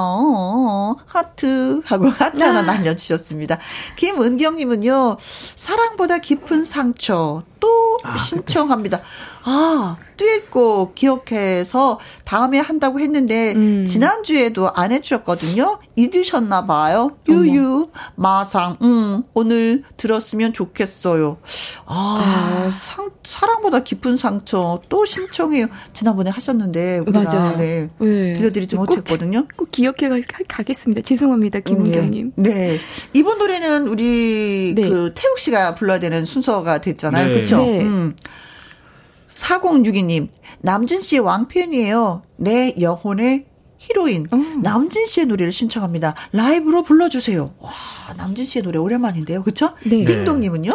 하트 1.07 1.83
하고 1.85 2.09
하트 2.09 2.43
하나 2.43 2.61
아. 2.61 2.63
날려주셨습니다. 2.63 3.59
김은경님은요. 3.97 5.19
사랑보다 5.21 6.19
깊은 6.19 6.65
상처 6.65 7.43
또 7.63 7.97
아, 8.03 8.19
신청합니다. 8.19 9.01
아, 9.45 9.97
듀엣곡 10.17 10.95
기억해서 10.95 11.99
다음에 12.25 12.59
한다고 12.59 13.01
했는데 13.01 13.53
음. 13.55 13.87
지난주에도 13.87 14.73
안 14.73 14.93
해주셨거든요. 14.93 15.79
잊으셨나 15.97 16.67
봐요. 16.67 17.13
유유 17.29 17.89
마상 18.15 18.77
음, 18.83 19.23
오늘 19.35 19.85
들었으면 19.97 20.53
좋겠어요. 20.53 21.39
아, 21.87 22.67
아, 22.67 22.71
상, 22.77 23.11
사랑보다 23.25 23.81
깊은 23.81 24.17
상처 24.17 24.81
또 24.89 25.05
신청해요. 25.05 25.67
지난번에 25.93 26.31
하셨는데 26.31 27.01
우리가 27.01 27.23
맞아요. 27.23 27.57
네, 27.57 27.89
네. 27.99 28.35
들려드리지 28.35 28.77
꼭, 28.77 28.87
못했거든요. 28.87 29.47
꼭 29.57 29.71
기억해 29.71 30.09
가겠습니다. 30.49 31.03
죄송합니다, 31.03 31.61
김은경님. 31.61 32.33
네. 32.37 32.51
네. 32.51 32.79
이번 33.13 33.39
노래는 33.39 33.89
우리 33.89 34.75
네. 34.77 34.89
그 34.89 35.13
태욱 35.15 35.39
씨가 35.39 35.75
불러야 35.75 35.99
되는 35.99 36.25
순서가 36.25 36.81
됐잖아요. 36.81 37.29
네. 37.29 37.35
그렇죠? 37.57 37.65
네. 37.65 37.83
음. 37.83 38.17
4062님, 39.31 40.29
남준 40.61 41.03
씨 41.03 41.19
왕팬이에요. 41.19 42.23
내 42.37 42.75
영혼의 42.81 43.47
히로인 43.83 44.29
음. 44.33 44.61
남진 44.63 45.07
씨의 45.07 45.27
노래를 45.27 45.51
신청합니다. 45.51 46.15
라이브로 46.31 46.85
불러주세요. 46.85 47.53
와 47.59 47.71
남진 48.17 48.45
씨의 48.45 48.63
노래 48.63 48.79
오랜만인데요, 48.79 49.43
그렇죠? 49.43 49.75
네. 49.85 50.05
띵동님은요? 50.05 50.71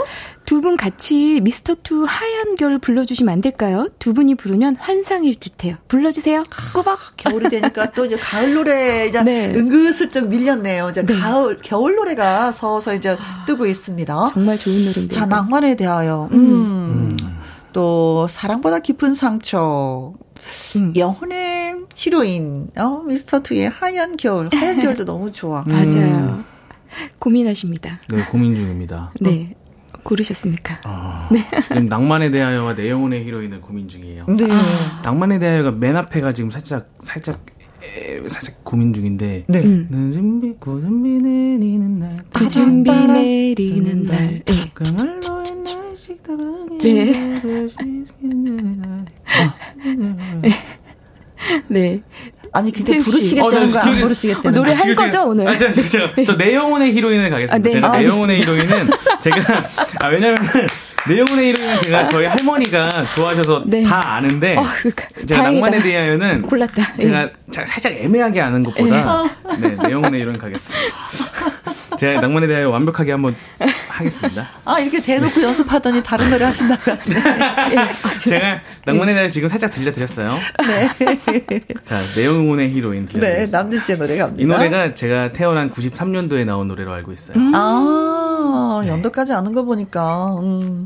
두 0.46 0.58
분 0.62 0.76
같이 0.76 1.40
미스터 1.42 1.76
투 1.84 2.04
하얀 2.06 2.56
겨울 2.56 2.80
불러주시면 2.80 3.32
안 3.32 3.40
될까요? 3.42 3.88
두 4.00 4.14
분이 4.14 4.36
부르면 4.36 4.76
환상일 4.78 5.40
듯해요. 5.40 5.76
불러주세요. 5.88 6.44
꼬박. 6.74 6.98
겨울이 7.16 7.48
되니까 7.50 7.92
또 7.92 8.06
이제 8.06 8.18
가을 8.18 8.54
노래 8.54 9.06
이제 9.08 9.22
네. 9.24 9.54
은근슬쩍 9.56 10.28
밀렸네요. 10.28 10.90
이제 10.90 11.06
네. 11.06 11.18
가을 11.18 11.60
겨울 11.64 11.96
노래가 11.96 12.52
서서 12.52 12.94
이제 12.94 13.18
뜨고 13.46 13.66
있습니다. 13.68 14.26
정말 14.34 14.58
좋은 14.58 14.86
노래인데. 14.86 15.16
자 15.16 15.26
낭만에 15.26 15.76
대하여. 15.78 16.28
음. 16.34 16.38
음. 16.50 17.18
또 17.72 18.28
사랑보다 18.30 18.80
깊은 18.80 19.14
상처. 19.14 20.14
음. 20.76 20.94
영혼의 20.96 21.57
히로인, 21.96 22.70
어, 22.78 23.04
미스터 23.04 23.42
투의 23.42 23.70
하얀 23.70 24.18
겨울. 24.18 24.50
하얀 24.54 24.80
겨울도 24.82 25.06
너무 25.06 25.32
좋아. 25.32 25.64
맞아요. 25.68 26.44
고민하십니다. 27.20 28.00
네, 28.10 28.24
고민 28.32 28.56
중입니다. 28.56 29.12
네. 29.22 29.56
고르셨습니까? 30.04 30.80
아, 30.84 31.28
네. 31.34 31.40
지금 31.64 31.86
낭만에 31.88 32.32
대하여와 32.32 32.76
내 32.76 32.90
영혼의 32.90 33.26
히로인을 33.26 33.62
고민 33.62 33.88
중이에요. 33.90 34.26
네. 34.28 34.48
아. 34.50 35.02
낭만에 35.04 35.40
대하여가 35.40 35.72
맨 35.72 35.98
앞에가 35.98 36.32
지금 36.32 36.50
살짝 36.50 36.88
살짝 37.00 37.46
살짝 38.28 38.64
고민 38.64 38.94
중인데. 38.94 39.46
네. 39.48 39.60
음. 39.64 39.88
늦은 39.90 40.40
비, 40.42 40.54
굳은 40.60 41.04
비 41.04 41.10
내리는 41.10 42.00
날. 42.00 42.24
굳은 42.34 42.84
비 42.84 42.92
내리는 42.92 44.04
날. 44.06 44.42
네. 44.46 44.64
네. 50.42 50.50
네. 51.68 52.02
아니 52.54 52.72
근데 52.72 52.98
부르시겠다는 52.98 53.70
어, 53.70 53.72
거안 53.72 54.00
부르시겠다는 54.02 54.52
노래 54.58 54.74
할 54.74 54.96
거죠 54.96 55.28
오늘? 55.28 55.48
아, 55.48 55.56
제가, 55.56 55.72
제가, 55.72 55.88
제가 55.88 56.14
저 56.26 56.34
내영혼의 56.34 56.94
히로인을 56.94 57.30
가겠습니다. 57.30 57.56
아, 57.56 57.60
네. 57.60 57.70
제가 57.70 57.94
아, 57.94 57.98
내영혼의 58.02 58.42
히로인은 58.42 58.88
제가 59.20 59.64
아 60.00 60.08
왜냐면 60.08 60.38
내영혼의 61.08 61.48
히로인은 61.48 61.82
제가 61.82 62.08
저희 62.08 62.26
할머니가 62.26 63.06
좋아하셔서 63.16 63.64
네. 63.66 63.84
다 63.84 64.16
아는데 64.16 64.56
어, 64.58 64.64
그, 64.96 65.26
제가 65.26 65.44
낭만에 65.44 65.82
대하여는 65.82 66.42
골랐다. 66.44 66.96
제가 67.00 67.24
예. 67.24 67.32
살짝 67.66 67.94
애매하게 67.94 68.42
아는 68.42 68.64
것보다 68.64 69.26
예. 69.60 69.68
네, 69.68 69.76
내영혼의 69.88 70.22
히로인 70.22 70.38
가겠습니다. 70.38 70.96
제가 71.98 72.22
낭만에 72.22 72.48
대하여 72.48 72.70
완벽하게 72.70 73.12
한번 73.12 73.36
하겠습니다. 73.90 74.48
아 74.66 74.80
이렇게 74.80 75.02
대놓고 75.02 75.42
연습하더니 75.42 76.04
다른 76.04 76.30
노래 76.30 76.46
하신다고 76.46 76.92
하시네. 76.92 77.20
예, 77.20 78.16
제가 78.16 78.60
낭만에 78.86 79.14
대하여 79.14 79.30
지금 79.30 79.50
살짝 79.50 79.72
들려드렸어요. 79.72 80.38
네. 80.68 80.90
자 81.86 82.00
내용혼의 82.16 82.72
히로인 82.72 83.08
들려드렸습니다. 83.08 83.46
네, 83.46 83.52
남진 83.52 83.80
씨의 83.80 83.98
노래 83.98 84.18
갑니다. 84.18 84.42
이 84.44 84.46
노래가 84.46 84.94
제가 84.94 85.32
태어난 85.32 85.72
93년도에 85.72 86.46
나온 86.46 86.68
노래로 86.68 86.94
알고 86.94 87.12
있어요. 87.14 87.38
음. 87.38 87.52
아 87.56 88.84
연도까지 88.86 89.34
아는 89.34 89.54
거 89.54 89.64
보니까. 89.64 90.36
음. 90.42 90.86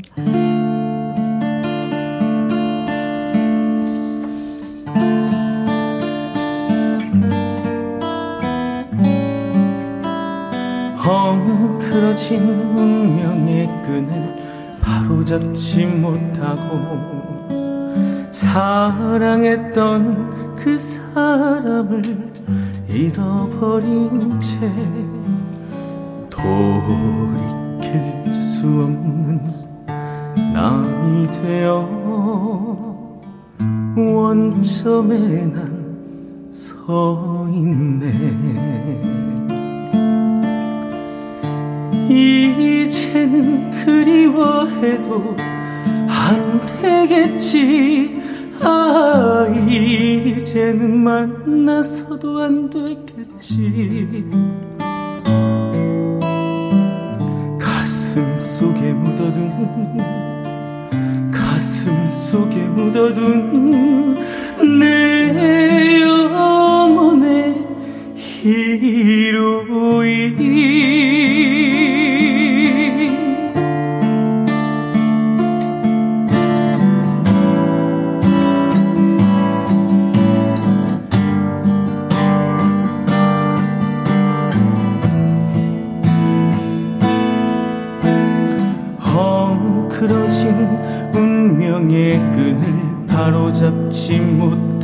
헝클어진 10.98 12.42
운명의 12.76 13.66
끈을 13.86 14.42
바로잡지 14.82 15.86
못하고 15.86 16.60
사랑했던 18.30 20.56
그 20.56 20.76
사람을 20.76 22.02
잃어버린 22.86 24.38
채 24.38 24.70
돌이킬 26.28 28.30
수 28.34 28.66
없는 28.66 29.61
남이 30.62 31.28
되어 31.28 31.88
원점에 33.96 35.18
난 35.46 35.82
서 36.52 37.48
있네. 37.50 38.12
이제는 42.06 43.70
그리워해도 43.70 45.36
안 46.08 46.60
되겠지. 46.82 48.20
아 48.60 49.46
이제는 49.48 50.98
만나서도 50.98 52.38
안 52.38 52.70
되겠지. 52.70 54.30
가슴 57.58 58.38
속에 58.38 58.92
묻어둔 58.92 59.50
가슴 61.62 62.10
속에 62.10 62.56
묻어둔 62.56 64.16
내 64.80 66.00
영혼의 66.00 67.54
히로인 68.16 69.52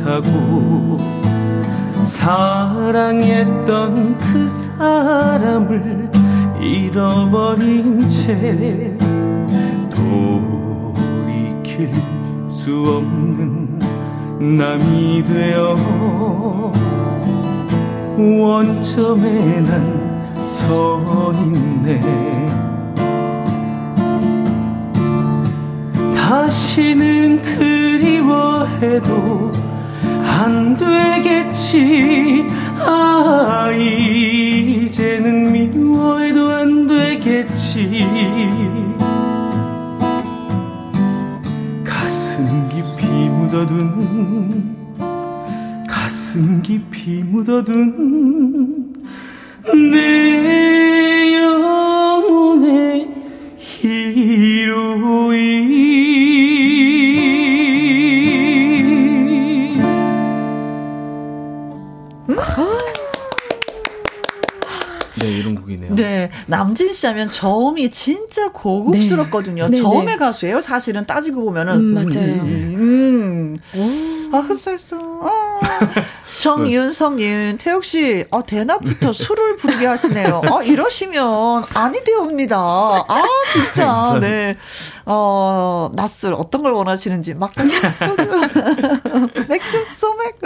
못하고 0.09 0.97
사랑했던 2.03 4.17
그 4.17 4.49
사람을 4.49 6.09
잃어버린 6.59 8.09
채 8.09 8.97
돌이킬 9.89 11.93
수 12.47 12.97
없는 12.97 13.79
남이 14.57 15.23
되어 15.23 15.77
원점에 18.17 19.61
난 19.61 20.09
서 20.49 21.31
있네. 21.33 22.01
다시는 26.15 27.39
그리워해도 27.43 29.09
안 30.39 30.73
되겠지. 30.73 32.45
아 32.79 33.69
이제는 33.73 35.51
미워해도 35.51 36.49
안 36.49 36.87
되겠지. 36.87 38.07
가슴 41.83 42.69
깊이 42.69 43.05
묻어둔 43.05 44.77
가슴 45.89 46.61
깊이 46.61 47.21
묻어둔 47.21 48.93
내 49.91 50.78
남진 66.49 66.93
씨 66.93 67.05
하면 67.05 67.29
저음이 67.29 67.91
진짜 67.91 68.51
고급스럽거든요. 68.51 69.67
네. 69.69 69.77
저음의 69.77 70.05
네, 70.05 70.11
네. 70.13 70.17
가수예요. 70.17 70.61
사실은 70.61 71.05
따지고 71.05 71.43
보면은. 71.45 71.73
음, 71.75 71.93
맞아요. 71.93 72.33
음. 72.41 73.59
음. 73.75 74.29
아, 74.33 74.37
흡사했어. 74.39 74.97
아. 74.97 75.59
정윤성님, 76.39 77.57
태욱 77.57 77.83
씨, 77.83 78.23
어, 78.31 78.45
대낮부터 78.45 79.11
술을 79.11 79.57
부르게 79.57 79.85
하시네요. 79.85 80.41
어, 80.49 80.63
이러시면 80.63 81.65
아니 81.73 82.01
되옵니다. 82.01 82.57
아, 82.57 83.23
진짜. 83.51 84.17
네. 84.21 84.55
어, 85.05 85.91
낮술 85.93 86.33
어떤 86.33 86.63
걸 86.63 86.71
원하시는지 86.71 87.33
막걸리, 87.33 87.71
소주, 87.99 89.43
맥주, 89.49 89.85
소맥. 89.91 90.39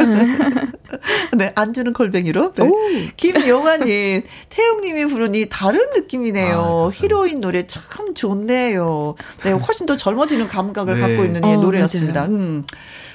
네, 1.38 1.52
안주는 1.54 1.94
골뱅이로. 1.94 2.54
네. 2.54 2.72
김용아님, 3.16 4.24
태용님이 4.50 5.06
부르니 5.06 5.48
다른 5.48 5.80
느낌이네요. 5.94 6.90
아, 6.90 6.90
히로인 6.92 7.40
노래 7.40 7.68
참 7.68 8.16
좋네요. 8.16 9.14
네, 9.44 9.52
훨씬 9.52 9.86
더 9.86 9.96
젊어지는 9.96 10.48
감각을 10.48 10.96
네. 10.96 11.02
갖고 11.02 11.24
있는 11.24 11.44
어, 11.46 11.56
노래였습니다. 11.58 12.26
음. 12.26 12.66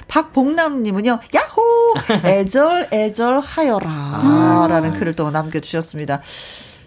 박봉남님은요, 0.09 1.19
야호! 1.33 1.93
애절, 2.27 2.89
애절 2.91 3.39
하여라. 3.39 3.89
아. 3.89 4.67
라는 4.69 4.93
글을 4.93 5.13
또 5.13 5.31
남겨주셨습니다. 5.31 6.21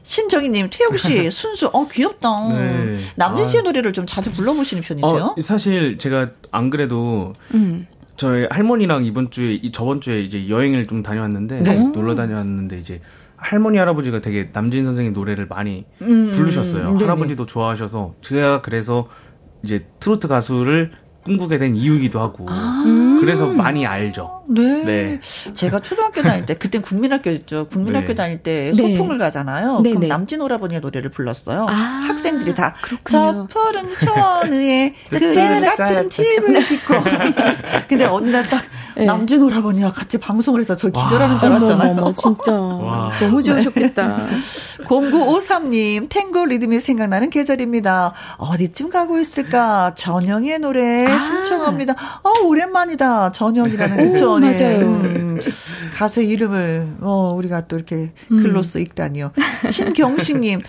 신정희님, 0.03 0.69
태영 0.71 0.97
씨 0.97 1.31
순수, 1.33 1.71
어 1.73 1.87
귀엽다. 1.89 2.49
네. 2.49 2.97
남진 3.17 3.47
씨의 3.47 3.61
아. 3.61 3.63
노래를 3.65 3.93
좀 3.93 4.05
자주 4.07 4.31
불러보시는 4.33 4.83
편이세요? 4.83 5.35
어, 5.37 5.41
사실 5.41 5.97
제가 5.97 6.27
안 6.51 6.69
그래도 6.69 7.33
음. 7.55 7.87
저희 8.17 8.47
할머니랑 8.51 9.05
이번 9.05 9.31
주에 9.31 9.61
저번 9.73 10.01
주에 10.01 10.21
이제 10.21 10.49
여행을 10.49 10.87
좀 10.87 11.03
다녀왔는데 11.03 11.63
네. 11.63 11.75
놀러 11.77 12.15
다녀왔는데 12.15 12.79
이제 12.79 13.01
할머니 13.37 13.79
할아버지가 13.79 14.21
되게 14.21 14.51
남진 14.53 14.85
선생님 14.85 15.13
노래를 15.13 15.47
많이 15.47 15.85
음, 16.03 16.31
부르셨어요. 16.33 16.91
음, 16.91 17.01
할아버지도 17.01 17.47
좋아하셔서 17.47 18.15
제가 18.23 18.63
그래서 18.63 19.09
이제 19.65 19.87
트로트 19.99 20.29
가수를 20.29 20.93
꿈꾸게 21.25 21.59
된 21.59 21.77
이유이기도 21.77 22.21
하고 22.21 22.47
아~ 22.49 22.85
그래서 23.25 23.47
많이 23.47 23.87
알죠. 23.87 24.43
네. 24.49 24.83
네. 24.85 25.21
제가 25.55 25.81
초등학교 25.81 26.23
다닐 26.23 26.45
때 26.45 26.55
그땐 26.55 26.83
국민학교였죠. 26.83 27.69
국민학교 27.69 28.09
네. 28.09 28.15
다닐 28.15 28.43
때 28.43 28.73
네. 28.77 28.97
소풍을 28.97 29.19
가잖아요. 29.19 29.81
네, 29.81 29.91
그럼 29.91 30.01
네. 30.03 30.09
남진 30.09 30.41
오라버니의 30.41 30.81
노래를 30.81 31.11
불렀어요. 31.11 31.67
아~ 31.69 31.73
학생들이 31.73 32.55
다 32.55 32.75
저 33.09 33.47
푸른 33.49 33.89
초원 33.99 34.53
위에 34.53 34.95
그늘 35.11 35.63
같은 35.77 36.11
집을 36.11 36.65
짓고. 36.65 36.95
근데 37.89 38.05
어느 38.05 38.29
날딱 38.29 38.63
네. 38.97 39.05
남진 39.05 39.43
오라버니와 39.43 39.93
같이 39.93 40.19
방송을 40.19 40.61
해서 40.61 40.77
저 40.77 40.89
기절하는 40.89 41.39
줄 41.39 41.49
알았잖아요. 41.51 41.91
어머, 41.93 42.03
어머, 42.03 42.15
진짜 42.17 42.53
와. 42.53 43.11
너무 43.21 43.43
좋으셨겠다. 43.43 44.27
0953님 44.87 46.09
탱고 46.09 46.47
리듬이 46.47 46.81
생각나는 46.81 47.31
계절입니다. 47.31 48.13
어디쯤 48.39 48.91
가고 48.91 49.19
있을까? 49.19 49.93
전영의 49.95 50.59
노래 50.59 51.07
아. 51.07 51.19
신청합니다. 51.19 51.95
어 52.23 52.33
오랜만이다. 52.45 53.12
전영이라는 53.33 54.13
그쵸? 54.13 54.39
네. 54.39 54.53
맞아요. 54.53 54.79
음, 54.87 55.41
가수의 55.95 56.29
이름을 56.29 56.97
어 57.01 57.35
우리가 57.37 57.67
또 57.67 57.77
이렇게 57.77 58.13
글로써 58.29 58.79
음. 58.79 58.83
읽다니요. 58.83 59.33
신경식님. 59.71 60.63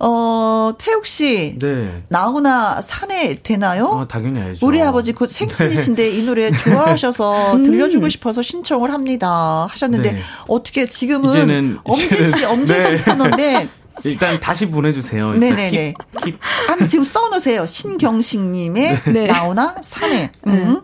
어, 0.00 0.72
태욱 0.78 1.06
씨. 1.06 1.56
네. 1.58 2.02
나훈아 2.08 2.80
산에 2.80 3.38
되나요? 3.42 3.86
어, 3.86 4.08
당연히 4.08 4.40
알죠. 4.40 4.66
우리 4.66 4.82
아버지 4.82 5.12
곧 5.12 5.30
생신이신데 5.30 6.02
네. 6.02 6.10
이 6.10 6.26
노래 6.26 6.50
좋아하셔서 6.50 7.54
음. 7.56 7.62
들려주고 7.62 8.08
싶어서 8.08 8.42
신청을 8.42 8.92
합니다. 8.92 9.66
하셨는데 9.70 10.12
네. 10.12 10.20
어떻게 10.48 10.88
지금은 10.88 11.30
이제는, 11.30 11.78
엄지 11.84 12.08
씨, 12.08 12.44
엄지 12.44 12.74
씨 12.74 12.96
판호인데 13.04 13.36
네. 13.36 13.68
일단 14.02 14.40
다시 14.40 14.68
보내주세요. 14.68 15.32
네네네. 15.34 15.94
킵, 15.94 16.20
킵. 16.20 16.36
아니, 16.68 16.88
지금 16.88 17.04
써놓으세요. 17.04 17.64
신경식님의 17.64 19.00
네. 19.06 19.26
나오나 19.26 19.76
산에. 19.82 20.32
음. 20.48 20.80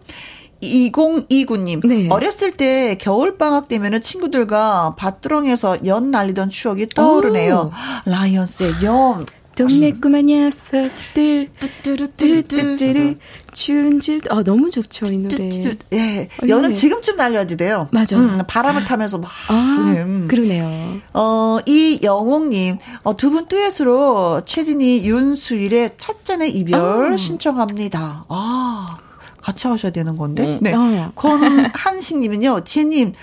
2029님. 0.63 1.87
네. 1.87 2.09
어렸을 2.09 2.53
때 2.53 2.97
겨울방학 2.99 3.69
되면은 3.69 4.01
친구들과 4.01 4.95
밭두렁에서 4.97 5.79
연 5.87 6.11
날리던 6.11 6.51
추억이 6.51 6.89
떠오르네요. 6.89 7.71
오. 7.73 8.11
라이언스의 8.11 8.71
연. 8.85 9.27
동네 9.57 9.93
꼬마 9.93 10.23
녀석들 10.23 11.51
뚜뚜루뚜뚜뚜 11.59 13.17
추운 13.53 14.01
질, 14.01 14.21
아 14.31 14.43
너무 14.43 14.71
좋죠 14.71 15.07
이 15.07 15.19
노래. 15.19 15.51
예, 15.93 16.29
연은 16.49 16.73
지금쯤 16.73 17.17
날려야지 17.17 17.57
돼요. 17.59 17.89
맞아. 17.91 18.17
음, 18.17 18.41
바람을 18.47 18.85
타면서 18.85 19.19
막. 19.19 19.31
아, 19.49 19.93
네, 19.93 20.01
음. 20.03 20.29
그러네요. 20.29 21.01
어 21.13 21.59
이영옥님, 21.67 22.79
어, 23.03 23.17
두분 23.17 23.49
듀엣으로 23.49 24.43
최진희 24.47 25.05
윤수일의 25.05 25.95
첫 25.99 26.25
잔의 26.25 26.51
이별 26.57 27.13
아. 27.13 27.17
신청합니다. 27.17 28.25
아. 28.29 28.99
같이 29.43 29.67
하셔야 29.67 29.93
되는 29.93 30.17
건데. 30.17 30.45
음. 30.45 30.59
네. 30.61 30.73
어. 30.75 31.13
권한식님은요, 31.15 32.65
지혜님, 32.65 33.15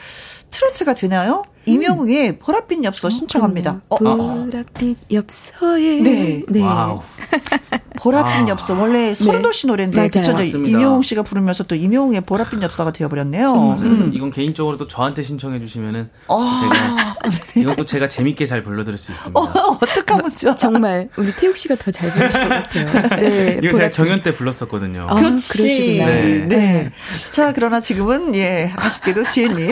트로트가 0.49 0.93
되나요? 0.95 1.43
임영웅의 1.67 2.39
보랏빛 2.39 2.83
엽서 2.83 3.09
신청합니다. 3.09 3.81
어, 3.89 3.97
보랏빛 3.97 4.95
엽서에 5.11 6.01
네. 6.01 6.43
네. 6.47 6.61
와우. 6.61 7.01
보랏빛 7.99 8.23
아. 8.25 8.47
엽서 8.47 8.73
원래 8.79 9.13
설운도 9.13 9.51
씨 9.51 9.67
노래인데 9.67 10.07
그쵸? 10.07 10.39
임영웅 10.41 11.03
씨가 11.03 11.23
부르면서 11.23 11.63
또 11.65 11.75
이명우의 11.75 12.21
보랏빛 12.21 12.61
엽서가 12.61 12.91
되어버렸네요. 12.93 13.53
음. 13.53 13.77
음. 13.81 14.11
이건 14.13 14.29
개인적으로 14.31 14.77
또 14.77 14.87
저한테 14.87 15.23
신청해 15.23 15.59
주시면은 15.59 16.09
어. 16.27 16.39
제가 16.39 17.15
이건 17.57 17.75
또 17.75 17.85
제가 17.85 18.07
재밌게 18.07 18.45
잘 18.45 18.63
불러드릴 18.63 18.97
수 18.97 19.11
있습니다. 19.11 19.37
어, 19.39 19.43
어떡하면 19.81 20.35
좋아. 20.35 20.55
정말 20.55 21.09
우리 21.17 21.33
태욱 21.35 21.57
씨가 21.57 21.75
더 21.75 21.91
잘 21.91 22.11
부르실 22.13 22.41
것 22.41 22.49
같아요. 22.49 22.85
네. 23.17 23.59
이거 23.63 23.75
제가 23.75 23.89
경연 23.91 24.21
때 24.21 24.33
불렀었거든요. 24.35 25.07
아, 25.09 25.15
그렇지. 25.15 25.97
네. 26.05 26.45
네. 26.47 26.91
자 27.31 27.51
그러나 27.53 27.81
지금은 27.81 28.35
예 28.35 28.71
아쉽게도 28.75 29.25
지혜님 29.25 29.69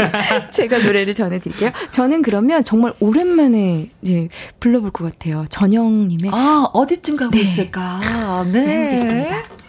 제가 0.51 0.79
노래를 0.79 1.13
전해드릴게요. 1.13 1.69
저는 1.91 2.21
그러면 2.21 2.63
정말 2.63 2.93
오랜만에 2.99 3.89
이제 4.01 4.29
불러볼 4.59 4.91
것 4.91 5.03
같아요. 5.05 5.45
전영님의 5.49 6.31
아 6.33 6.67
어디쯤 6.73 7.17
가고 7.17 7.31
네. 7.31 7.41
있을까? 7.41 8.43
네. 8.45 8.65
네 8.65 8.83
알겠습니다. 8.85 9.64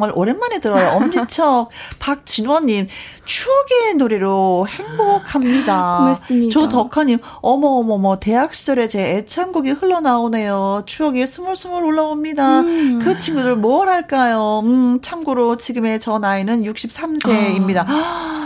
정말 0.00 0.12
오랜만에 0.14 0.60
들어요. 0.60 0.96
엄지척, 0.96 1.68
박진원님, 2.00 2.88
추억의 3.26 3.94
노래로 3.98 4.66
행복합니다. 4.66 5.98
고맙습니다. 5.98 6.52
조덕화님, 6.52 7.18
어머 7.42 7.68
어머머, 7.68 8.18
대학 8.18 8.54
시절에 8.54 8.88
제 8.88 9.16
애창곡이 9.16 9.72
흘러나오네요. 9.72 10.84
추억이 10.86 11.26
스물스물 11.26 11.84
올라옵니다. 11.84 12.60
음. 12.60 12.98
그 13.02 13.18
친구들 13.18 13.56
뭘 13.56 13.90
할까요? 13.90 14.62
음, 14.64 15.00
참고로 15.02 15.58
지금의 15.58 16.00
저 16.00 16.18
나이는 16.18 16.62
63세입니다. 16.62 17.84
아. 17.86 18.36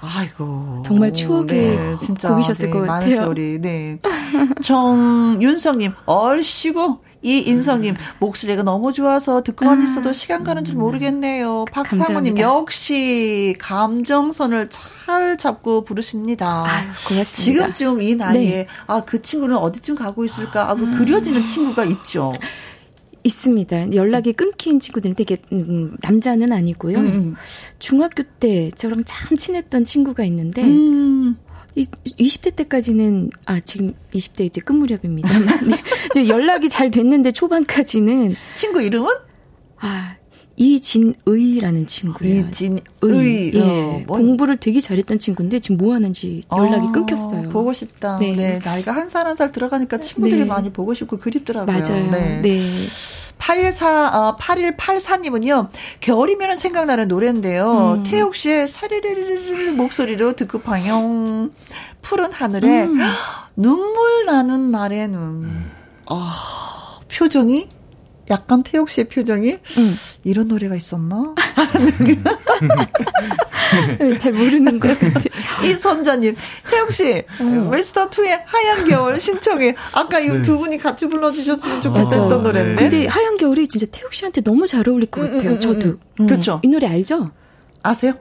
아이고. 0.00 0.82
정말 0.84 1.12
추억의 1.12 1.76
네, 1.76 1.96
진짜 2.00 2.30
곡이셨을 2.30 2.66
네, 2.66 2.70
것 2.70 2.80
같아요. 2.80 2.92
많은 2.92 3.10
세월이, 3.10 3.58
네. 3.60 3.98
정윤성님, 4.62 5.92
얼씨구. 6.06 6.98
이인성님, 7.22 7.96
목소리가 8.18 8.62
너무 8.62 8.94
좋아서 8.94 9.42
듣고만 9.42 9.82
아. 9.82 9.84
있어도 9.84 10.10
시간 10.10 10.42
가는 10.42 10.64
줄 10.64 10.76
모르겠네요. 10.76 11.66
박상우님, 11.70 12.38
역시 12.38 13.54
감정선을 13.58 14.70
잘 14.70 15.36
잡고 15.36 15.84
부르십니다. 15.84 16.64
아유, 16.64 16.86
고맙습니다. 17.06 17.24
지금쯤 17.24 18.00
이 18.00 18.14
나이에, 18.14 18.50
네. 18.50 18.66
아, 18.86 19.02
그 19.04 19.20
친구는 19.20 19.54
어디쯤 19.58 19.96
가고 19.96 20.24
있을까? 20.24 20.68
하고 20.68 20.84
음. 20.84 20.92
그려지는 20.92 21.44
친구가 21.44 21.84
있죠. 21.84 22.32
있습니다. 23.24 23.94
연락이 23.94 24.32
끊긴 24.32 24.80
친구들은 24.80 25.14
되게 25.14 25.38
음, 25.52 25.96
남자는 26.00 26.52
아니고요. 26.52 26.98
음, 26.98 27.06
음. 27.06 27.34
중학교 27.78 28.22
때 28.22 28.70
저랑 28.70 29.02
참 29.04 29.36
친했던 29.36 29.84
친구가 29.84 30.24
있는데 30.24 30.62
음. 30.64 31.36
이, 31.76 31.82
20대 31.82 32.56
때까지는 32.56 33.30
아 33.46 33.60
지금 33.60 33.94
20대 34.12 34.40
이제 34.40 34.60
끝 34.60 34.72
무렵입니다만 34.72 35.68
네. 35.68 35.76
이제 36.10 36.28
연락이 36.28 36.68
잘 36.68 36.90
됐는데 36.90 37.30
초반까지는 37.32 38.34
친구 38.56 38.82
이름은 38.82 39.08
아 39.78 40.16
이진의라는 40.60 41.86
친구예요. 41.86 42.46
이진의. 42.48 42.82
예. 43.54 43.60
어, 43.62 44.02
뭐. 44.06 44.18
공부를 44.18 44.58
되게 44.58 44.78
잘했던 44.78 45.18
친구인데 45.18 45.58
지금 45.58 45.78
뭐 45.78 45.94
하는지 45.94 46.42
연락이 46.54 46.86
아, 46.88 46.92
끊겼어요. 46.92 47.48
보고 47.48 47.72
싶다. 47.72 48.18
네. 48.18 48.34
네. 48.36 48.58
나이가 48.62 48.92
한 48.92 49.08
살 49.08 49.26
한살 49.26 49.50
들어가니까 49.52 49.98
친구들이 49.98 50.40
네. 50.40 50.44
많이 50.44 50.70
보고 50.70 50.92
싶고 50.92 51.16
그립더라고요. 51.16 51.66
맞아요. 51.74 52.10
네. 52.10 52.40
네. 52.42 52.62
814, 53.38 54.08
어, 54.28 54.36
8184님은요, 54.36 55.68
겨울이면 56.00 56.56
생각나는 56.56 57.08
노래인데요. 57.08 57.94
음. 57.96 58.02
태욱 58.04 58.34
씨의 58.36 58.68
사리르르르 58.68 59.72
목소리로 59.72 60.34
듣고 60.34 60.60
방영. 60.60 61.50
푸른 62.02 62.30
하늘에 62.32 62.84
음. 62.84 62.98
눈물 63.56 64.26
나는 64.26 64.70
날에는, 64.70 65.50
아, 66.06 66.98
표정이 67.10 67.68
약간 68.30 68.62
태욱 68.62 68.88
씨의 68.90 69.08
표정이 69.08 69.50
응. 69.50 69.58
이런 70.24 70.48
노래가 70.48 70.74
있었나? 70.76 71.34
네, 73.98 74.16
잘 74.18 74.32
모르는 74.32 74.78
것 74.78 74.98
같아요. 74.98 75.22
이선자님, 75.64 76.36
태욱 76.70 76.92
씨, 76.92 77.22
어. 77.40 77.68
웨스터 77.70 78.10
2의 78.10 78.40
하얀 78.44 78.84
겨울 78.88 79.20
신청해. 79.20 79.74
아까 79.92 80.18
이두 80.20 80.38
네. 80.38 80.58
분이 80.58 80.78
같이 80.78 81.06
불러주셨으면 81.08 81.80
좋겠던 81.82 82.32
아, 82.32 82.36
노래인데. 82.36 82.82
근데 82.82 83.06
하얀 83.06 83.36
겨울이 83.36 83.66
진짜 83.68 83.86
태욱 83.90 84.12
씨한테 84.14 84.40
너무 84.42 84.66
잘 84.66 84.88
어울릴 84.88 85.10
것 85.10 85.22
같아요. 85.22 85.40
음, 85.40 85.46
음, 85.48 85.52
음, 85.54 85.60
저도. 85.60 85.88
음. 86.20 86.26
그렇죠. 86.26 86.60
이 86.62 86.68
노래 86.68 86.86
알죠? 86.86 87.30
아세요? 87.82 88.14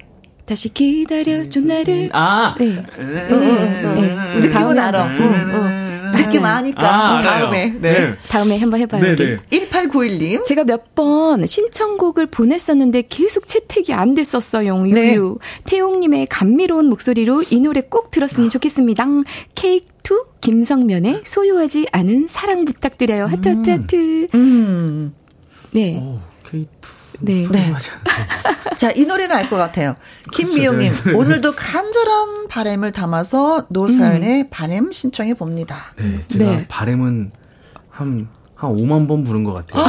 다시 0.45 0.69
기다려줘 0.69 1.59
나를. 1.59 2.09
아, 2.13 2.55
네. 2.57 2.65
네. 2.97 3.27
네. 3.27 3.81
네. 3.83 4.35
우리 4.37 4.49
다음은 4.51 4.79
알아. 4.79 5.78
응, 6.19 6.23
응. 6.23 6.23
듣지 6.25 6.39
마니까 6.39 7.17
아, 7.17 7.21
다음에 7.21 7.73
네. 7.79 7.99
네. 7.99 8.11
다음에 8.29 8.57
한번 8.57 8.79
해봐요. 8.81 9.01
네, 9.03 9.15
네. 9.15 9.37
1891님. 9.49 10.43
제가 10.45 10.63
몇 10.65 10.89
번 10.95 11.45
신청곡을 11.45 12.25
보냈었는데 12.27 13.03
계속 13.09 13.47
채택이 13.47 13.93
안 13.93 14.15
됐었어요. 14.15 14.83
네. 14.83 15.13
유유. 15.13 15.37
태용님의 15.65 16.27
감미로운 16.27 16.87
목소리로 16.89 17.43
이 17.49 17.59
노래 17.61 17.81
꼭 17.81 18.11
들었으면 18.11 18.49
좋겠습니다. 18.49 19.05
케이크 19.55 19.85
2 20.03 20.39
김성면의 20.41 21.21
소유하지 21.23 21.87
않은 21.91 22.27
사랑 22.27 22.65
부탁드려요. 22.65 23.25
하트 23.27 23.49
하트 23.49 23.69
하트. 23.69 24.27
음. 24.33 25.13
네. 25.71 25.97
오, 26.01 26.19
K2. 26.49 26.65
네. 27.21 27.47
네. 27.51 27.73
자, 28.75 28.91
이 28.95 29.05
노래는 29.05 29.35
알 29.35 29.49
것 29.49 29.57
같아요. 29.57 29.95
김미영님, 30.31 30.93
네. 31.05 31.11
오늘도 31.13 31.53
간절한 31.55 32.47
바램을 32.49 32.91
담아서 32.91 33.65
노사연의 33.69 34.41
음. 34.43 34.47
바램 34.49 34.91
신청해 34.91 35.33
봅니다. 35.33 35.93
네, 35.97 36.21
제가 36.27 36.45
네. 36.45 36.65
바램은 36.67 37.31
한, 37.89 38.27
한 38.55 38.69
5만 38.71 39.07
번 39.07 39.23
부른 39.23 39.43
것 39.43 39.53
같아요. 39.55 39.85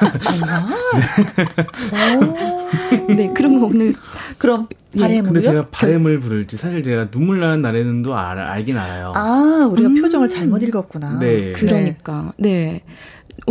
아, 0.00 0.18
정말? 0.18 0.62
네. 3.08 3.14
네, 3.14 3.32
그럼 3.34 3.62
오늘. 3.64 3.94
그럼 4.38 4.68
바램을 4.98 5.16
예. 5.16 5.20
근데 5.22 5.40
제가 5.40 5.66
바램을 5.70 6.18
부를지 6.20 6.56
사실 6.56 6.82
제가 6.82 7.10
눈물 7.10 7.40
나는 7.40 7.62
날에는도 7.62 8.16
알, 8.16 8.38
알긴 8.38 8.76
알아요. 8.78 9.12
아, 9.14 9.68
우리가 9.70 9.88
음. 9.88 10.00
표정을 10.00 10.28
잘못 10.28 10.62
읽었구나. 10.62 11.18
네. 11.20 11.52
그러니까. 11.52 12.32
네. 12.36 12.48
오늘 12.48 12.80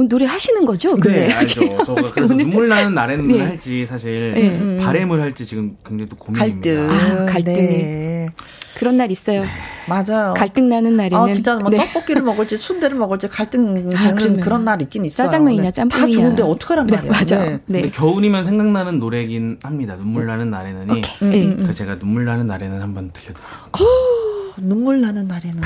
노래 0.08 0.26
하시는 0.26 0.66
거죠? 0.66 0.96
근데 0.96 1.28
네, 1.28 1.34
알죠. 1.34 1.84
저 1.84 1.96
그래서. 2.14 2.34
눈물 2.34 2.68
나는 2.70 2.94
날에는 2.94 3.28
네. 3.28 3.42
할지 3.42 3.86
사실 3.86 4.34
네. 4.34 4.50
음. 4.50 4.80
바램을 4.82 5.20
할지 5.22 5.46
지금 5.46 5.76
굉장히 5.86 6.10
또 6.10 6.16
고민입니다. 6.16 6.70
갈등. 6.70 6.90
아, 6.92 7.26
갈등이. 7.26 7.58
네. 7.58 8.30
그런 8.78 8.96
날 8.98 9.12
있어요. 9.12 9.42
네. 9.42 9.48
맞아요. 9.88 10.36
갈등 10.38 10.70
나는 10.70 10.96
날에는 10.96 11.18
아 11.18 11.32
진짜 11.32 11.58
뭐 11.58 11.70
네. 11.70 11.78
떡볶이를 11.78 12.22
먹을지 12.22 12.56
순대를 12.58 12.96
먹을지 12.98 13.28
갈등 13.28 13.90
아, 13.96 14.14
그런 14.42 14.64
날 14.64 14.82
있긴 14.82 15.04
있어요. 15.04 15.26
짜장면이냐 15.28 15.72
짬뽕이냐 15.72 16.06
다 16.06 16.12
좋은데 16.12 16.44
어떡하란 16.44 16.86
네, 16.88 16.96
말이에요. 16.96 17.12
맞아. 17.12 17.44
네. 17.44 17.60
근데 17.66 17.90
겨울이면 17.90 18.46
생각나는 18.46 19.00
노래긴 19.00 19.58
합니다. 19.64 19.96
눈물 19.98 20.28
나는 20.28 20.52
날에는이. 20.52 21.02
음, 21.24 21.58
음, 21.60 21.74
제가 21.74 21.98
눈물 22.00 22.26
나는 22.26 22.46
날에는 22.48 22.82
한번 22.82 23.10
들려드리겠습니다. 23.12 23.80
어, 23.80 24.54
눈물 24.62 25.02
나는 25.02 25.28
날에는 25.28 25.62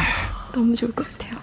너무 0.54 0.74
좋을 0.74 0.92
것 0.94 1.06
같아요. 1.12 1.38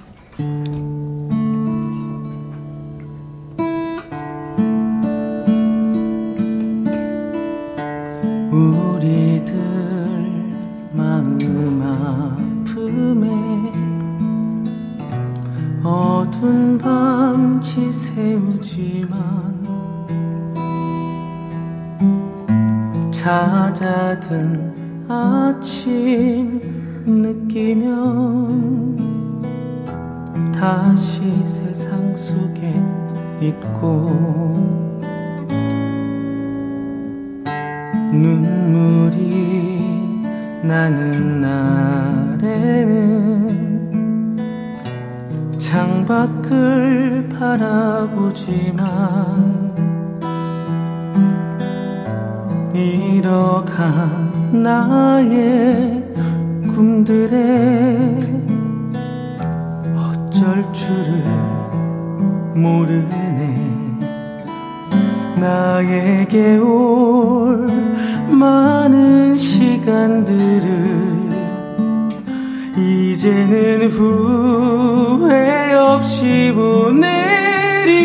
있고 33.41 34.11
눈물이 38.12 39.41
나는 40.62 41.41
날에는 41.41 42.51
창밖을 45.59 47.29
바라보지만 47.29 48.81
잃어간 52.75 54.62
나의 54.62 56.03
꿈들에 56.67 58.19
어쩔 59.97 60.73
줄을 60.73 61.25
모르네 62.55 63.30
나에게 65.41 66.59
올 66.59 67.67
많은 68.29 69.37
시간들을 69.37 71.31
이제는 72.77 73.89
후회 73.89 75.73
없이 75.75 76.53
보내리. 76.55 78.01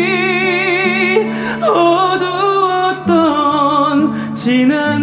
어두웠던 1.62 3.04
지 4.34 4.46
지난 4.56 4.95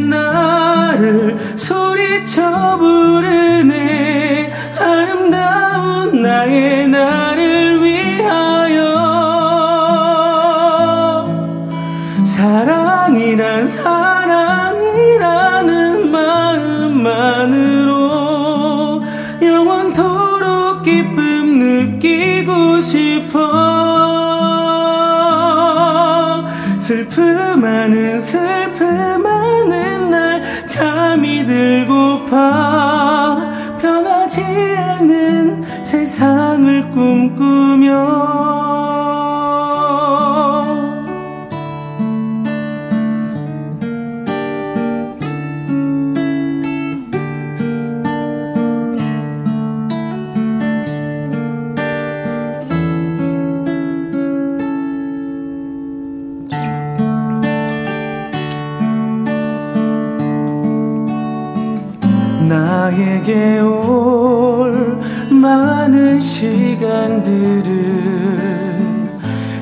나에게 63.24 63.60
올 63.62 65.00
많은 65.32 66.20
시간들을 66.20 67.64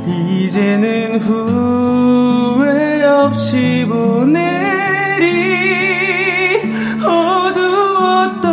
이제는 0.08 1.20
후회 1.20 3.04
없이 3.04 3.86
보내리. 3.88 5.22
어두웠던 8.34 8.52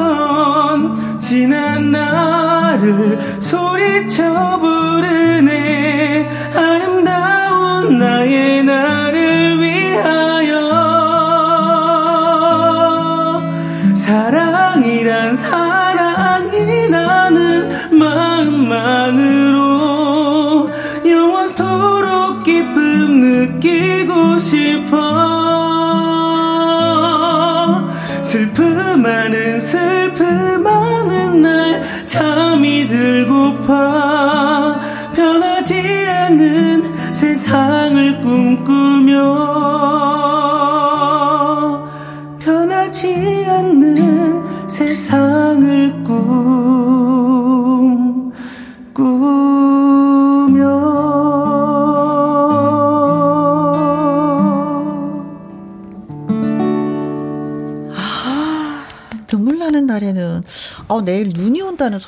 지난 1.19 1.91
나를 1.91 3.19
소리쳐 3.41 4.58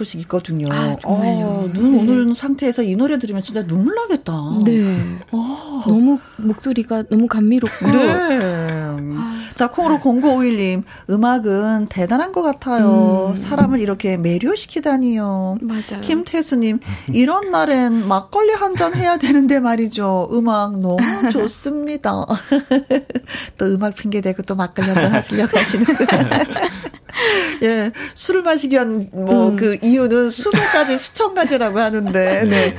소식이 0.01 0.23
있거든요. 0.23 0.67
아, 0.73 0.95
정말요. 0.95 1.45
어, 1.47 1.71
눈 1.75 1.93
네. 1.93 1.99
오는 2.01 2.33
상태에서 2.35 2.83
이 2.83 2.97
노래 2.97 3.19
들으면 3.19 3.43
진짜 3.43 3.67
눈물 3.67 3.95
나겠다. 3.97 4.33
네. 4.65 5.19
어. 5.31 5.83
너무 5.87 6.19
목소리가 6.39 7.03
너무 7.11 7.27
감미롭고. 7.27 7.87
네. 7.87 8.99
자, 9.55 9.69
콩으로 9.71 9.99
0951님, 9.99 10.85
음악은 11.11 11.89
대단한 11.91 12.33
것 12.33 12.41
같아요. 12.41 13.29
음. 13.31 13.37
사람을 13.37 13.81
이렇게 13.81 14.17
매료시키다니요. 14.17 15.59
맞아요. 15.61 16.01
김태수님, 16.03 16.79
이런 17.13 17.51
날엔 17.51 18.09
막걸리 18.09 18.53
한 18.55 18.71
잔 18.77 18.95
해야 18.95 19.19
되는데 19.19 19.59
말이죠. 19.61 20.29
음악 20.33 20.79
너무 20.79 20.97
좋습니다. 21.31 22.25
또 23.59 23.67
음악 23.67 23.95
핑계대고 23.97 24.43
또 24.45 24.55
막걸리 24.55 24.89
한 24.89 24.95
잔 25.03 25.13
하시려고 25.13 25.59
하시는구나. 25.59 26.07
예, 27.63 27.93
술을 28.15 28.43
마시기 28.43 28.75
위한 28.75 29.09
뭐 29.13 29.51
음. 29.51 29.57
그 29.57 29.79
이유는 29.83 30.31
수도까지 30.31 30.97
수천 30.99 31.35
가지라고 31.35 31.79
하는데, 31.79 32.45
네. 32.45 32.77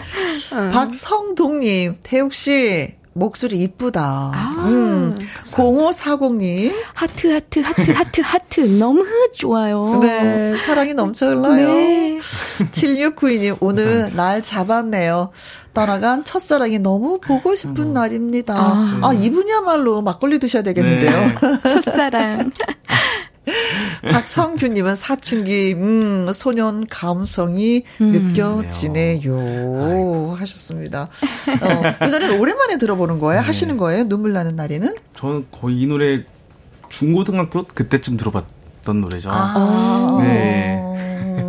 어. 0.54 0.70
박성동님, 0.72 1.98
태욱 2.04 2.34
씨, 2.34 2.96
목소리 3.14 3.60
이쁘다. 3.60 4.32
아. 4.34 4.64
음. 4.68 5.18
0540님. 5.46 6.74
하트, 6.94 7.32
하트, 7.32 7.60
하트, 7.60 7.92
하트, 7.92 8.22
하트. 8.22 8.62
너무 8.80 9.06
좋아요. 9.36 10.00
네, 10.02 10.56
사랑이 10.58 10.94
넘쳐 10.94 11.28
흘러요. 11.28 11.68
네. 11.68 12.20
7692님, 12.72 13.58
오늘 13.60 14.16
날 14.16 14.42
잡았네요. 14.42 15.32
떠나간 15.74 16.26
첫사랑이 16.26 16.80
너무 16.80 17.20
보고 17.20 17.56
싶은 17.56 17.94
날입니다. 17.94 18.56
아, 18.56 19.00
아. 19.04 19.14
이분이야말로 19.14 20.02
막걸리 20.02 20.40
드셔야 20.40 20.64
되겠는데요. 20.64 21.12
첫사랑. 21.64 22.52
박성규님은 24.12 24.96
사춘기, 24.96 25.74
음, 25.74 26.32
소년 26.34 26.86
감성이 26.88 27.84
음. 28.00 28.12
느껴지네요. 28.12 29.32
하셨습니다. 30.38 31.04
어, 31.04 32.06
이 32.06 32.10
노래는 32.10 32.40
오랜만에 32.40 32.78
들어보는 32.78 33.20
거예요? 33.20 33.42
네. 33.42 33.48
하시는 33.48 33.78
거예요? 33.78 34.04
눈물 34.08 34.34
나는 34.34 34.56
날에는? 34.56 34.96
저는 35.16 35.48
거의 35.52 35.82
이 35.82 35.88
노래 35.88 36.24
중고등학교 36.90 37.66
그때쯤 37.66 38.18
들어봤던 38.18 39.02
노래죠. 39.02 39.30
아. 39.32 40.20
네. 40.22 40.82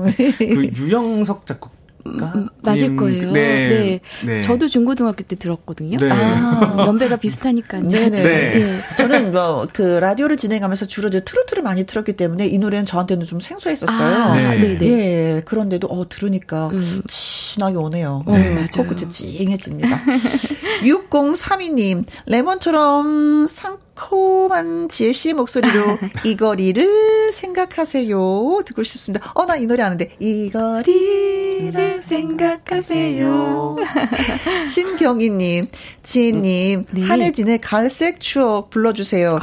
그 0.39 0.71
유영석 0.77 1.47
작곡가 1.47 1.82
음, 2.07 2.49
맞을 2.61 2.89
님, 2.89 2.97
거예요. 2.97 3.33
네. 3.33 3.69
네. 3.69 4.01
네. 4.27 4.41
저도 4.41 4.67
중고등학교 4.69 5.23
때 5.23 5.37
들었거든요. 5.37 5.99
네. 5.99 6.09
아, 6.11 6.77
연배가 6.87 7.17
비슷하니까요. 7.17 7.89
네네. 7.89 8.11
네. 8.11 8.61
예. 8.61 8.97
저는 8.97 9.33
뭐, 9.33 9.67
그, 9.73 9.83
라디오를 9.83 10.37
진행하면서 10.37 10.87
주로 10.87 11.09
이제 11.09 11.25
트로트를 11.25 11.63
많이 11.63 11.85
틀었기 11.85 12.15
때문에 12.15 12.47
이 12.47 12.59
노래는 12.59 12.87
저한테는 12.87 13.27
좀 13.27 13.41
생소했었어요. 13.41 14.15
아, 14.15 14.35
네. 14.35 14.57
네. 14.57 14.79
네 14.79 14.87
예, 14.87 15.43
그런데도, 15.45 15.87
어, 15.89 16.09
들으니까, 16.09 16.69
음. 16.69 17.03
진하게 17.07 17.77
오네요. 17.77 18.25
네, 18.29 18.51
맞아요. 18.51 18.67
코끝이 18.77 19.11
찡해집니다. 19.11 20.03
6032님, 20.83 22.05
레몬처럼 22.27 23.47
상 23.47 23.79
콤한 23.95 24.89
지혜 24.89 25.13
씨의 25.13 25.35
목소리로 25.35 25.99
이 26.25 26.37
거리를 26.37 27.33
생각하세요. 27.33 28.63
듣고 28.67 28.83
싶습니다. 28.83 29.31
어, 29.35 29.47
나 29.47 29.57
이 29.57 29.67
노래 29.67 29.83
아는데, 29.83 30.11
이 30.19 30.51
거리를 30.51 32.01
생각하세요. 32.03 33.77
신경희님, 34.69 35.69
지혜님, 36.03 36.87
네. 36.93 37.03
한혜진의 37.03 37.61
갈색 37.61 38.21
추억 38.21 38.71
불러주세요. 38.71 39.39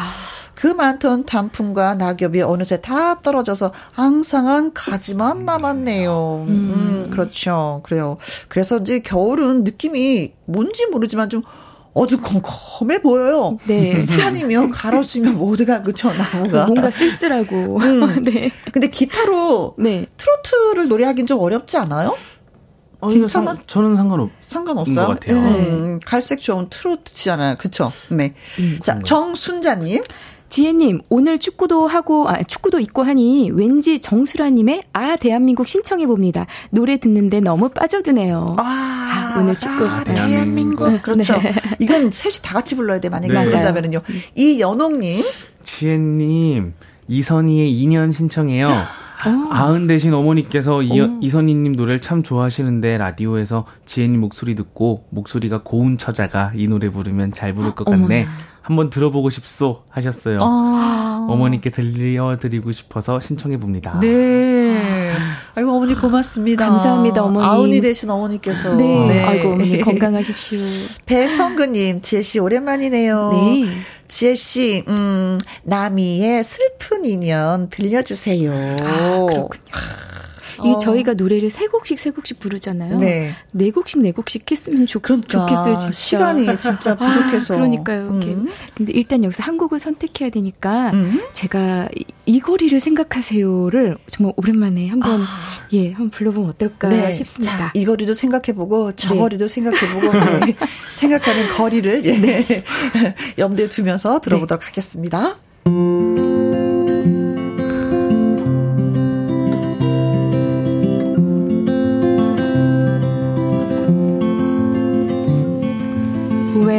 그 0.56 0.68
많던 0.68 1.26
단풍과 1.26 1.96
낙엽이 1.96 2.42
어느새 2.42 2.82
다 2.82 3.22
떨어져서 3.22 3.72
앙상한 3.96 4.74
가지만 4.74 5.46
남았네요. 5.46 6.46
음, 6.50 7.08
그렇죠. 7.12 7.80
그래요. 7.86 8.18
그래서 8.50 8.78
이제 8.80 9.00
겨울은 9.00 9.64
느낌이 9.64 10.34
뭔지 10.46 10.86
모르지만 10.88 11.30
좀 11.30 11.44
어두컴컴해 12.00 13.02
보여요. 13.02 13.58
네. 13.68 14.00
산이며 14.00 14.70
가로수며 14.72 15.32
모두가 15.32 15.84
그쵸 15.84 16.12
나무가. 16.14 16.66
뭔가 16.66 16.90
쓸쓸하고. 16.90 17.80
음. 17.80 18.24
네. 18.24 18.52
근데 18.72 18.90
기타로 18.90 19.76
네. 19.78 20.06
트로트를 20.18 20.88
노래하긴 20.88 21.28
좀 21.28 21.40
어렵지 21.40 21.78
않아요? 21.78 22.16
어, 23.02 23.10
이거 23.10 23.20
괜찮아? 23.22 23.56
상, 23.56 23.64
저는 23.66 23.96
상관없. 23.96 24.30
상관없어요. 24.42 24.96
것 24.96 25.08
같아요. 25.20 25.38
음, 25.38 26.00
갈색 26.06 26.40
좋은 26.40 26.68
트로트잖아요. 26.70 27.56
그쵸? 27.58 27.92
네. 28.10 28.34
자, 28.84 29.00
정순자님. 29.00 30.04
지혜님, 30.50 31.02
오늘 31.10 31.38
축구도 31.38 31.88
하고, 31.88 32.28
아, 32.28 32.42
축구도 32.42 32.80
있고 32.80 33.04
하니 33.04 33.52
왠지 33.52 34.00
정수라님의 34.00 34.84
아, 34.94 35.16
대한민국 35.16 35.68
신청해봅니다. 35.68 36.48
노래 36.72 36.98
듣는데 36.98 37.40
너무 37.40 37.70
빠져드네요. 37.70 38.56
아, 38.58 38.64
아, 39.36 39.40
오늘 39.40 39.56
축구. 39.56 39.86
아, 39.88 40.04
네. 40.04 40.16
대한민국. 40.16 40.90
네. 40.92 41.00
그렇죠. 41.00 41.38
네. 41.40 41.54
이건 41.80 42.10
셋이 42.12 42.36
다 42.42 42.56
같이 42.56 42.76
불러야 42.76 43.00
돼, 43.00 43.10
만약에 43.10 43.32
네. 43.32 43.46
부른다면은요. 43.46 44.02
이연옥님. 44.36 45.24
지혜님, 45.64 46.74
이선희의 47.08 47.72
2년 47.86 48.12
신청해요. 48.12 48.68
어. 48.70 49.48
아흔 49.52 49.86
대신 49.86 50.14
어머니께서 50.14 50.82
이, 50.82 51.00
어. 51.00 51.18
이선희님 51.22 51.74
노래를 51.74 52.00
참 52.00 52.24
좋아하시는데 52.24 52.98
라디오에서 52.98 53.66
지혜님 53.86 54.20
목소리 54.20 54.56
듣고 54.56 55.06
목소리가 55.10 55.62
고운 55.64 55.98
처자가 55.98 56.54
이 56.56 56.68
노래 56.70 56.90
부르면 56.90 57.34
잘 57.34 57.54
부를 57.54 57.76
것 57.76 57.84
같네. 57.84 58.22
어머나. 58.24 58.49
한번 58.62 58.90
들어보고 58.90 59.30
싶소 59.30 59.84
하셨어요. 59.90 60.40
아. 60.42 61.28
어머니께 61.30 61.70
들려드리고 61.70 62.72
싶어서 62.72 63.20
신청해 63.20 63.60
봅니다. 63.60 64.00
네. 64.00 65.16
아이고 65.56 65.72
어머니 65.72 65.96
고맙습니다. 65.96 66.68
감사합니다 66.70 67.24
어머니. 67.24 67.46
아우니 67.46 67.82
되신 67.82 68.10
어머니께서. 68.10 68.76
네. 68.76 69.08
네. 69.08 69.24
아이고 69.24 69.50
어머니 69.50 69.80
건강하십시오. 69.82 70.60
배성근님 71.06 72.02
지혜 72.02 72.22
씨 72.22 72.40
오랜만이네요. 72.40 73.32
네. 73.32 73.66
지혜 74.08 74.36
씨, 74.36 74.84
음, 74.88 75.38
나미의 75.64 76.44
슬픈 76.44 77.06
인연 77.06 77.70
들려주세요. 77.70 78.52
아, 78.82 79.26
그렇군요. 79.30 79.62
이 80.64 80.72
어. 80.72 80.78
저희가 80.78 81.14
노래를 81.14 81.50
세 81.50 81.68
곡씩 81.68 82.00
세 82.00 82.12
곡씩 82.12 82.40
부르잖아요. 82.40 82.98
네. 82.98 83.34
네 83.52 83.72
곡씩 83.72 84.02
네 84.02 84.12
곡씩 84.12 84.50
했으면 84.50 84.86
좋, 84.86 85.02
그럼 85.02 85.24
좋겠어요, 85.24 85.76
진짜. 85.76 85.92
시간이 85.92 86.46
진짜 86.60 86.96
부족해서. 86.96 87.54
아, 87.54 87.58
그러니까요. 87.58 88.10
음. 88.10 88.22
이렇게. 88.22 88.38
근데 88.76 88.94
일단 88.94 89.24
여기서 89.24 89.44
한 89.44 89.58
곡을 89.58 89.80
선택해야 89.80 90.30
되니까 90.30 90.92
음. 90.92 91.22
제가 91.34 91.90
이, 91.96 92.06
이, 92.26 92.40
거리를 92.40 92.80
생각하세요를 92.80 93.98
정말 94.08 94.34
오랜만에 94.38 94.88
한번 94.88 95.22
아. 95.22 95.26
예, 95.74 95.92
한번 95.92 96.10
불러보면 96.10 96.50
어떨까 96.50 96.90
네. 96.90 97.12
싶습니다. 97.12 97.58
자, 97.58 97.72
이 97.76 97.86
거리도 97.86 98.14
생각해보고 98.14 98.94
저 98.96 99.14
네. 99.14 99.20
거리도 99.20 99.48
생각해보고 99.48 100.14
네. 100.46 100.56
생각하는 100.94 101.50
거리를 101.54 102.06
예. 102.06 102.18
네. 102.18 102.64
염두에 103.38 103.70
두면서 103.70 104.20
들어보도록 104.22 104.62
네. 104.62 104.68
하겠습니다. 104.68 105.38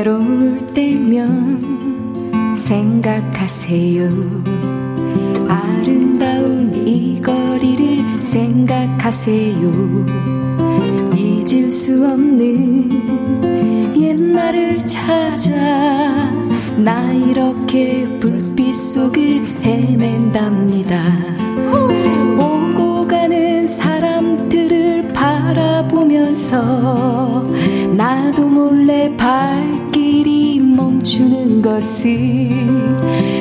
외로울 0.00 0.72
때면 0.72 2.56
생각하세요. 2.56 4.08
아름다운 5.46 6.72
이 6.88 7.20
거리를 7.20 8.02
생각하세요. 8.22 10.06
잊을 11.14 11.68
수 11.68 12.02
없는 12.02 12.88
옛날을 13.94 14.86
찾아 14.86 15.52
나 16.78 17.12
이렇게 17.12 18.06
불빛 18.20 18.74
속을 18.74 19.44
헤맨답니다. 19.62 21.12
오고 22.38 23.06
가는 23.06 23.66
사람들을 23.66 25.08
바라보면서 25.08 26.60
나도 27.94 28.48
몰래 28.48 29.14
발길이 29.18 29.79
멈추는 31.20 31.60
것을 31.60 32.08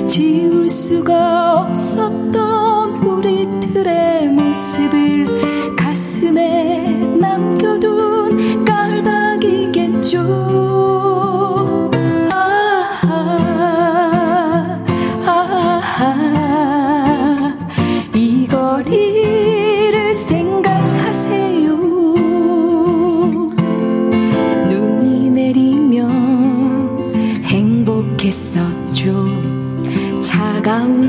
지울 0.08 0.68
수가 0.68 1.62
없었던 1.62 3.04
우리들의 3.04 4.28
모습을 4.30 5.76
가슴에 5.76 6.84
남겨둔 7.20 8.66
깔닥이겠죠. 8.66 10.20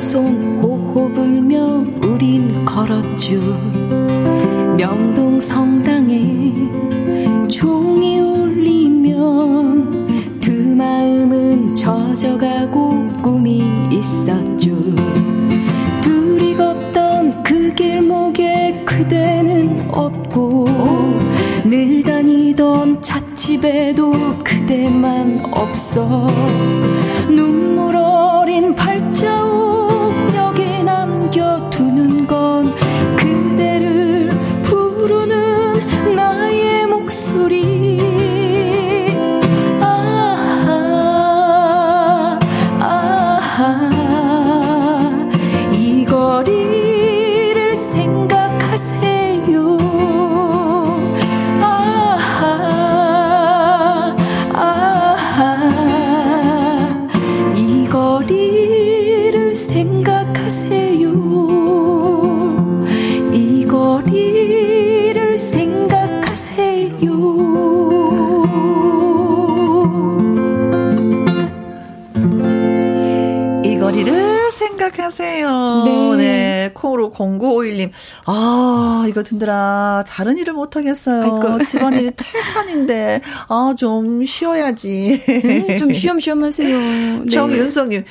차가운 0.00 0.08
손 0.08 0.60
호호 0.62 1.12
불며 1.12 1.84
우린 2.02 2.64
걸었죠. 2.64 3.38
명동 4.76 5.38
성당에 5.38 6.54
종이 7.48 8.18
울리면 8.18 9.20
두 10.40 10.52
마음은 10.74 11.74
젖어가고 11.74 13.08
꿈이 13.22 13.62
있었죠. 13.92 14.70
둘이 16.00 16.56
걷던 16.56 17.42
그 17.42 17.74
길목에 17.74 18.82
그대는 18.86 19.90
없고 19.90 20.64
늘 21.66 22.02
다니던 22.02 23.02
찻집에도 23.02 24.12
그대만 24.42 25.44
없어 25.52 26.26
눈물 27.28 27.96
어린 27.96 28.74
발자국 28.74 29.49
0951님. 77.20 77.90
아, 78.26 79.04
이거 79.08 79.22
듣느라 79.22 80.04
다른 80.06 80.38
일을 80.38 80.54
못하겠어요. 80.54 81.22
아이고. 81.22 81.62
집안일이 81.64 82.12
태산인데, 82.16 83.20
아, 83.48 83.74
좀 83.76 84.24
쉬어야지. 84.24 85.22
네, 85.26 85.78
좀 85.78 85.92
쉬엄쉬엄 85.92 86.42
하세요. 86.44 86.78
네. 87.24 87.26
정윤성님. 87.26 88.04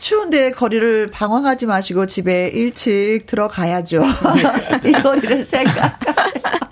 추운데 0.00 0.50
거리를 0.50 1.10
방황하지 1.12 1.66
마시고 1.66 2.06
집에 2.06 2.48
일찍 2.48 3.20
들어가야죠. 3.26 4.02
이 4.84 4.92
거리를 4.92 5.44
생각하세요. 5.44 6.71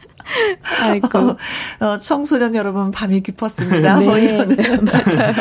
아이고. 0.80 1.18
어, 1.18 1.36
어, 1.80 1.98
청소년 1.98 2.54
여러분, 2.54 2.90
밤이 2.90 3.20
깊었습니다. 3.20 3.98
네, 3.98 4.04
뭐네 4.04 4.46
맞아요. 4.82 5.34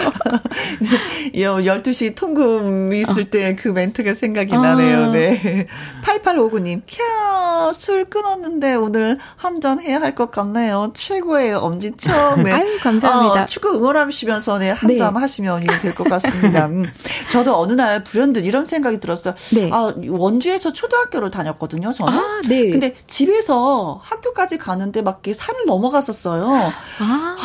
12시 1.34 2.16
통금 2.16 2.94
있을 2.94 3.24
어. 3.24 3.30
때그 3.30 3.70
멘트가 3.70 4.14
생각이 4.14 4.54
아. 4.56 4.60
나네요. 4.60 5.12
네. 5.12 5.68
8859님, 6.04 6.82
캬, 6.86 7.74
술 7.74 8.06
끊었는데 8.06 8.76
오늘 8.76 9.18
한 9.36 9.60
잔 9.60 9.80
해야 9.82 10.00
할 10.00 10.16
것 10.16 10.32
같네요. 10.32 10.92
최고의 10.94 11.54
엄지척. 11.54 12.42
네. 12.44 12.52
아유, 12.52 12.78
감사합니다. 12.82 13.44
어, 13.44 13.46
축구 13.46 13.76
응원하시면서 13.76 14.58
네, 14.58 14.70
한잔 14.72 15.14
네. 15.14 15.20
하시면 15.20 15.66
될 15.82 15.94
것 15.94 16.06
같습니다. 16.10 16.68
음. 16.68 16.86
저도 17.30 17.58
어느 17.60 17.74
날 17.74 18.04
불현듯 18.06 18.46
이런 18.46 18.64
생각이 18.66 19.00
들었어요. 19.02 19.36
네. 19.54 19.70
아, 19.74 19.94
원주에서 20.08 20.72
초등학교를 20.72 21.30
다녔거든요, 21.30 21.92
저는. 21.92 22.14
아, 22.14 22.42
네. 22.48 22.70
근데 22.72 22.96
집에서 23.08 24.00
학교까지 24.04 24.58
가는 24.58 24.79
데 24.92 25.02
막 25.02 25.22
산을 25.36 25.66
넘어갔었어요. 25.66 26.46
아. 26.48 26.74
아 27.00 27.38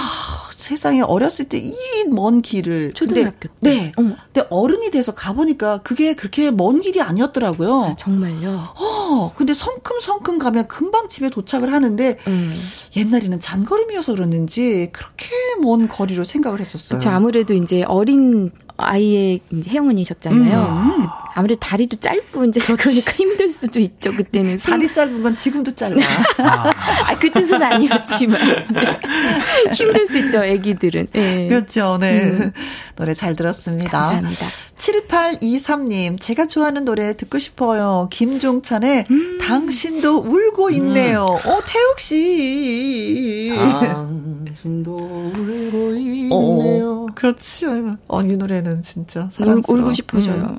세상에 0.54 1.02
어렸을 1.02 1.44
때 1.46 1.58
이 1.58 1.74
먼 2.08 2.40
길을 2.42 2.92
초등학교 2.94 3.32
근데, 3.38 3.48
때. 3.60 3.70
네. 3.82 3.92
어머. 3.96 4.14
근데 4.32 4.46
어른이 4.50 4.90
돼서 4.90 5.14
가보니까 5.14 5.80
그게 5.82 6.14
그렇게 6.14 6.50
먼 6.50 6.80
길이 6.80 7.00
아니었더라고요. 7.02 7.84
아, 7.84 7.94
정말요? 7.94 8.68
어, 8.78 9.32
근데 9.36 9.52
성큼성큼 9.52 10.38
가면 10.38 10.68
금방 10.68 11.08
집에 11.08 11.28
도착을 11.30 11.72
하는데 11.72 12.18
음. 12.26 12.52
옛날에는 12.96 13.40
잔걸음이어서 13.40 14.14
그랬는지 14.14 14.88
그렇게 14.92 15.26
먼 15.60 15.86
거리로 15.88 16.24
생각을 16.24 16.60
했었어요. 16.60 16.98
그렇죠. 16.98 17.10
아무래도 17.14 17.52
이제 17.54 17.82
어린 17.84 18.50
아이의 18.76 19.40
혜영은이셨잖아요. 19.68 20.58
음. 21.00 21.06
아무래도 21.36 21.58
다리도 21.58 21.96
짧고 21.96 22.44
이제 22.44 22.60
그렇지. 22.60 22.82
그러니까 22.84 23.12
힘들 23.12 23.48
수도 23.50 23.80
있죠. 23.80 24.14
그때는 24.14 24.56
다리 24.58 24.92
짧은 24.92 25.22
건 25.22 25.34
지금도 25.34 25.74
짧아. 25.74 25.94
아, 26.38 27.18
그 27.18 27.30
뜻은 27.30 27.60
아니었지만 27.60 28.40
힘들 29.74 30.06
수 30.06 30.16
있죠. 30.18 30.38
아기들은. 30.40 31.08
네. 31.12 31.48
그렇죠. 31.48 31.98
네. 32.00 32.22
음. 32.22 32.52
노래 32.94 33.14
잘 33.14 33.34
들었습니다. 33.34 33.90
감사합니다. 33.90 34.46
7823님, 34.76 36.20
제가 36.20 36.46
좋아하는 36.46 36.84
노래 36.84 37.16
듣고 37.16 37.38
싶어요. 37.38 38.08
김종찬의 38.12 39.06
음. 39.10 39.38
당신도 39.40 40.18
울고 40.18 40.70
있네요. 40.70 41.26
음. 41.44 41.50
어, 41.50 41.60
태욱 41.66 41.98
씨. 42.00 43.52
당신도 43.56 44.94
울고 44.94 45.86
어, 45.86 45.96
있네요. 45.96 46.90
어, 46.92 47.06
그렇지. 47.14 47.66
언니 48.08 48.36
노래는 48.36 48.82
진짜 48.82 49.28
사랑스러워. 49.32 49.80
울고 49.82 49.92
싶어져요. 49.94 50.56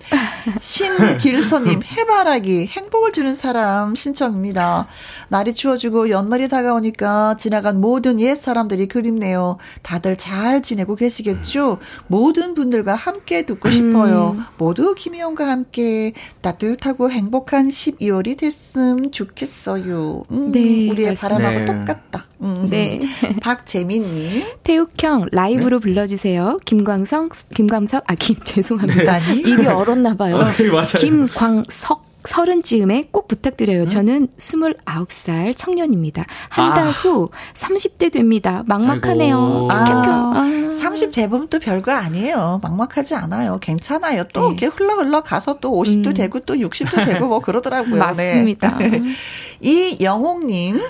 음. 0.65 1.19
신길서님, 1.19 1.81
해바라기, 1.85 2.67
행복을 2.67 3.11
주는 3.13 3.35
사람 3.35 3.93
신청입니다. 3.93 4.87
날이 5.29 5.53
추워지고 5.53 6.09
연말이 6.09 6.47
다가오니까 6.47 7.37
지나간 7.37 7.79
모든 7.79 8.19
옛 8.19 8.35
사람들이 8.35 8.87
그립네요. 8.87 9.57
다들 9.83 10.17
잘 10.17 10.61
지내고 10.61 10.95
계시겠죠? 10.95 11.77
모든 12.07 12.55
분들과 12.55 12.95
함께 12.95 13.45
듣고 13.45 13.69
싶어요. 13.69 14.35
음. 14.37 14.43
모두 14.57 14.95
김희영과 14.95 15.47
함께 15.47 16.13
따뜻하고 16.41 17.11
행복한 17.11 17.69
12월이 17.69 18.37
됐음 18.37 19.11
좋겠어요. 19.11 20.23
음, 20.31 20.51
네. 20.51 20.89
우리의 20.89 21.15
바람하고 21.15 21.59
네. 21.59 21.65
똑같다. 21.65 22.25
음. 22.41 22.67
네. 22.69 23.01
박재민님. 23.41 24.43
태욱형 24.63 25.27
라이브로 25.31 25.79
네? 25.79 25.81
불러주세요. 25.81 26.59
김광성, 26.65 27.29
김광석, 27.53 28.03
아, 28.07 28.15
김, 28.15 28.35
죄송합니다. 28.43 29.19
네. 29.19 29.35
입이 29.35 29.67
얼었나 29.67 30.15
봐요. 30.15 30.39
아, 30.77 30.83
김광석. 30.83 32.05
서른 32.25 32.63
즈음에 32.63 33.07
꼭 33.11 33.27
부탁드려요. 33.27 33.83
음? 33.83 33.87
저는 33.87 34.27
29살 34.39 35.53
청년입니다. 35.55 36.25
한달 36.49 36.87
아. 36.87 36.89
후 36.89 37.29
30대 37.53 38.11
됩니다. 38.11 38.63
막막하네요. 38.65 39.67
아, 39.69 40.33
아. 40.35 40.71
30 40.71 41.11
대 41.11 41.29
보면 41.29 41.47
또 41.49 41.59
별거 41.59 41.91
아니에요. 41.91 42.59
막막하지 42.63 43.15
않아요. 43.15 43.59
괜찮아요. 43.59 44.23
또 44.33 44.41
네. 44.41 44.47
이렇게 44.47 44.65
흘러 44.65 44.95
흘러 44.95 45.21
가서 45.21 45.59
또 45.59 45.71
50도 45.71 46.07
음. 46.07 46.13
되고 46.13 46.39
또 46.39 46.55
60도 46.55 47.05
되고 47.05 47.27
뭐 47.27 47.39
그러더라고요. 47.39 47.97
맞습니다. 47.97 48.77
네. 48.79 49.03
이 49.61 49.97
영옥님. 50.01 50.81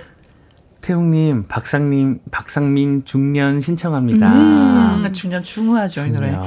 태웅님, 0.82 1.48
박상님, 1.48 2.20
박상민 2.30 3.06
중년 3.06 3.60
신청합니다. 3.60 4.32
음, 4.32 5.14
중년 5.14 5.42
중후하죠, 5.42 6.06
이 6.06 6.12
노래. 6.12 6.38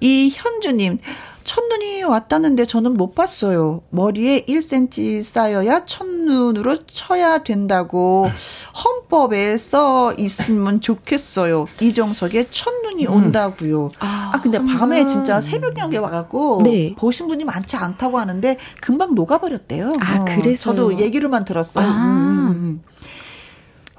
이현주님, 0.00 0.98
첫눈이 1.44 2.02
왔다는데 2.02 2.66
저는 2.66 2.96
못 2.96 3.14
봤어요. 3.14 3.82
머리에 3.90 4.44
1cm 4.46 5.22
쌓여야 5.22 5.84
첫눈으로 5.84 6.86
쳐야 6.86 7.42
된다고 7.42 8.30
헌법에 8.84 9.56
써 9.58 10.12
있으면 10.14 10.80
좋겠어요. 10.80 11.66
이정석의 11.80 12.48
첫눈이 12.50 13.06
음. 13.06 13.12
온다고요. 13.12 13.90
아, 14.00 14.32
아, 14.34 14.40
근데 14.40 14.58
밤에 14.58 15.06
진짜 15.06 15.40
새벽녘에 15.40 15.98
와갖고 15.98 16.62
네. 16.64 16.94
보신 16.96 17.28
분이 17.28 17.44
많지 17.44 17.76
않다고 17.76 18.18
하는데 18.18 18.56
금방 18.80 19.14
녹아버렸대요. 19.14 19.92
아, 20.00 20.20
어, 20.20 20.24
그래서 20.26 20.70
저도 20.70 21.00
얘기로만 21.00 21.44
들었어요. 21.44 21.86
아. 21.86 21.90
음, 21.90 22.48
음, 22.48 22.50
음. 22.50 22.82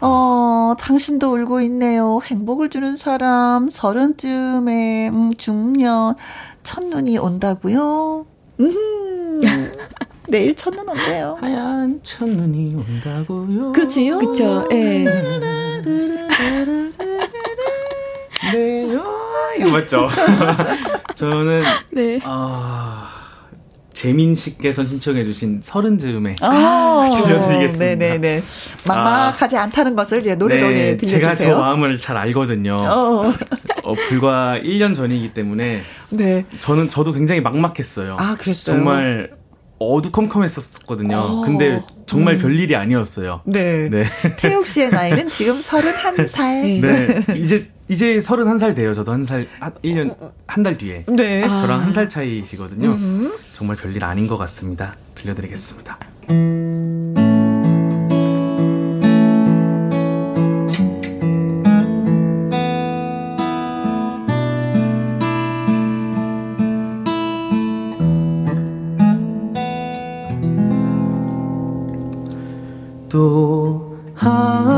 어, 0.04 0.74
당신도 0.80 1.32
울고 1.36 1.62
있네요. 1.62 2.20
행복을 2.26 2.70
주는 2.72 2.96
사람, 2.98 3.70
서른쯤에, 3.70 5.10
음, 5.10 5.32
중년, 5.38 6.16
첫눈이 6.64 7.18
온다고요? 7.18 8.26
음, 8.60 9.40
내일 10.28 10.56
첫눈 10.56 10.88
온대요. 10.88 11.38
하얀 11.42 12.00
첫눈이 12.04 12.76
온다고요? 12.76 13.72
그렇지요? 13.74 14.18
그쵸, 14.20 14.66
예. 14.72 15.04
네, 18.54 18.86
이거 19.60 19.72
맞죠? 19.72 20.08
저는, 21.16 21.62
네. 21.92 22.20
아, 22.24 23.21
재민 23.94 24.34
씨께서 24.36 24.86
신청해주신 24.86 25.60
서른 25.62 25.98
즈음에 25.98 26.36
아, 26.42 27.10
들려드리겠습니다. 27.24 27.86
네네네. 27.96 28.42
막막하지 28.88 29.58
아, 29.58 29.64
않다는 29.64 29.96
것을 29.96 30.26
예, 30.26 30.36
노래로 30.36 30.68
네, 30.70 30.98
들려주세요. 30.98 31.36
제가 31.36 31.36
저 31.36 31.60
마음을 31.60 31.98
잘 31.98 32.18
알거든요. 32.18 32.78
어. 32.80 33.34
어, 33.84 33.94
불과 34.08 34.60
1년 34.64 34.96
전이기 34.96 35.34
때문에 35.34 35.82
네. 36.10 36.46
저는 36.60 36.90
저도 36.90 37.14
굉장히 37.14 37.42
막막했어요. 37.42 38.18
아 38.20 38.36
그랬어요. 38.38 38.76
정말 38.76 39.41
어두컴컴했었거든요. 39.90 41.18
어. 41.18 41.42
근데 41.42 41.82
정말 42.06 42.36
음. 42.36 42.40
별일이 42.40 42.76
아니었어요. 42.76 43.42
네. 43.46 43.90
네. 43.90 44.04
태욱 44.38 44.68
씨의 44.68 44.90
나이는 44.92 45.30
지금 45.30 45.60
31살. 45.60 46.82
네. 46.82 47.38
이제 47.38 47.70
이제 47.88 48.18
31살 48.20 48.74
돼요. 48.76 48.94
저도 48.94 49.12
한 49.12 49.24
살, 49.24 49.48
한 49.60 49.74
1년, 49.84 50.16
한 50.48 50.64
달 50.64 50.78
뒤에. 50.78 51.06
네. 51.10 51.42
저랑 51.42 51.80
아. 51.80 51.84
한살 51.84 52.08
차이시거든요. 52.08 52.90
음. 52.92 53.32
정말 53.54 53.76
별일 53.76 54.04
아닌 54.04 54.28
것 54.28 54.38
같습니다. 54.38 54.96
들려드리겠습니다. 55.16 55.98
또하 73.12 74.71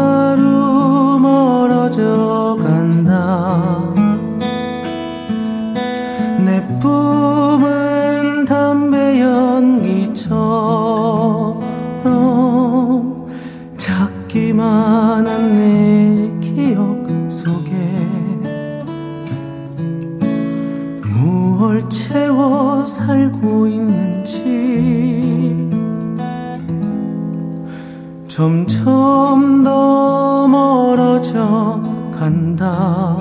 점점 28.83 29.63
더 29.63 30.45
멀어져 30.49 31.81
간다. 32.13 33.17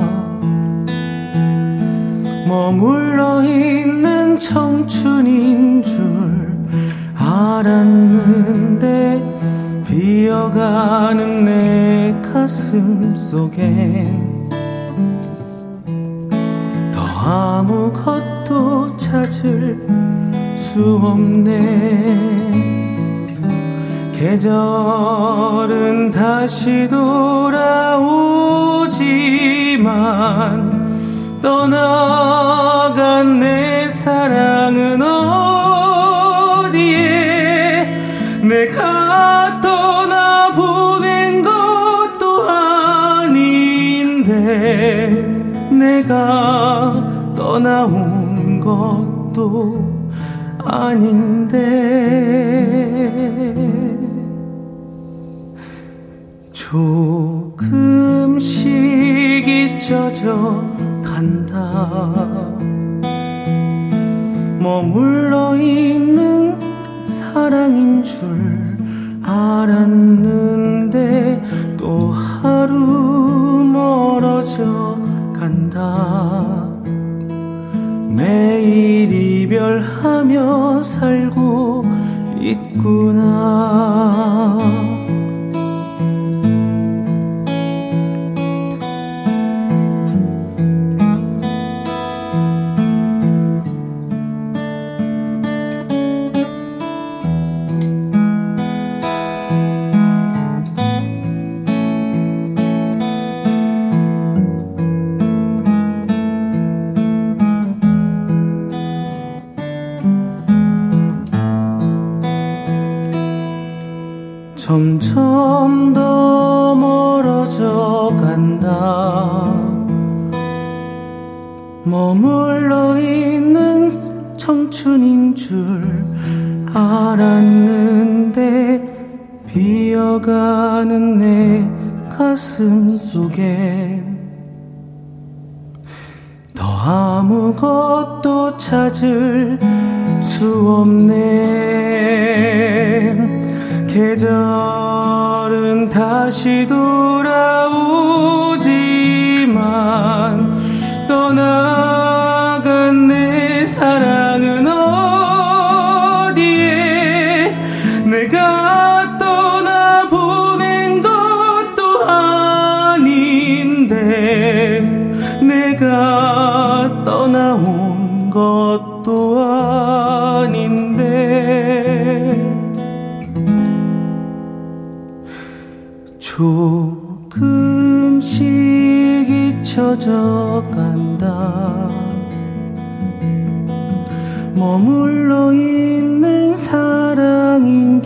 머물러 2.49 3.45
있는 3.45 4.37
청춘인 4.37 5.85
줄 5.85 6.53
알았는데 7.15 8.43
비어가는 9.87 11.45
내 11.45 12.21
가슴 12.33 13.17
속엔 13.17 14.51
더 16.93 17.01
아무것도 17.61 18.97
찾을 18.97 19.79
수 20.57 20.97
없네 20.97 22.82
계절은 24.23 26.13
다시 26.13 26.87
돌아오지만 26.87 27.83
떠나간 31.43 33.41
내 33.41 33.89
사랑은 33.89 35.03
어디에 36.63 36.79
내가 38.45 39.61
떠나보낸 39.61 41.43
것도 41.43 42.49
아닌데 42.49 44.31
내가 45.73 47.35
떠나온 47.35 48.61
것도 48.61 49.83
아닌데 50.65 52.13
조금씩 56.73 58.67
잊혀져 59.47 60.65
간다 61.05 62.49
머물러 64.59 65.55
있는 65.59 66.59
사랑인 67.05 68.03
줄 68.03 68.79
알았는데 69.23 70.57
또 71.77 72.11
하루 72.11 73.63
멀어져 73.65 74.99
간다 75.39 76.73
이별하며 79.53 80.81
살고 80.83 81.85
있구나. 82.41 83.43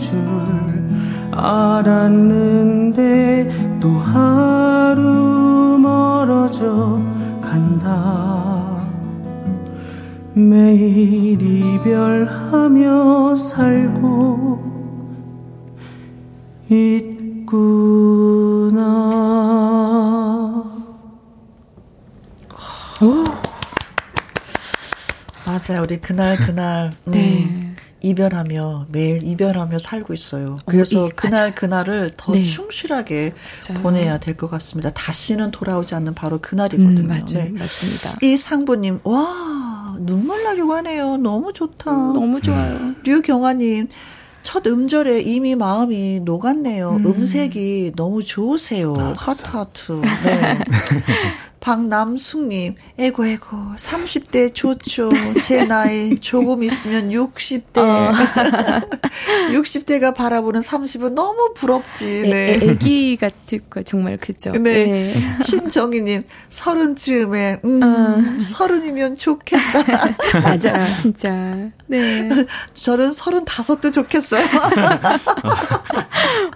줄 0.07 0.17
알았는데 1.33 2.99
또 3.81 3.89
하루 3.89 5.77
멀어져 5.81 7.01
간다 7.41 8.81
매일 10.33 11.41
이별하며 11.41 13.35
살고 13.35 14.65
있구나. 16.69 17.97
오. 23.01 23.23
맞아요. 25.45 25.81
우리 25.83 25.99
그날 25.99 26.37
그날 26.37 26.91
음, 27.07 27.11
네. 27.11 27.66
이별하며 28.01 28.85
매일 28.91 29.23
이별하며 29.23 29.79
살고 29.79 30.13
있어요. 30.13 30.57
그래서 30.65 31.03
오, 31.03 31.07
이, 31.07 31.09
그날 31.15 31.55
그날을 31.55 32.11
더 32.15 32.33
네. 32.33 32.43
충실하게 32.43 33.33
맞아요. 33.69 33.83
보내야 33.83 34.19
될 34.19 34.37
것 34.37 34.49
같습니다. 34.51 34.91
다시는 34.91 35.51
돌아오지 35.51 35.95
않는 35.95 36.13
바로 36.13 36.37
그날이거든요. 36.39 37.01
음, 37.01 37.07
맞아요. 37.07 37.25
네. 37.25 37.49
맞습니다. 37.49 38.17
이 38.21 38.37
상부님 38.37 38.99
와 39.03 39.95
눈물 39.99 40.43
나려고 40.43 40.73
하네요. 40.75 41.17
너무 41.17 41.51
좋다. 41.53 41.91
음, 41.91 42.13
너무 42.13 42.39
좋아요. 42.41 42.93
류경아님 43.03 43.87
첫 44.43 44.65
음절에 44.67 45.21
이미 45.21 45.55
마음이 45.55 46.21
녹았네요. 46.21 47.01
음. 47.03 47.25
색이 47.25 47.93
너무 47.95 48.23
좋으세요. 48.23 48.95
아, 48.97 49.13
하트 49.17 49.43
하트. 49.47 49.91
네. 49.93 50.59
박남숙님, 51.67 52.75
에고, 52.97 53.25
에고, 53.25 53.57
30대 53.75 54.53
좋죠. 54.53 55.09
제 55.43 55.65
나이 55.65 56.15
조금 56.15 56.63
있으면 56.63 57.09
60대. 57.09 57.79
어. 57.79 58.13
60대가 59.51 60.15
바라보는 60.15 60.61
30은 60.61 61.11
너무 61.11 61.53
부럽지. 61.53 62.21
네. 62.21 62.53
애, 62.53 62.69
애기 62.69 63.17
같을 63.17 63.59
거, 63.69 63.83
정말 63.83 64.15
그죠. 64.15 64.53
네. 64.53 64.85
네. 64.85 65.21
신정희님, 65.45 66.23
서른 66.49 66.95
쯤에, 66.95 67.59
음, 67.65 67.83
어. 67.83 68.23
서른이면 68.43 69.17
좋겠다. 69.17 69.83
맞아, 70.41 70.95
진짜. 70.95 71.69
네. 71.87 72.29
저는 72.75 73.11
서른다섯도 73.11 73.91
좋겠어요. 73.91 74.45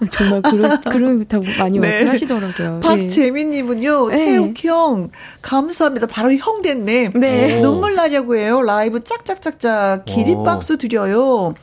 정말 0.10 0.42
그런, 0.42 0.80
그렇다고 0.80 1.44
많이 1.60 1.80
네. 1.80 1.90
말씀하시더라고요. 1.90 2.80
박재민님은요, 2.82 4.10
네. 4.10 4.26
태욱 4.26 4.64
형, 4.64 5.01
감사합니다. 5.42 6.08
바로 6.08 6.34
형 6.34 6.62
됐네. 6.62 7.12
네. 7.16 7.62
눈물 7.62 7.96
나려고 7.96 8.36
해요. 8.36 8.62
라이브 8.62 9.04
짝짝짝짝 9.04 10.06
기립박수 10.06 10.78
드려요. 10.78 11.54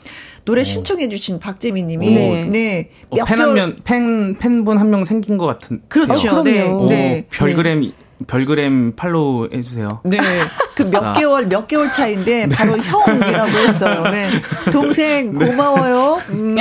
노래 0.44 0.64
신청해 0.64 1.08
주신 1.10 1.38
박재민 1.38 1.86
님이 1.88 2.14
네. 2.14 2.44
네. 2.44 2.90
어, 3.10 3.24
팬한 3.24 3.52
명, 3.54 3.76
팬, 3.84 4.34
팬분 4.38 4.78
한 4.78 4.90
명 4.90 5.04
생긴 5.04 5.36
것 5.36 5.46
같은. 5.46 5.82
그렇죠. 5.88 6.38
어, 6.38 6.42
네. 6.42 6.66
오, 6.66 6.88
네. 6.88 7.26
별그램 7.30 7.82
네. 7.82 7.92
별그램 8.26 8.92
팔로우 8.96 9.48
해주세요. 9.52 10.00
네. 10.04 10.18
그 10.74 10.84
몇 10.90 11.12
개월, 11.14 11.48
몇 11.48 11.66
개월 11.66 11.90
차인데, 11.92 12.46
네. 12.46 12.48
바로 12.48 12.78
형이라고 12.78 13.50
했어요. 13.50 14.04
네. 14.10 14.28
동생, 14.72 15.36
네. 15.38 15.46
고마워요. 15.46 16.20
음. 16.30 16.56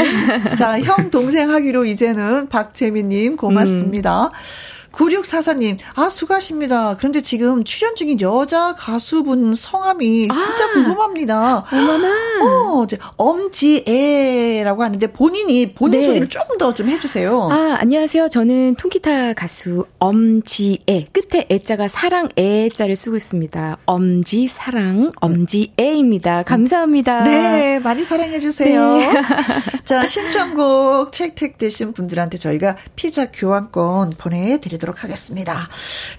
자, 0.58 0.80
형, 0.82 1.10
동생 1.10 1.50
하기로 1.50 1.86
이제는 1.86 2.50
박재민님, 2.50 3.38
고맙습니다. 3.38 4.26
음. 4.26 4.32
9644님, 4.98 5.78
아, 5.96 6.10
수고하십니다. 6.10 6.96
그런데 6.98 7.22
지금 7.22 7.64
출연 7.64 7.96
중인 7.96 8.20
여자 8.20 8.74
가수분 8.76 9.54
성함이 9.54 10.28
아, 10.32 10.40
진짜 10.40 10.72
궁금합니다. 10.72 11.64
어머나. 11.72 12.08
어, 12.44 12.84
이제 12.84 12.98
엄지애라고 13.18 14.84
하는데 14.84 15.08
본인이, 15.08 15.74
본인 15.74 16.00
네. 16.02 16.08
소개를 16.08 16.30
조금 16.30 16.58
더 16.58 16.68
좀 16.78 16.90
해주세요. 16.90 17.50
아, 17.50 17.78
안녕하세요. 17.80 18.28
저는 18.28 18.76
통기타 18.76 19.34
가수 19.34 19.86
엄지애. 20.00 21.08
끝에 21.12 21.48
애자가 21.50 21.88
사랑 21.88 22.30
애자를 22.38 22.96
쓰고 22.96 23.16
있습니다. 23.16 23.78
엄지 23.86 24.48
사랑, 24.48 25.10
엄지애입니다. 25.22 26.44
감사합니다. 26.44 27.24
네, 27.24 27.80
많이 27.80 28.04
사랑해주세요. 28.04 28.98
네. 28.98 29.12
자, 29.86 30.06
신청곡 30.06 31.12
채택되신 31.14 31.94
분들한테 31.94 32.38
저희가 32.38 32.76
피자 32.96 33.32
교환권 33.32 34.12
보내드리도록 34.18 34.87
보도록 34.88 35.04
하겠습니다. 35.04 35.68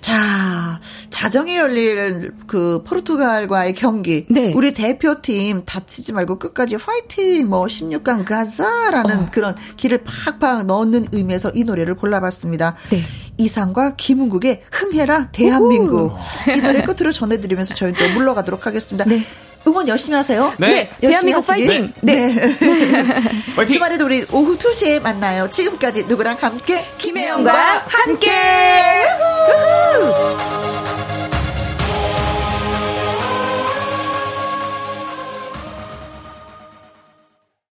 자, 0.00 0.80
자정에 1.10 1.56
열릴 1.56 2.32
그 2.46 2.82
포르투갈과의 2.84 3.74
경기. 3.74 4.26
네. 4.28 4.52
우리 4.54 4.74
대표팀 4.74 5.64
다치지 5.64 6.12
말고 6.12 6.38
끝까지 6.38 6.76
파이팅, 6.76 7.48
뭐 7.48 7.66
16강 7.66 8.24
가자라는 8.24 9.18
어. 9.18 9.26
그런 9.32 9.56
길을 9.76 10.04
팍팍 10.04 10.66
넣는 10.66 11.08
의미에서 11.12 11.52
이 11.54 11.64
노래를 11.64 11.96
골라봤습니다. 11.96 12.76
네. 12.90 13.02
이상과 13.38 13.96
김은국의 13.96 14.62
흥해라 14.70 15.30
대한민국. 15.30 16.12
오호. 16.12 16.18
이 16.56 16.60
노래 16.60 16.82
끝으로 16.82 17.12
전해드리면서 17.12 17.74
저희 17.74 17.92
또 17.92 18.08
물러가도록 18.14 18.66
하겠습니다. 18.66 19.08
네. 19.08 19.24
응원 19.66 19.88
열심히 19.88 20.16
하세요. 20.16 20.52
네. 20.58 20.68
네. 20.68 21.08
대한민국 21.08 21.46
파이팅. 21.46 21.92
네. 22.00 22.32
네. 22.32 22.40
파이팅. 23.56 23.74
주말에도 23.74 24.04
우리 24.06 24.24
오후 24.32 24.56
2시에 24.56 25.02
만나요. 25.02 25.50
지금까지 25.50 26.04
누구랑 26.04 26.36
함께 26.40 26.84
김혜영과 26.98 27.82
함께. 27.88 28.30
함께. 28.30 29.08